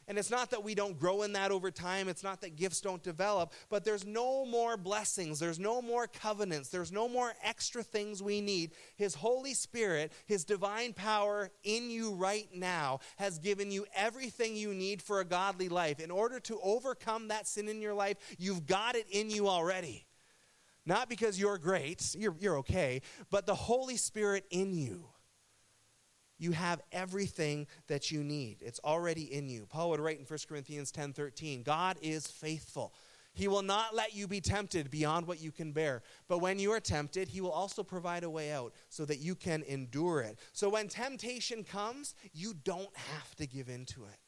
And 0.07 0.19
it's 0.19 0.31
not 0.31 0.51
that 0.51 0.63
we 0.63 0.75
don't 0.75 0.99
grow 0.99 1.23
in 1.23 1.33
that 1.33 1.51
over 1.51 1.71
time. 1.71 2.09
It's 2.09 2.23
not 2.23 2.41
that 2.43 2.57
gifts 2.57 2.81
don't 2.81 3.03
develop, 3.03 3.53
but 3.71 3.85
there's 3.85 4.07
no 4.07 4.45
more 4.45 4.77
blessings. 4.77 5.39
There's 5.39 5.59
no 5.59 5.81
more 5.81 6.07
covenants. 6.07 6.69
There's 6.69 6.93
no 6.93 7.09
more 7.09 7.33
extra 7.43 7.83
things 7.83 8.23
we 8.23 8.41
need. 8.41 8.73
His 8.97 9.15
Holy 9.15 9.55
Spirit, 9.55 10.13
His 10.27 10.45
divine 10.45 10.93
power 10.93 11.51
in 11.63 11.91
you 11.91 12.13
right 12.15 12.49
now, 12.55 13.01
has 13.17 13.39
given 13.39 13.71
you 13.71 13.87
everything 13.95 14.57
you 14.57 14.75
need 14.75 15.01
for 15.01 15.21
a 15.21 15.25
godly 15.25 15.69
life. 15.69 16.01
In 16.01 16.11
order 16.11 16.39
to 16.41 16.59
overcome 16.63 17.29
that 17.29 17.47
sin 17.47 17.69
in 17.69 17.81
your 17.81 17.95
life, 17.95 18.19
you've 18.39 18.67
got 18.67 18.97
it 18.97 19.07
in 19.11 19.31
you 19.31 19.49
already. 19.49 20.07
Not 20.87 21.09
because 21.09 21.41
you're 21.41 21.57
great, 21.57 22.15
you're, 22.19 22.37
you're 22.39 22.59
okay, 22.59 23.01
but 23.31 23.47
the 23.47 23.55
Holy 23.55 23.97
Spirit 23.97 24.45
in 24.51 24.75
you. 24.75 25.07
You 26.45 26.53
have 26.53 26.83
everything 26.93 27.67
that 27.87 28.11
you 28.11 28.23
need. 28.23 28.59
It's 28.61 28.79
already 28.85 29.33
in 29.33 29.49
you. 29.49 29.65
Paul 29.65 29.89
would 29.89 30.01
write 30.01 30.19
in 30.19 30.27
1 30.27 30.39
Corinthians 30.47 30.93
10 30.93 31.15
13, 31.15 31.63
God 31.63 31.97
is 32.03 32.27
faithful. 32.27 32.93
He 33.33 33.49
will 33.49 33.63
not 33.63 33.95
let 33.95 34.15
you 34.15 34.29
be 34.29 34.43
tempted 34.43 34.91
beyond 34.91 35.27
what 35.27 35.41
you 35.41 35.51
can 35.51 35.73
bear. 35.73 36.03
But 36.29 36.41
when 36.41 36.59
you 36.59 36.71
are 36.73 36.81
tempted, 36.81 37.29
He 37.29 37.41
will 37.41 37.51
also 37.51 37.83
provide 37.83 38.25
a 38.25 38.31
way 38.31 38.53
out 38.53 38.75
so 38.91 39.07
that 39.07 39.21
you 39.21 39.35
can 39.35 39.63
endure 39.63 40.21
it. 40.21 40.39
So 40.53 40.69
when 40.69 40.87
temptation 40.87 41.65
comes, 41.65 42.15
you 42.35 42.53
don't 42.53 42.95
have 42.95 43.35
to 43.37 43.47
give 43.47 43.71
in 43.71 43.87
to 43.87 44.05
it. 44.05 44.19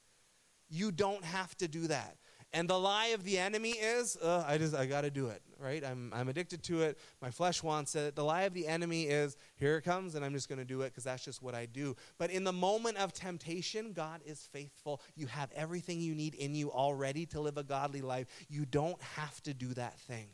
You 0.70 0.92
don't 0.92 1.22
have 1.22 1.54
to 1.58 1.68
do 1.68 1.86
that. 1.88 2.16
And 2.52 2.70
the 2.70 2.78
lie 2.78 3.08
of 3.08 3.24
the 3.24 3.38
enemy 3.38 3.72
is, 3.72 4.16
uh, 4.16 4.44
I 4.46 4.56
just, 4.56 4.74
I 4.74 4.86
got 4.86 5.02
to 5.02 5.10
do 5.10 5.26
it, 5.26 5.42
right? 5.58 5.84
I'm, 5.84 6.12
I'm 6.14 6.28
addicted 6.28 6.62
to 6.64 6.82
it. 6.82 6.98
My 7.20 7.30
flesh 7.30 7.62
wants 7.62 7.94
it. 7.94 8.14
The 8.14 8.24
lie 8.24 8.42
of 8.42 8.54
the 8.54 8.66
enemy 8.66 9.04
is, 9.04 9.36
here 9.56 9.76
it 9.76 9.82
comes, 9.82 10.14
and 10.14 10.24
I'm 10.24 10.32
just 10.32 10.48
going 10.48 10.60
to 10.60 10.64
do 10.64 10.82
it 10.82 10.90
because 10.90 11.04
that's 11.04 11.24
just 11.24 11.42
what 11.42 11.54
I 11.54 11.66
do. 11.66 11.96
But 12.18 12.30
in 12.30 12.44
the 12.44 12.52
moment 12.52 12.98
of 12.98 13.12
temptation, 13.12 13.92
God 13.92 14.20
is 14.24 14.48
faithful. 14.52 15.02
You 15.16 15.26
have 15.26 15.50
everything 15.54 16.00
you 16.00 16.14
need 16.14 16.34
in 16.34 16.54
you 16.54 16.70
already 16.70 17.26
to 17.26 17.40
live 17.40 17.58
a 17.58 17.64
godly 17.64 18.00
life. 18.00 18.26
You 18.48 18.64
don't 18.64 19.00
have 19.02 19.42
to 19.42 19.52
do 19.52 19.74
that 19.74 19.98
thing. 20.00 20.28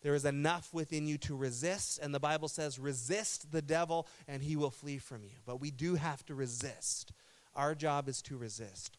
There 0.00 0.14
is 0.14 0.24
enough 0.24 0.72
within 0.72 1.08
you 1.08 1.18
to 1.18 1.36
resist, 1.36 1.98
and 1.98 2.14
the 2.14 2.20
Bible 2.20 2.48
says, 2.48 2.78
resist 2.78 3.50
the 3.50 3.62
devil, 3.62 4.06
and 4.28 4.42
he 4.42 4.54
will 4.54 4.70
flee 4.70 4.98
from 4.98 5.24
you. 5.24 5.36
But 5.44 5.60
we 5.60 5.72
do 5.72 5.96
have 5.96 6.24
to 6.26 6.36
resist. 6.36 7.12
Our 7.56 7.74
job 7.74 8.08
is 8.08 8.22
to 8.22 8.36
resist 8.38 8.96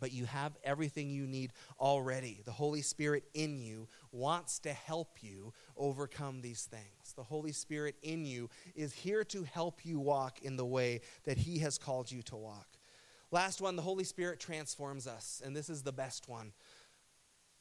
but 0.00 0.12
you 0.12 0.24
have 0.26 0.56
everything 0.64 1.10
you 1.10 1.26
need 1.26 1.52
already. 1.80 2.40
The 2.44 2.52
Holy 2.52 2.82
Spirit 2.82 3.24
in 3.34 3.58
you 3.58 3.88
wants 4.12 4.58
to 4.60 4.72
help 4.72 5.22
you 5.22 5.52
overcome 5.76 6.40
these 6.40 6.64
things. 6.64 7.12
The 7.14 7.22
Holy 7.22 7.52
Spirit 7.52 7.96
in 8.02 8.24
you 8.24 8.50
is 8.74 8.92
here 8.92 9.24
to 9.24 9.44
help 9.44 9.84
you 9.84 9.98
walk 9.98 10.40
in 10.42 10.56
the 10.56 10.66
way 10.66 11.00
that 11.24 11.38
He 11.38 11.58
has 11.58 11.78
called 11.78 12.10
you 12.10 12.22
to 12.22 12.36
walk. 12.36 12.66
Last 13.30 13.60
one, 13.60 13.76
the 13.76 13.82
Holy 13.82 14.04
Spirit 14.04 14.38
transforms 14.38 15.06
us, 15.06 15.42
and 15.44 15.54
this 15.54 15.68
is 15.68 15.82
the 15.82 15.92
best 15.92 16.28
one. 16.28 16.52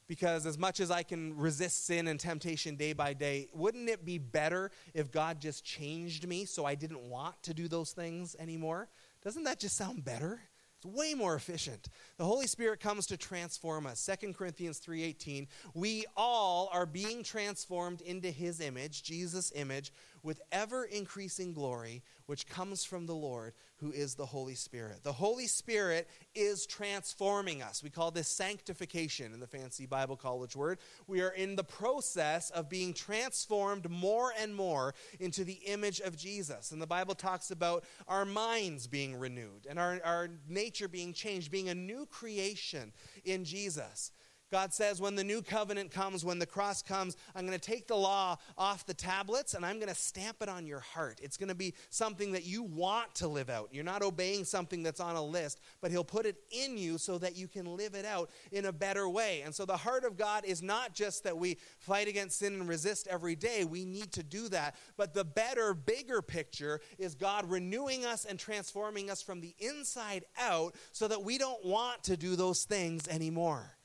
Because 0.07 0.45
as 0.45 0.57
much 0.57 0.79
as 0.79 0.91
I 0.91 1.01
can 1.01 1.35
resist 1.35 1.87
sin 1.87 2.07
and 2.07 2.19
temptation 2.19 2.75
day 2.75 2.93
by 2.93 3.13
day, 3.13 3.47
wouldn't 3.53 3.89
it 3.89 4.05
be 4.05 4.19
better 4.19 4.69
if 4.93 5.11
God 5.11 5.41
just 5.41 5.65
changed 5.65 6.27
me 6.27 6.45
so 6.45 6.63
I 6.63 6.75
didn't 6.75 7.01
want 7.01 7.41
to 7.43 7.55
do 7.55 7.67
those 7.67 7.91
things 7.91 8.35
anymore? 8.37 8.87
Doesn't 9.23 9.45
that 9.45 9.59
just 9.59 9.75
sound 9.75 10.05
better? 10.05 10.41
Way 10.85 11.13
more 11.13 11.35
efficient. 11.35 11.89
The 12.17 12.25
Holy 12.25 12.47
Spirit 12.47 12.79
comes 12.79 13.07
to 13.07 13.17
transform 13.17 13.85
us. 13.85 13.99
2 13.99 14.33
Corinthians 14.33 14.79
3:18, 14.79 15.47
we 15.73 16.05
all 16.15 16.69
are 16.71 16.85
being 16.85 17.23
transformed 17.23 18.01
into 18.01 18.31
his 18.31 18.59
image, 18.59 19.03
Jesus' 19.03 19.51
image, 19.55 19.91
with 20.23 20.41
ever 20.51 20.85
increasing 20.85 21.53
glory, 21.53 22.03
which 22.25 22.47
comes 22.47 22.83
from 22.83 23.05
the 23.05 23.15
Lord, 23.15 23.53
who 23.79 23.91
is 23.91 24.15
the 24.15 24.25
Holy 24.25 24.55
Spirit. 24.55 25.03
The 25.03 25.11
Holy 25.11 25.47
Spirit 25.47 26.07
is 26.33 26.65
transforming 26.65 27.61
us. 27.61 27.83
We 27.83 27.89
call 27.89 28.11
this 28.11 28.27
sanctification 28.27 29.33
in 29.33 29.39
the 29.39 29.47
fancy 29.47 29.85
Bible 29.85 30.15
college 30.15 30.55
word. 30.55 30.79
We 31.07 31.21
are 31.21 31.29
in 31.29 31.55
the 31.55 31.63
process 31.63 32.49
of 32.51 32.69
being 32.69 32.93
transformed 32.93 33.89
more 33.89 34.31
and 34.39 34.55
more 34.55 34.93
into 35.19 35.43
the 35.43 35.59
image 35.65 35.99
of 35.99 36.15
Jesus. 36.15 36.71
And 36.71 36.81
the 36.81 36.87
Bible 36.87 37.15
talks 37.15 37.51
about 37.51 37.83
our 38.07 38.25
minds 38.25 38.87
being 38.87 39.15
renewed 39.15 39.67
and 39.69 39.77
our, 39.77 39.99
our 40.03 40.29
nature 40.47 40.87
being 40.87 41.13
changed, 41.13 41.51
being 41.51 41.69
a 41.69 41.75
new 41.75 42.05
creation 42.05 42.93
in 43.23 43.43
Jesus. 43.43 44.11
God 44.51 44.73
says, 44.73 45.01
when 45.01 45.15
the 45.15 45.23
new 45.23 45.41
covenant 45.41 45.91
comes, 45.91 46.23
when 46.23 46.39
the 46.39 46.45
cross 46.45 46.81
comes, 46.81 47.17
I'm 47.35 47.45
going 47.45 47.57
to 47.57 47.71
take 47.71 47.87
the 47.87 47.95
law 47.95 48.37
off 48.57 48.85
the 48.85 48.93
tablets 48.93 49.53
and 49.53 49.65
I'm 49.65 49.79
going 49.79 49.89
to 49.89 49.95
stamp 49.95 50.37
it 50.41 50.49
on 50.49 50.67
your 50.67 50.79
heart. 50.79 51.19
It's 51.21 51.37
going 51.37 51.49
to 51.49 51.55
be 51.55 51.73
something 51.89 52.31
that 52.33 52.45
you 52.45 52.61
want 52.63 53.15
to 53.15 53.27
live 53.27 53.49
out. 53.49 53.69
You're 53.71 53.83
not 53.83 54.03
obeying 54.03 54.45
something 54.45 54.83
that's 54.83 54.99
on 54.99 55.15
a 55.15 55.23
list, 55.23 55.61
but 55.81 55.91
He'll 55.91 56.03
put 56.03 56.25
it 56.25 56.37
in 56.51 56.77
you 56.77 56.97
so 56.97 57.17
that 57.17 57.35
you 57.35 57.47
can 57.47 57.65
live 57.75 57.95
it 57.95 58.05
out 58.05 58.29
in 58.51 58.65
a 58.65 58.71
better 58.71 59.09
way. 59.09 59.41
And 59.43 59.53
so 59.53 59.65
the 59.65 59.77
heart 59.77 60.03
of 60.05 60.15
God 60.15 60.45
is 60.45 60.61
not 60.61 60.93
just 60.93 61.23
that 61.23 61.37
we 61.37 61.57
fight 61.79 62.07
against 62.07 62.39
sin 62.39 62.53
and 62.53 62.67
resist 62.67 63.07
every 63.07 63.35
day. 63.35 63.63
We 63.63 63.83
need 63.83 64.11
to 64.13 64.23
do 64.23 64.47
that. 64.49 64.75
But 64.95 65.13
the 65.13 65.25
better, 65.25 65.73
bigger 65.73 66.21
picture 66.21 66.81
is 66.99 67.15
God 67.15 67.49
renewing 67.49 68.05
us 68.05 68.25
and 68.25 68.37
transforming 68.37 69.09
us 69.09 69.21
from 69.21 69.41
the 69.41 69.55
inside 69.59 70.25
out 70.39 70.75
so 70.91 71.07
that 71.07 71.23
we 71.23 71.37
don't 71.37 71.65
want 71.65 72.03
to 72.03 72.15
do 72.15 72.35
those 72.35 72.63
things 72.63 73.07
anymore. 73.07 73.75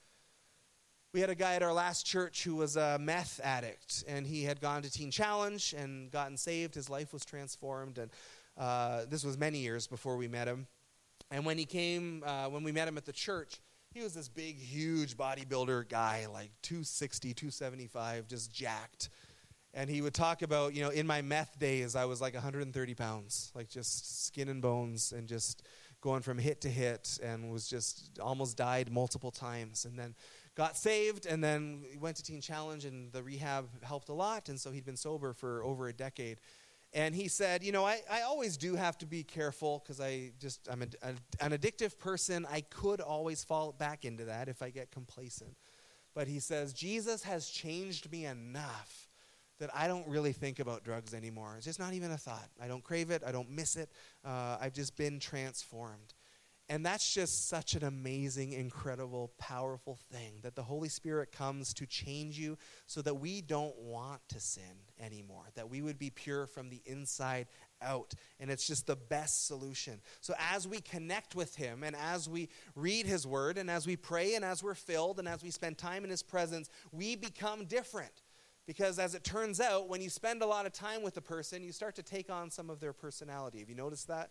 We 1.13 1.21
had 1.21 1.31
a 1.31 1.35
guy 1.35 1.57
at 1.57 1.63
our 1.65 1.73
last 1.73 2.07
church 2.07 2.45
who 2.45 2.55
was 2.55 2.77
a 2.77 2.97
meth 3.01 3.41
addict, 3.43 4.05
and 4.07 4.25
he 4.25 4.45
had 4.45 4.61
gone 4.61 4.83
to 4.83 4.91
Teen 4.91 5.11
Challenge 5.11 5.75
and 5.77 6.09
gotten 6.09 6.37
saved. 6.37 6.77
His 6.77 6.89
life 6.89 7.13
was 7.13 7.25
transformed, 7.25 7.99
and 7.99 8.13
uh, 8.57 9.07
this 9.09 9.25
was 9.25 9.37
many 9.37 9.59
years 9.59 9.89
before 9.89 10.17
we 10.17 10.29
met 10.29 10.47
him. 10.47 10.69
And 11.33 11.45
when 11.45 11.59
he 11.59 11.65
came, 11.65 12.23
uh, 12.25 12.47
when 12.47 12.63
we 12.63 12.71
met 12.71 12.87
him 12.87 12.97
at 12.97 13.07
the 13.07 13.13
church, 13.13 13.61
he 13.93 14.03
was 14.03 14.15
this 14.15 14.29
big, 14.29 14.57
huge 14.57 15.17
bodybuilder 15.17 15.89
guy, 15.89 16.29
like 16.33 16.53
260, 16.63 17.35
275, 17.35 18.29
just 18.29 18.53
jacked. 18.53 19.11
And 19.75 19.91
he 19.91 20.03
would 20.03 20.15
talk 20.15 20.43
about, 20.43 20.75
you 20.75 20.83
know, 20.83 20.91
in 20.91 21.09
my 21.09 21.23
meth 21.23 21.59
days, 21.59 21.97
I 21.97 22.05
was 22.05 22.21
like 22.21 22.35
130 22.35 22.95
pounds, 22.95 23.51
like 23.57 23.69
just 23.69 24.27
skin 24.27 24.49
and 24.49 24.63
bones, 24.63 25.11
and 25.11 25.27
just 25.27 25.65
going 26.01 26.23
from 26.23 26.39
hit 26.39 26.61
to 26.61 26.69
hit, 26.69 27.19
and 27.21 27.51
was 27.51 27.67
just 27.67 28.21
almost 28.21 28.57
died 28.57 28.93
multiple 28.93 29.33
times. 29.33 29.85
And 29.87 29.99
then 29.99 30.15
got 30.61 30.77
saved 30.77 31.25
and 31.25 31.43
then 31.43 31.83
went 31.99 32.17
to 32.19 32.23
Teen 32.23 32.43
Challenge, 32.43 32.85
and 32.85 33.11
the 33.13 33.23
rehab 33.23 33.67
helped 33.83 34.11
a 34.11 34.13
lot. 34.13 34.51
And 34.51 34.61
so 34.61 34.71
he'd 34.71 34.85
been 34.85 34.95
sober 34.95 35.33
for 35.33 35.65
over 35.65 35.89
a 35.89 35.93
decade. 35.93 36.39
And 36.93 37.15
he 37.15 37.29
said, 37.29 37.65
You 37.65 37.73
know, 37.73 37.87
I, 37.87 38.03
I 38.11 38.23
always 38.23 38.59
do 38.59 38.77
have 38.77 38.99
to 38.99 39.07
be 39.07 39.23
careful 39.23 39.83
because 39.83 40.03
I 40.03 40.33
just, 40.39 40.69
I'm 40.71 40.83
a, 40.83 40.87
a, 41.03 41.15
an 41.43 41.53
addictive 41.53 41.99
person. 41.99 42.47
I 42.51 42.61
could 42.61 43.01
always 43.01 43.43
fall 43.43 43.73
back 43.73 44.05
into 44.05 44.27
that 44.27 44.49
if 44.49 44.61
I 44.61 44.69
get 44.69 44.91
complacent. 44.91 45.57
But 46.15 46.29
he 46.29 46.41
says, 46.41 46.75
Jesus 46.75 47.23
has 47.23 47.49
changed 47.49 48.13
me 48.13 48.27
enough 48.27 49.09
that 49.61 49.71
I 49.75 49.89
don't 49.89 50.07
really 50.07 50.33
think 50.33 50.59
about 50.59 50.85
drugs 50.85 51.15
anymore. 51.15 51.55
It's 51.57 51.65
just 51.65 51.79
not 51.79 51.95
even 51.95 52.11
a 52.11 52.19
thought. 52.19 52.51
I 52.61 52.69
don't 52.69 52.85
crave 52.85 53.11
it, 53.11 53.23
I 53.27 53.33
don't 53.33 53.51
miss 53.51 53.77
it. 53.77 53.89
Uh, 54.23 54.59
I've 54.61 54.75
just 54.75 54.95
been 54.95 55.21
transformed. 55.21 56.13
And 56.71 56.87
that's 56.87 57.13
just 57.13 57.49
such 57.49 57.75
an 57.75 57.83
amazing, 57.83 58.53
incredible, 58.53 59.33
powerful 59.39 59.99
thing 60.13 60.35
that 60.43 60.55
the 60.55 60.63
Holy 60.63 60.89
Spirit 60.89 61.33
comes 61.33 61.75
to 61.75 61.85
change 61.85 62.39
you 62.39 62.57
so 62.87 63.03
that 63.03 63.15
we 63.17 63.41
don't 63.41 63.77
want 63.77 64.21
to 64.29 64.39
sin 64.39 64.63
anymore, 65.01 65.47
that 65.57 65.69
we 65.69 65.83
would 65.83 65.99
be 65.99 66.11
pure 66.11 66.47
from 66.47 66.71
the 66.71 66.81
inside 66.87 67.49
out. 67.83 68.15
And 68.39 68.53
it's 68.53 68.69
just 68.69 68.87
the 68.87 68.95
best 68.95 69.49
solution. 69.49 70.01
So 70.21 70.33
as 70.53 70.69
we 70.69 70.81
connect 70.81 71.35
with 71.35 71.57
Him 71.57 71.83
and 71.83 71.97
as 71.97 72.29
we 72.29 72.49
read 72.77 73.05
His 73.05 73.27
Word 73.27 73.59
and 73.59 73.69
as 73.69 73.85
we 73.85 73.97
pray 73.97 74.37
and 74.37 74.45
as 74.45 74.63
we're 74.63 74.77
filled 74.77 75.19
and 75.19 75.27
as 75.27 75.43
we 75.43 75.51
spend 75.51 75.77
time 75.77 76.05
in 76.05 76.11
His 76.11 76.23
presence, 76.23 76.71
we 76.93 77.17
become 77.17 77.65
different. 77.65 78.23
Because 78.71 79.01
as 79.01 79.17
it 79.17 79.25
turns 79.25 79.61
out, 79.61 79.89
when 79.89 80.01
you 80.01 80.09
spend 80.09 80.43
a 80.43 80.47
lot 80.47 80.67
of 80.67 80.73
time 80.73 81.03
with 81.03 81.17
a 81.17 81.21
person, 81.21 81.65
you 81.65 81.73
start 81.73 81.97
to 81.97 82.05
take 82.05 82.31
on 82.31 82.49
some 82.49 82.71
of 82.71 82.79
their 82.79 82.93
personality. 82.93 83.59
Have 83.59 83.69
you 83.69 83.75
noticed 83.75 84.07
that? 84.07 84.31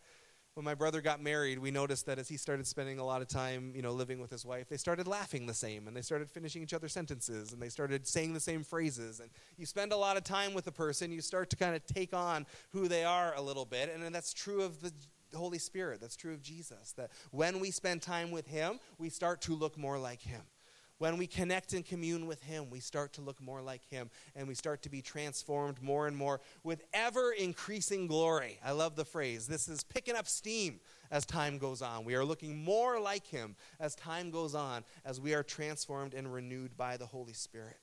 When 0.59 0.65
my 0.65 0.75
brother 0.75 0.99
got 0.99 1.21
married, 1.23 1.57
we 1.57 1.71
noticed 1.71 2.05
that 2.07 2.19
as 2.19 2.27
he 2.27 2.35
started 2.35 2.67
spending 2.67 2.99
a 2.99 3.05
lot 3.05 3.21
of 3.21 3.29
time, 3.29 3.71
you 3.73 3.81
know, 3.81 3.93
living 3.93 4.19
with 4.19 4.29
his 4.29 4.45
wife, 4.45 4.67
they 4.67 4.75
started 4.75 5.07
laughing 5.07 5.45
the 5.45 5.53
same 5.53 5.87
and 5.87 5.95
they 5.95 6.01
started 6.01 6.29
finishing 6.29 6.61
each 6.61 6.73
other's 6.73 6.91
sentences 6.91 7.53
and 7.53 7.61
they 7.61 7.69
started 7.69 8.05
saying 8.05 8.33
the 8.33 8.41
same 8.41 8.61
phrases. 8.61 9.21
And 9.21 9.29
you 9.55 9.65
spend 9.65 9.93
a 9.93 9.95
lot 9.95 10.17
of 10.17 10.25
time 10.25 10.53
with 10.53 10.67
a 10.67 10.71
person, 10.73 11.13
you 11.13 11.21
start 11.21 11.49
to 11.51 11.55
kind 11.55 11.77
of 11.77 11.85
take 11.85 12.13
on 12.13 12.45
who 12.71 12.89
they 12.89 13.05
are 13.05 13.33
a 13.37 13.41
little 13.41 13.63
bit. 13.63 13.89
And 13.89 14.13
that's 14.13 14.33
true 14.33 14.61
of 14.61 14.81
the 14.81 14.91
Holy 15.33 15.59
Spirit. 15.59 16.01
That's 16.01 16.17
true 16.17 16.33
of 16.33 16.41
Jesus. 16.41 16.91
That 16.97 17.11
when 17.31 17.61
we 17.61 17.71
spend 17.71 18.01
time 18.01 18.29
with 18.29 18.45
him, 18.45 18.81
we 18.97 19.07
start 19.07 19.39
to 19.43 19.55
look 19.55 19.77
more 19.77 19.97
like 19.97 20.21
him. 20.21 20.41
When 20.99 21.17
we 21.17 21.27
connect 21.27 21.71
and 21.71 21.85
commune 21.85 22.27
with 22.27 22.43
Him, 22.43 22.69
we 22.69 22.81
start 22.81 23.13
to 23.13 23.21
look 23.21 23.41
more 23.41 23.61
like 23.61 23.85
Him 23.89 24.09
and 24.35 24.47
we 24.47 24.53
start 24.53 24.81
to 24.83 24.89
be 24.89 25.01
transformed 25.01 25.81
more 25.81 26.07
and 26.07 26.15
more 26.15 26.41
with 26.63 26.83
ever 26.93 27.31
increasing 27.31 28.05
glory. 28.05 28.59
I 28.63 28.73
love 28.73 28.97
the 28.97 29.05
phrase. 29.05 29.47
This 29.47 29.69
is 29.69 29.81
picking 29.81 30.17
up 30.17 30.27
steam 30.27 30.81
as 31.09 31.25
time 31.25 31.57
goes 31.57 31.81
on. 31.81 32.03
We 32.03 32.15
are 32.15 32.25
looking 32.25 32.63
more 32.63 32.99
like 32.99 33.25
Him 33.25 33.55
as 33.79 33.95
time 33.95 34.29
goes 34.29 34.53
on, 34.53 34.83
as 35.05 35.21
we 35.21 35.33
are 35.33 35.41
transformed 35.41 36.13
and 36.13 36.31
renewed 36.31 36.75
by 36.75 36.97
the 36.97 37.05
Holy 37.05 37.33
Spirit. 37.33 37.77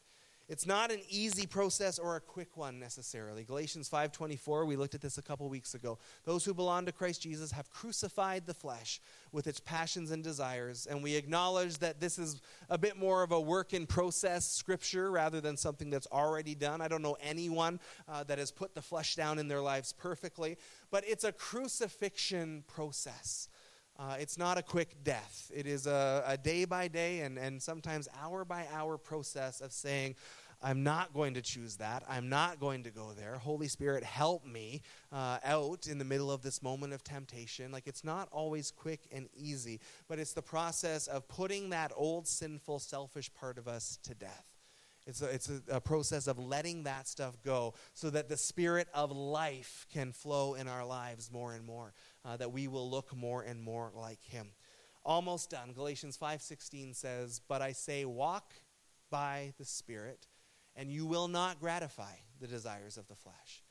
It's 0.48 0.66
not 0.66 0.92
an 0.92 1.00
easy 1.08 1.44
process 1.44 1.98
or 1.98 2.14
a 2.14 2.20
quick 2.20 2.56
one 2.56 2.78
necessarily. 2.78 3.42
Galatians 3.42 3.88
5:24, 3.88 4.64
we 4.64 4.76
looked 4.76 4.94
at 4.94 5.00
this 5.00 5.18
a 5.18 5.22
couple 5.22 5.48
weeks 5.48 5.74
ago. 5.74 5.98
Those 6.24 6.44
who 6.44 6.54
belong 6.54 6.86
to 6.86 6.92
Christ 6.92 7.22
Jesus 7.22 7.50
have 7.50 7.68
crucified 7.72 8.46
the 8.46 8.54
flesh 8.54 9.00
with 9.32 9.48
its 9.48 9.58
passions 9.58 10.12
and 10.12 10.22
desires, 10.22 10.86
and 10.86 11.02
we 11.02 11.16
acknowledge 11.16 11.78
that 11.78 11.98
this 11.98 12.16
is 12.16 12.40
a 12.68 12.78
bit 12.78 12.96
more 12.96 13.24
of 13.24 13.32
a 13.32 13.40
work 13.40 13.74
in 13.74 13.86
process 13.86 14.46
scripture 14.46 15.10
rather 15.10 15.40
than 15.40 15.56
something 15.56 15.90
that's 15.90 16.06
already 16.12 16.54
done. 16.54 16.80
I 16.80 16.86
don't 16.86 17.02
know 17.02 17.16
anyone 17.20 17.80
uh, 18.06 18.22
that 18.24 18.38
has 18.38 18.52
put 18.52 18.72
the 18.76 18.82
flesh 18.82 19.16
down 19.16 19.40
in 19.40 19.48
their 19.48 19.60
lives 19.60 19.92
perfectly, 19.92 20.58
but 20.92 21.02
it's 21.08 21.24
a 21.24 21.32
crucifixion 21.32 22.62
process. 22.68 23.48
Uh, 23.98 24.16
it's 24.18 24.36
not 24.36 24.58
a 24.58 24.62
quick 24.62 25.02
death. 25.04 25.50
It 25.54 25.66
is 25.66 25.86
a, 25.86 26.22
a 26.26 26.36
day 26.36 26.66
by 26.66 26.88
day 26.88 27.20
and, 27.20 27.38
and 27.38 27.62
sometimes 27.62 28.08
hour 28.20 28.44
by 28.44 28.66
hour 28.72 28.98
process 28.98 29.60
of 29.60 29.72
saying, 29.72 30.16
I'm 30.62 30.82
not 30.82 31.12
going 31.12 31.34
to 31.34 31.42
choose 31.42 31.76
that. 31.76 32.02
I'm 32.08 32.28
not 32.28 32.60
going 32.60 32.82
to 32.84 32.90
go 32.90 33.12
there. 33.12 33.36
Holy 33.36 33.68
Spirit, 33.68 34.04
help 34.04 34.44
me 34.44 34.82
uh, 35.12 35.38
out 35.44 35.86
in 35.86 35.98
the 35.98 36.04
middle 36.04 36.30
of 36.30 36.42
this 36.42 36.62
moment 36.62 36.92
of 36.92 37.04
temptation. 37.04 37.72
Like 37.72 37.86
it's 37.86 38.04
not 38.04 38.28
always 38.32 38.70
quick 38.70 39.00
and 39.12 39.28
easy, 39.34 39.80
but 40.08 40.18
it's 40.18 40.32
the 40.32 40.42
process 40.42 41.06
of 41.06 41.28
putting 41.28 41.70
that 41.70 41.92
old, 41.94 42.26
sinful, 42.26 42.78
selfish 42.80 43.32
part 43.34 43.58
of 43.58 43.68
us 43.68 43.98
to 44.04 44.14
death. 44.14 44.44
It's 45.06 45.22
a, 45.22 45.26
it's 45.26 45.48
a, 45.48 45.76
a, 45.76 45.80
process 45.80 46.26
of 46.26 46.36
letting 46.36 46.82
that 46.82 47.06
stuff 47.06 47.40
go 47.44 47.74
so 47.94 48.10
that 48.10 48.28
the 48.28 48.36
spirit 48.36 48.88
of 48.92 49.12
life 49.12 49.86
can 49.92 50.10
flow 50.10 50.54
in 50.54 50.66
our 50.66 50.84
lives 50.84 51.30
more 51.30 51.54
and 51.54 51.64
more 51.64 51.92
uh, 52.26 52.36
that 52.36 52.52
we 52.52 52.66
will 52.68 52.90
look 52.90 53.14
more 53.14 53.42
and 53.42 53.62
more 53.62 53.92
like 53.94 54.22
him. 54.24 54.48
Almost 55.04 55.50
done. 55.50 55.72
Galatians 55.72 56.16
5:16 56.16 56.94
says, 56.94 57.40
"But 57.40 57.62
I 57.62 57.72
say 57.72 58.04
walk 58.04 58.52
by 59.08 59.54
the 59.58 59.64
Spirit, 59.64 60.26
and 60.74 60.90
you 60.90 61.06
will 61.06 61.28
not 61.28 61.60
gratify 61.60 62.16
the 62.40 62.48
desires 62.48 62.96
of 62.96 63.06
the 63.06 63.14
flesh." 63.14 63.62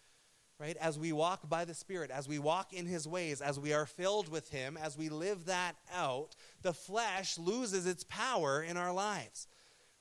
Right? 0.58 0.78
As 0.78 0.98
we 0.98 1.12
walk 1.12 1.50
by 1.50 1.66
the 1.66 1.74
Spirit, 1.74 2.10
as 2.10 2.30
we 2.30 2.40
walk 2.40 2.72
in 2.72 2.86
His 2.86 3.06
ways, 3.06 3.42
as 3.42 3.60
we 3.60 3.74
are 3.74 3.86
filled 3.86 4.30
with 4.30 4.50
Him, 4.52 4.78
as 4.78 4.98
we 4.98 5.10
live 5.10 5.46
that 5.46 5.76
out, 5.92 6.38
the 6.62 6.74
flesh 6.74 7.38
loses 7.38 7.86
its 7.86 8.06
power 8.06 8.64
in 8.64 8.78
our 8.78 8.94
lives 8.94 9.48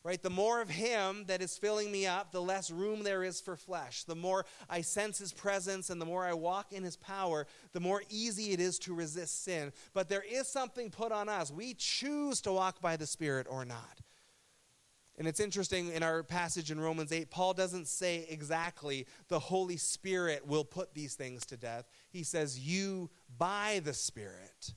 right? 0.05 0.23
The 0.23 0.31
more 0.31 0.61
of 0.61 0.69
Him 0.69 1.25
that 1.27 1.41
is 1.41 1.57
filling 1.57 1.91
me 1.91 2.07
up, 2.07 2.31
the 2.31 2.43
less 2.43 2.71
room 2.71 3.03
there 3.03 3.25
is 3.25 3.41
for 3.41 3.57
flesh. 3.57 4.05
The 4.05 4.15
more 4.15 4.45
I 4.69 4.83
sense 4.83 5.19
His 5.19 5.33
presence 5.33 5.89
and 5.89 6.01
the 6.01 6.07
more 6.07 6.25
I 6.25 6.35
walk 6.35 6.73
in 6.73 6.85
His 6.85 6.97
power, 6.97 7.47
the 7.73 7.81
more 7.81 8.03
easy 8.11 8.53
it 8.53 8.61
is 8.61 8.79
to 8.81 8.95
resist 8.95 9.43
sin. 9.43 9.73
But 9.95 10.11
there 10.11 10.25
is 10.31 10.47
something 10.47 10.91
put 10.91 11.11
on 11.11 11.29
us. 11.31 11.51
We 11.51 11.75
choose 11.75 12.43
to 12.43 12.53
walk 12.53 12.83
by 12.83 12.97
the 12.97 13.07
Spirit 13.07 13.47
or 13.49 13.65
not. 13.65 14.01
And 15.17 15.29
it's 15.29 15.41
interesting 15.41 15.93
in 15.93 16.03
our 16.03 16.23
passage 16.23 16.71
in 16.71 16.81
Romans 16.81 17.13
8, 17.13 17.31
Paul 17.31 17.55
doesn't 17.55 17.87
say 17.87 18.27
exactly 18.29 19.07
the 19.29 19.39
Holy 19.39 19.77
Spirit 19.77 20.47
will 20.47 20.65
put 20.65 20.93
these 20.93 21.15
things 21.15 21.47
to 21.47 21.57
death. 21.57 21.89
He 22.11 22.25
says, 22.25 22.59
You 22.59 23.11
by 23.39 23.81
the 23.85 23.95
Spirit 23.95 24.75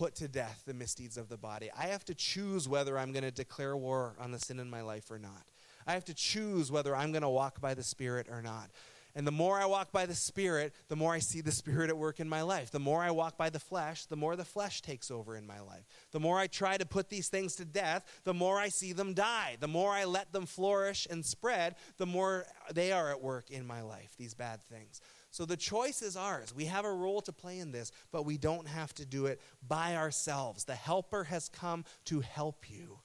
put 0.00 0.14
to 0.14 0.28
death 0.28 0.62
the 0.66 0.72
misdeeds 0.72 1.18
of 1.18 1.28
the 1.28 1.36
body. 1.36 1.68
I 1.78 1.88
have 1.88 2.06
to 2.06 2.14
choose 2.14 2.66
whether 2.66 2.98
I'm 2.98 3.12
going 3.12 3.22
to 3.22 3.30
declare 3.30 3.76
war 3.76 4.14
on 4.18 4.32
the 4.32 4.38
sin 4.38 4.58
in 4.58 4.70
my 4.70 4.80
life 4.80 5.10
or 5.10 5.18
not. 5.18 5.42
I 5.86 5.92
have 5.92 6.06
to 6.06 6.14
choose 6.14 6.72
whether 6.72 6.96
I'm 6.96 7.12
going 7.12 7.20
to 7.20 7.28
walk 7.28 7.60
by 7.60 7.74
the 7.74 7.82
Spirit 7.82 8.26
or 8.30 8.40
not. 8.40 8.70
And 9.14 9.26
the 9.26 9.30
more 9.30 9.60
I 9.60 9.66
walk 9.66 9.92
by 9.92 10.06
the 10.06 10.14
Spirit, 10.14 10.72
the 10.88 10.96
more 10.96 11.12
I 11.12 11.18
see 11.18 11.42
the 11.42 11.52
Spirit 11.52 11.90
at 11.90 11.98
work 11.98 12.18
in 12.18 12.30
my 12.30 12.40
life. 12.40 12.70
The 12.70 12.78
more 12.78 13.02
I 13.02 13.10
walk 13.10 13.36
by 13.36 13.50
the 13.50 13.60
flesh, 13.60 14.06
the 14.06 14.16
more 14.16 14.36
the 14.36 14.44
flesh 14.44 14.80
takes 14.80 15.10
over 15.10 15.36
in 15.36 15.46
my 15.46 15.60
life. 15.60 15.86
The 16.12 16.20
more 16.20 16.38
I 16.38 16.46
try 16.46 16.78
to 16.78 16.86
put 16.86 17.10
these 17.10 17.28
things 17.28 17.56
to 17.56 17.66
death, 17.66 18.22
the 18.24 18.32
more 18.32 18.58
I 18.58 18.70
see 18.70 18.94
them 18.94 19.12
die. 19.12 19.58
The 19.60 19.68
more 19.68 19.92
I 19.92 20.06
let 20.06 20.32
them 20.32 20.46
flourish 20.46 21.08
and 21.10 21.26
spread, 21.26 21.74
the 21.98 22.06
more 22.06 22.46
they 22.72 22.90
are 22.90 23.10
at 23.10 23.20
work 23.20 23.50
in 23.50 23.66
my 23.66 23.82
life, 23.82 24.14
these 24.16 24.32
bad 24.32 24.62
things. 24.62 25.02
So 25.30 25.44
the 25.44 25.56
choice 25.56 26.02
is 26.02 26.16
ours. 26.16 26.54
We 26.54 26.64
have 26.64 26.84
a 26.84 26.92
role 26.92 27.20
to 27.22 27.32
play 27.32 27.58
in 27.58 27.70
this, 27.70 27.92
but 28.10 28.24
we 28.24 28.36
don't 28.36 28.66
have 28.66 28.92
to 28.94 29.06
do 29.06 29.26
it 29.26 29.40
by 29.66 29.96
ourselves. 29.96 30.64
The 30.64 30.74
helper 30.74 31.24
has 31.24 31.48
come 31.48 31.84
to 32.06 32.20
help 32.20 32.68
you 32.68 32.98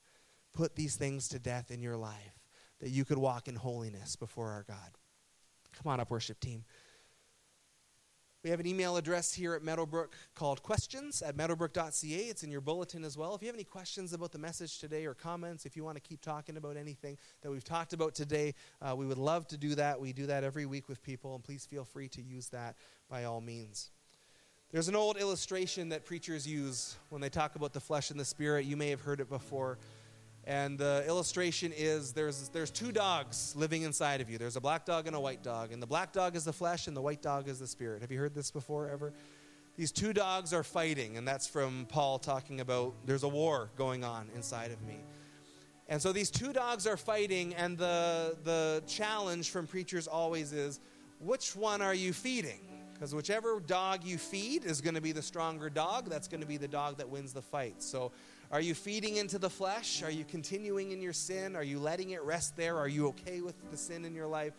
put 0.53 0.75
these 0.75 0.95
things 0.95 1.27
to 1.29 1.39
death 1.39 1.69
in 1.69 1.81
your 1.81 1.97
life, 1.97 2.39
that 2.79 2.89
you 2.89 3.05
could 3.05 3.17
walk 3.17 3.47
in 3.47 3.55
holiness 3.55 4.15
before 4.15 4.49
our 4.49 4.63
God. 4.67 4.97
Come 5.73 5.91
on 5.91 5.99
up, 5.99 6.09
worship 6.09 6.39
team. 6.39 6.63
We 8.45 8.51
have 8.51 8.59
an 8.59 8.67
email 8.67 8.95
address 8.95 9.33
here 9.33 9.55
at 9.55 9.63
Meadowbrook 9.63 10.13
called 10.35 10.61
questions 10.61 11.23
at 11.23 11.35
meadowbrook.ca. 11.35 12.15
It's 12.15 12.43
in 12.43 12.51
your 12.51 12.61
bulletin 12.61 13.03
as 13.03 13.17
well. 13.17 13.33
If 13.33 13.41
you 13.41 13.47
have 13.47 13.55
any 13.55 13.63
questions 13.63 14.13
about 14.13 14.31
the 14.31 14.37
message 14.37 14.77
today 14.77 15.07
or 15.07 15.15
comments, 15.15 15.65
if 15.65 15.75
you 15.75 15.83
want 15.83 15.95
to 15.95 15.99
keep 15.99 16.21
talking 16.21 16.55
about 16.55 16.77
anything 16.77 17.17
that 17.41 17.49
we've 17.49 17.63
talked 17.63 17.93
about 17.93 18.13
today, 18.13 18.53
uh, 18.83 18.95
we 18.95 19.07
would 19.07 19.17
love 19.17 19.47
to 19.47 19.57
do 19.57 19.73
that. 19.73 19.99
We 19.99 20.13
do 20.13 20.27
that 20.27 20.43
every 20.43 20.67
week 20.67 20.87
with 20.87 21.01
people, 21.01 21.33
and 21.33 21.43
please 21.43 21.65
feel 21.65 21.85
free 21.85 22.07
to 22.09 22.21
use 22.21 22.49
that 22.49 22.75
by 23.09 23.23
all 23.23 23.41
means. 23.41 23.89
There's 24.71 24.89
an 24.89 24.95
old 24.95 25.17
illustration 25.17 25.89
that 25.89 26.05
preachers 26.05 26.47
use 26.47 26.97
when 27.09 27.21
they 27.21 27.29
talk 27.29 27.55
about 27.55 27.73
the 27.73 27.79
flesh 27.79 28.11
and 28.11 28.19
the 28.19 28.25
spirit. 28.25 28.65
You 28.65 28.77
may 28.77 28.91
have 28.91 29.01
heard 29.01 29.21
it 29.21 29.29
before. 29.29 29.79
And 30.47 30.77
the 30.77 31.03
illustration 31.07 31.73
is 31.75 32.13
there's, 32.13 32.49
there's 32.49 32.69
two 32.69 32.91
dogs 32.91 33.55
living 33.55 33.81
inside 33.81 34.21
of 34.21 34.29
you. 34.29 34.37
There's 34.37 34.55
a 34.55 34.61
black 34.61 34.85
dog 34.85 35.07
and 35.07 35.15
a 35.15 35.19
white 35.19 35.41
dog. 35.41 35.71
And 35.71 35.81
the 35.81 35.87
black 35.87 36.13
dog 36.13 36.35
is 36.35 36.43
the 36.43 36.53
flesh, 36.53 36.87
and 36.87 36.95
the 36.95 37.01
white 37.01 37.23
dog 37.23 37.47
is 37.47 37.59
the 37.59 37.67
spirit. 37.67 38.01
Have 38.01 38.11
you 38.11 38.19
heard 38.19 38.35
this 38.35 38.51
before 38.51 38.87
ever? 38.89 39.11
These 39.75 39.91
two 39.91 40.13
dogs 40.13 40.53
are 40.53 40.63
fighting, 40.63 41.17
and 41.17 41.27
that's 41.27 41.47
from 41.47 41.87
Paul 41.89 42.19
talking 42.19 42.61
about 42.61 42.93
there's 43.05 43.23
a 43.23 43.27
war 43.27 43.69
going 43.75 44.03
on 44.03 44.29
inside 44.35 44.71
of 44.71 44.81
me. 44.83 44.97
And 45.89 46.01
so 46.01 46.13
these 46.13 46.29
two 46.29 46.53
dogs 46.53 46.87
are 46.87 46.97
fighting, 46.97 47.53
and 47.55 47.77
the, 47.77 48.37
the 48.43 48.83
challenge 48.87 49.49
from 49.49 49.67
preachers 49.67 50.07
always 50.07 50.53
is 50.53 50.79
which 51.19 51.55
one 51.55 51.81
are 51.81 51.93
you 51.93 52.13
feeding? 52.13 52.59
Because 52.93 53.13
whichever 53.13 53.59
dog 53.59 54.03
you 54.03 54.17
feed 54.17 54.63
is 54.63 54.79
going 54.79 54.95
to 54.95 55.01
be 55.01 55.11
the 55.11 55.21
stronger 55.21 55.69
dog. 55.69 56.09
That's 56.09 56.27
going 56.29 56.41
to 56.41 56.47
be 56.47 56.57
the 56.57 56.67
dog 56.67 56.97
that 56.97 57.09
wins 57.09 57.33
the 57.33 57.41
fight. 57.41 57.83
So 57.83 58.13
are 58.51 58.61
you 58.61 58.73
feeding 58.73 59.17
into 59.17 59.37
the 59.37 59.49
flesh? 59.49 60.03
Are 60.03 60.11
you 60.11 60.23
continuing 60.23 60.91
in 60.91 61.01
your 61.01 61.13
sin? 61.13 61.55
Are 61.55 61.63
you 61.63 61.79
letting 61.79 62.11
it 62.11 62.23
rest 62.23 62.55
there? 62.55 62.77
Are 62.77 62.87
you 62.87 63.07
okay 63.07 63.41
with 63.41 63.55
the 63.71 63.77
sin 63.77 64.05
in 64.05 64.13
your 64.13 64.27
life? 64.27 64.53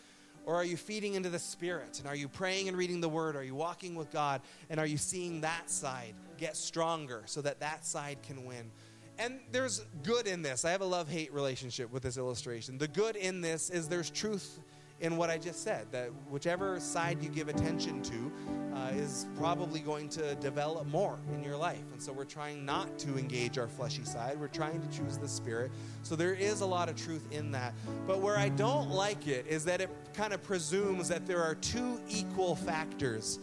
Or 0.45 0.55
are 0.55 0.65
you 0.65 0.77
feeding 0.77 1.15
into 1.15 1.29
the 1.29 1.39
Spirit? 1.39 1.99
And 1.99 2.09
are 2.09 2.15
you 2.15 2.29
praying 2.29 2.69
and 2.69 2.77
reading 2.77 3.01
the 3.01 3.09
Word? 3.09 3.35
Are 3.35 3.43
you 3.43 3.55
walking 3.55 3.97
with 3.97 4.13
God? 4.13 4.41
And 4.71 4.79
are 4.79 4.87
you 4.87 4.97
seeing 4.97 5.41
that 5.41 5.71
side 5.71 6.15
get 6.39 6.57
stronger 6.57 7.23
so 7.27 7.41
that 7.43 7.61
that 7.61 7.85
side 7.85 8.19
can 8.23 8.45
win? 8.45 8.71
And 9.19 9.41
there's 9.51 9.85
good 10.03 10.27
in 10.27 10.43
this. 10.43 10.65
I 10.65 10.71
have 10.71 10.83
a 10.83 10.87
love 10.87 11.09
hate 11.09 11.33
relationship 11.33 11.91
with 11.91 12.03
this 12.03 12.17
illustration. 12.17 12.79
The 12.79 12.89
good 12.89 13.17
in 13.17 13.41
this 13.41 13.71
is 13.71 13.89
there's 13.89 14.11
truth 14.11 14.61
in 15.01 15.17
what 15.17 15.29
I 15.29 15.39
just 15.39 15.63
said 15.63 15.87
that 15.93 16.11
whichever 16.31 16.81
side 16.81 17.23
you 17.23 17.29
give 17.29 17.49
attention 17.49 18.03
to 18.03 18.33
uh, 18.75 18.89
is 18.95 19.27
probably 19.37 19.81
going 19.81 20.09
to 20.11 20.35
develop 20.37 20.87
more 20.87 21.19
in 21.35 21.43
your 21.43 21.57
life. 21.57 21.83
And 21.93 22.03
so 22.03 22.13
we're 22.13 22.25
trying 22.25 22.65
not 22.65 22.99
to 23.01 23.19
engage 23.19 23.59
our 23.59 23.69
fleshy 23.69 24.05
side. 24.05 24.39
We're 24.39 24.49
trying 24.49 24.81
to 24.81 24.97
choose 24.97 25.19
the 25.19 25.29
spirit. 25.29 25.71
So 26.03 26.17
there 26.17 26.35
is 26.35 26.61
a 26.61 26.67
lot 26.67 26.89
of 26.89 26.97
truth 26.97 27.27
in 27.31 27.51
that. 27.53 27.75
But 28.07 28.21
where 28.21 28.39
I 28.39 28.49
don't 28.51 28.91
like 28.91 29.29
it 29.29 29.47
is 29.47 29.65
that 29.67 29.81
it 29.81 29.91
kind 30.15 30.33
of 30.33 30.43
presumes 30.43 31.09
that 31.09 31.27
there 31.27 31.43
are 31.43 31.55
two 31.57 32.01
equal 32.09 32.57
factors. 32.57 33.39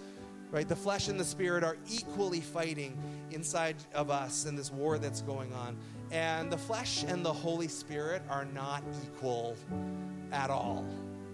Right? 0.52 0.68
The 0.68 0.76
flesh 0.76 1.08
and 1.08 1.20
the 1.20 1.26
spirit 1.26 1.64
are 1.64 1.78
equally 1.90 2.42
fighting 2.42 2.96
inside 3.32 3.76
of 3.96 4.12
us 4.12 4.46
in 4.46 4.56
this 4.56 4.72
war 4.72 5.00
that's 5.00 5.24
going 5.24 5.52
on. 5.54 5.76
And 6.12 6.52
the 6.52 6.60
flesh 6.60 7.04
and 7.08 7.26
the 7.26 7.34
Holy 7.34 7.68
Spirit 7.68 8.22
are 8.30 8.46
not 8.46 8.84
equal 9.04 9.58
at 10.32 10.52
all. 10.52 10.86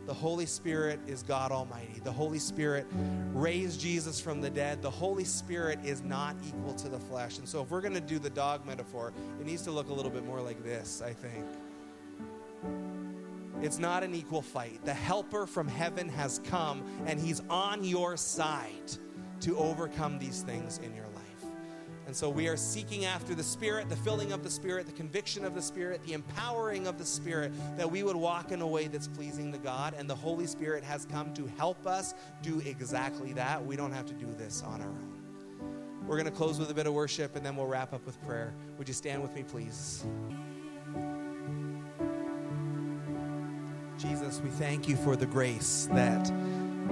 The 0.09 0.15
Holy 0.15 0.47
Spirit 0.47 0.99
is 1.05 1.21
God 1.21 1.51
Almighty. 1.51 2.01
The 2.03 2.11
Holy 2.11 2.39
Spirit 2.39 2.87
raised 3.31 3.79
Jesus 3.79 4.19
from 4.19 4.41
the 4.41 4.49
dead. 4.49 4.81
The 4.81 4.89
Holy 4.89 5.23
Spirit 5.23 5.77
is 5.85 6.01
not 6.01 6.35
equal 6.47 6.73
to 6.73 6.89
the 6.89 6.97
flesh. 6.97 7.37
And 7.37 7.47
so, 7.47 7.61
if 7.61 7.69
we're 7.69 7.79
going 7.79 7.93
to 7.93 8.01
do 8.01 8.17
the 8.17 8.31
dog 8.31 8.65
metaphor, 8.65 9.13
it 9.39 9.45
needs 9.45 9.61
to 9.65 9.71
look 9.71 9.89
a 9.89 9.93
little 9.93 10.09
bit 10.09 10.25
more 10.25 10.41
like 10.41 10.63
this, 10.63 11.03
I 11.05 11.13
think. 11.13 11.45
It's 13.61 13.77
not 13.77 14.03
an 14.03 14.15
equal 14.15 14.41
fight. 14.41 14.83
The 14.83 14.95
helper 14.95 15.45
from 15.45 15.67
heaven 15.67 16.09
has 16.09 16.41
come, 16.45 16.83
and 17.05 17.19
he's 17.19 17.43
on 17.47 17.83
your 17.83 18.17
side 18.17 18.91
to 19.41 19.55
overcome 19.59 20.17
these 20.17 20.41
things 20.41 20.79
in 20.79 20.95
your 20.95 21.05
life. 21.05 21.08
And 22.09 22.15
so 22.15 22.27
we 22.27 22.47
are 22.47 22.57
seeking 22.57 23.05
after 23.05 23.35
the 23.35 23.43
Spirit, 23.43 23.87
the 23.87 23.95
filling 23.95 24.31
of 24.31 24.41
the 24.41 24.49
Spirit, 24.49 24.87
the 24.87 24.93
conviction 24.93 25.45
of 25.45 25.53
the 25.53 25.61
Spirit, 25.61 26.03
the 26.07 26.13
empowering 26.13 26.87
of 26.87 26.97
the 26.97 27.05
Spirit, 27.05 27.51
that 27.77 27.91
we 27.91 28.01
would 28.01 28.15
walk 28.15 28.51
in 28.51 28.61
a 28.61 28.67
way 28.67 28.87
that's 28.87 29.07
pleasing 29.07 29.51
to 29.51 29.59
God. 29.59 29.93
And 29.95 30.09
the 30.09 30.15
Holy 30.15 30.47
Spirit 30.47 30.83
has 30.83 31.05
come 31.05 31.31
to 31.35 31.45
help 31.59 31.85
us 31.85 32.15
do 32.41 32.63
exactly 32.65 33.31
that. 33.33 33.63
We 33.63 33.75
don't 33.75 33.91
have 33.91 34.07
to 34.07 34.15
do 34.15 34.25
this 34.39 34.63
on 34.63 34.81
our 34.81 34.87
own. 34.87 36.01
We're 36.07 36.15
going 36.15 36.25
to 36.25 36.35
close 36.35 36.57
with 36.57 36.71
a 36.71 36.73
bit 36.73 36.87
of 36.87 36.93
worship 36.93 37.35
and 37.35 37.45
then 37.45 37.55
we'll 37.55 37.67
wrap 37.67 37.93
up 37.93 38.03
with 38.07 38.19
prayer. 38.25 38.55
Would 38.79 38.87
you 38.87 38.95
stand 38.95 39.21
with 39.21 39.35
me, 39.35 39.43
please? 39.43 40.03
Jesus, 43.99 44.41
we 44.43 44.49
thank 44.49 44.89
you 44.89 44.95
for 44.95 45.15
the 45.15 45.27
grace 45.27 45.87
that 45.91 46.27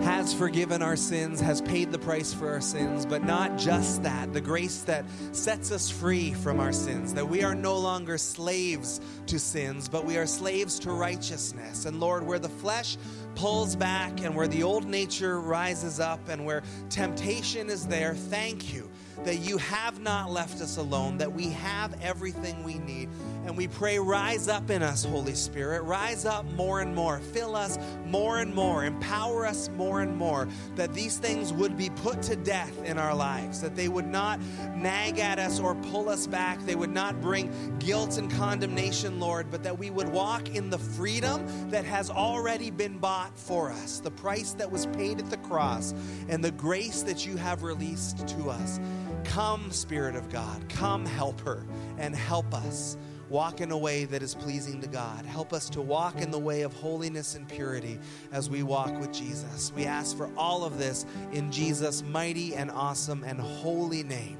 has 0.03 0.33
forgiven 0.33 0.81
our 0.81 0.95
sins, 0.95 1.39
has 1.39 1.61
paid 1.61 1.91
the 1.91 1.99
price 1.99 2.33
for 2.33 2.49
our 2.49 2.61
sins, 2.61 3.05
but 3.05 3.23
not 3.23 3.57
just 3.57 4.03
that, 4.03 4.33
the 4.33 4.41
grace 4.41 4.81
that 4.83 5.05
sets 5.31 5.71
us 5.71 5.89
free 5.89 6.33
from 6.33 6.59
our 6.59 6.71
sins, 6.71 7.13
that 7.13 7.27
we 7.27 7.43
are 7.43 7.55
no 7.55 7.77
longer 7.77 8.17
slaves 8.17 9.01
to 9.27 9.39
sins, 9.39 9.89
but 9.89 10.05
we 10.05 10.17
are 10.17 10.27
slaves 10.27 10.79
to 10.79 10.91
righteousness. 10.91 11.85
And 11.85 11.99
Lord, 11.99 12.25
where 12.25 12.39
the 12.39 12.49
flesh 12.49 12.97
pulls 13.35 13.75
back 13.75 14.21
and 14.21 14.35
where 14.35 14.47
the 14.47 14.63
old 14.63 14.85
nature 14.85 15.39
rises 15.39 15.99
up 15.99 16.27
and 16.29 16.45
where 16.45 16.63
temptation 16.89 17.69
is 17.69 17.87
there, 17.87 18.15
thank 18.15 18.73
you 18.73 18.89
that 19.23 19.37
you 19.37 19.57
have 19.57 19.99
not 19.99 20.31
left 20.31 20.61
us 20.61 20.77
alone, 20.77 21.17
that 21.17 21.31
we 21.31 21.49
have 21.49 21.99
everything 22.01 22.63
we 22.63 22.75
need. 22.75 23.09
And 23.45 23.55
we 23.55 23.67
pray, 23.67 23.97
rise 23.97 24.49
up 24.49 24.69
in 24.69 24.83
us, 24.83 25.05
Holy 25.05 25.33
Spirit. 25.33 25.83
Rise 25.83 26.25
up 26.25 26.45
more 26.51 26.81
and 26.81 26.93
more. 26.93 27.19
Fill 27.19 27.55
us 27.55 27.79
more 28.05 28.39
and 28.39 28.53
more. 28.53 28.83
Empower 28.83 29.45
us 29.45 29.69
more 29.69 30.01
and 30.01 30.17
more. 30.17 30.49
That 30.75 30.93
these 30.93 31.17
things 31.17 31.53
would 31.53 31.77
be 31.77 31.89
put 31.89 32.21
to 32.23 32.35
death 32.35 32.83
in 32.83 32.97
our 32.97 33.15
lives. 33.15 33.61
That 33.61 33.75
they 33.75 33.87
would 33.87 34.07
not 34.07 34.41
nag 34.75 35.19
at 35.19 35.39
us 35.39 35.61
or 35.61 35.75
pull 35.75 36.09
us 36.09 36.27
back. 36.27 36.59
They 36.65 36.75
would 36.75 36.91
not 36.91 37.21
bring 37.21 37.77
guilt 37.79 38.17
and 38.17 38.29
condemnation, 38.29 39.19
Lord, 39.19 39.49
but 39.49 39.63
that 39.63 39.79
we 39.79 39.91
would 39.91 40.09
walk 40.09 40.53
in 40.53 40.69
the 40.69 40.77
freedom 40.77 41.45
that 41.69 41.85
has 41.85 42.09
already 42.09 42.69
been 42.69 42.97
bought 42.97 43.37
for 43.37 43.71
us. 43.71 44.01
The 44.01 44.11
price 44.11 44.51
that 44.53 44.69
was 44.69 44.87
paid 44.87 45.19
at 45.19 45.29
the 45.29 45.37
cross 45.37 45.93
and 46.27 46.43
the 46.43 46.51
grace 46.51 47.01
that 47.03 47.25
you 47.25 47.37
have 47.37 47.63
released 47.63 48.27
to 48.27 48.49
us. 48.49 48.79
Come, 49.27 49.71
Spirit 49.71 50.15
of 50.15 50.29
God. 50.29 50.67
Come, 50.69 51.05
Helper, 51.05 51.65
and 51.97 52.15
help 52.15 52.53
us 52.53 52.97
walk 53.29 53.61
in 53.61 53.71
a 53.71 53.77
way 53.77 54.05
that 54.05 54.23
is 54.23 54.33
pleasing 54.33 54.81
to 54.81 54.87
God. 54.87 55.25
Help 55.25 55.53
us 55.53 55.69
to 55.71 55.81
walk 55.81 56.21
in 56.21 56.31
the 56.31 56.39
way 56.39 56.61
of 56.61 56.73
holiness 56.73 57.35
and 57.35 57.47
purity 57.47 57.99
as 58.31 58.49
we 58.49 58.63
walk 58.63 58.97
with 58.99 59.11
Jesus. 59.11 59.71
We 59.75 59.85
ask 59.85 60.15
for 60.15 60.29
all 60.37 60.63
of 60.63 60.77
this 60.77 61.05
in 61.33 61.51
Jesus' 61.51 62.03
mighty 62.03 62.55
and 62.55 62.71
awesome 62.71 63.23
and 63.23 63.39
holy 63.39 64.03
name. 64.03 64.37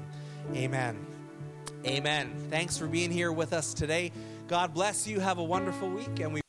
Amen. 0.54 1.06
Amen. 1.86 2.32
Thanks 2.50 2.78
for 2.78 2.86
being 2.86 3.10
here 3.10 3.30
with 3.30 3.52
us 3.52 3.74
today. 3.74 4.10
God 4.48 4.72
bless 4.72 5.06
you. 5.06 5.20
Have 5.20 5.38
a 5.38 5.44
wonderful 5.44 5.90
week, 5.90 6.20
and 6.20 6.32
we 6.32 6.40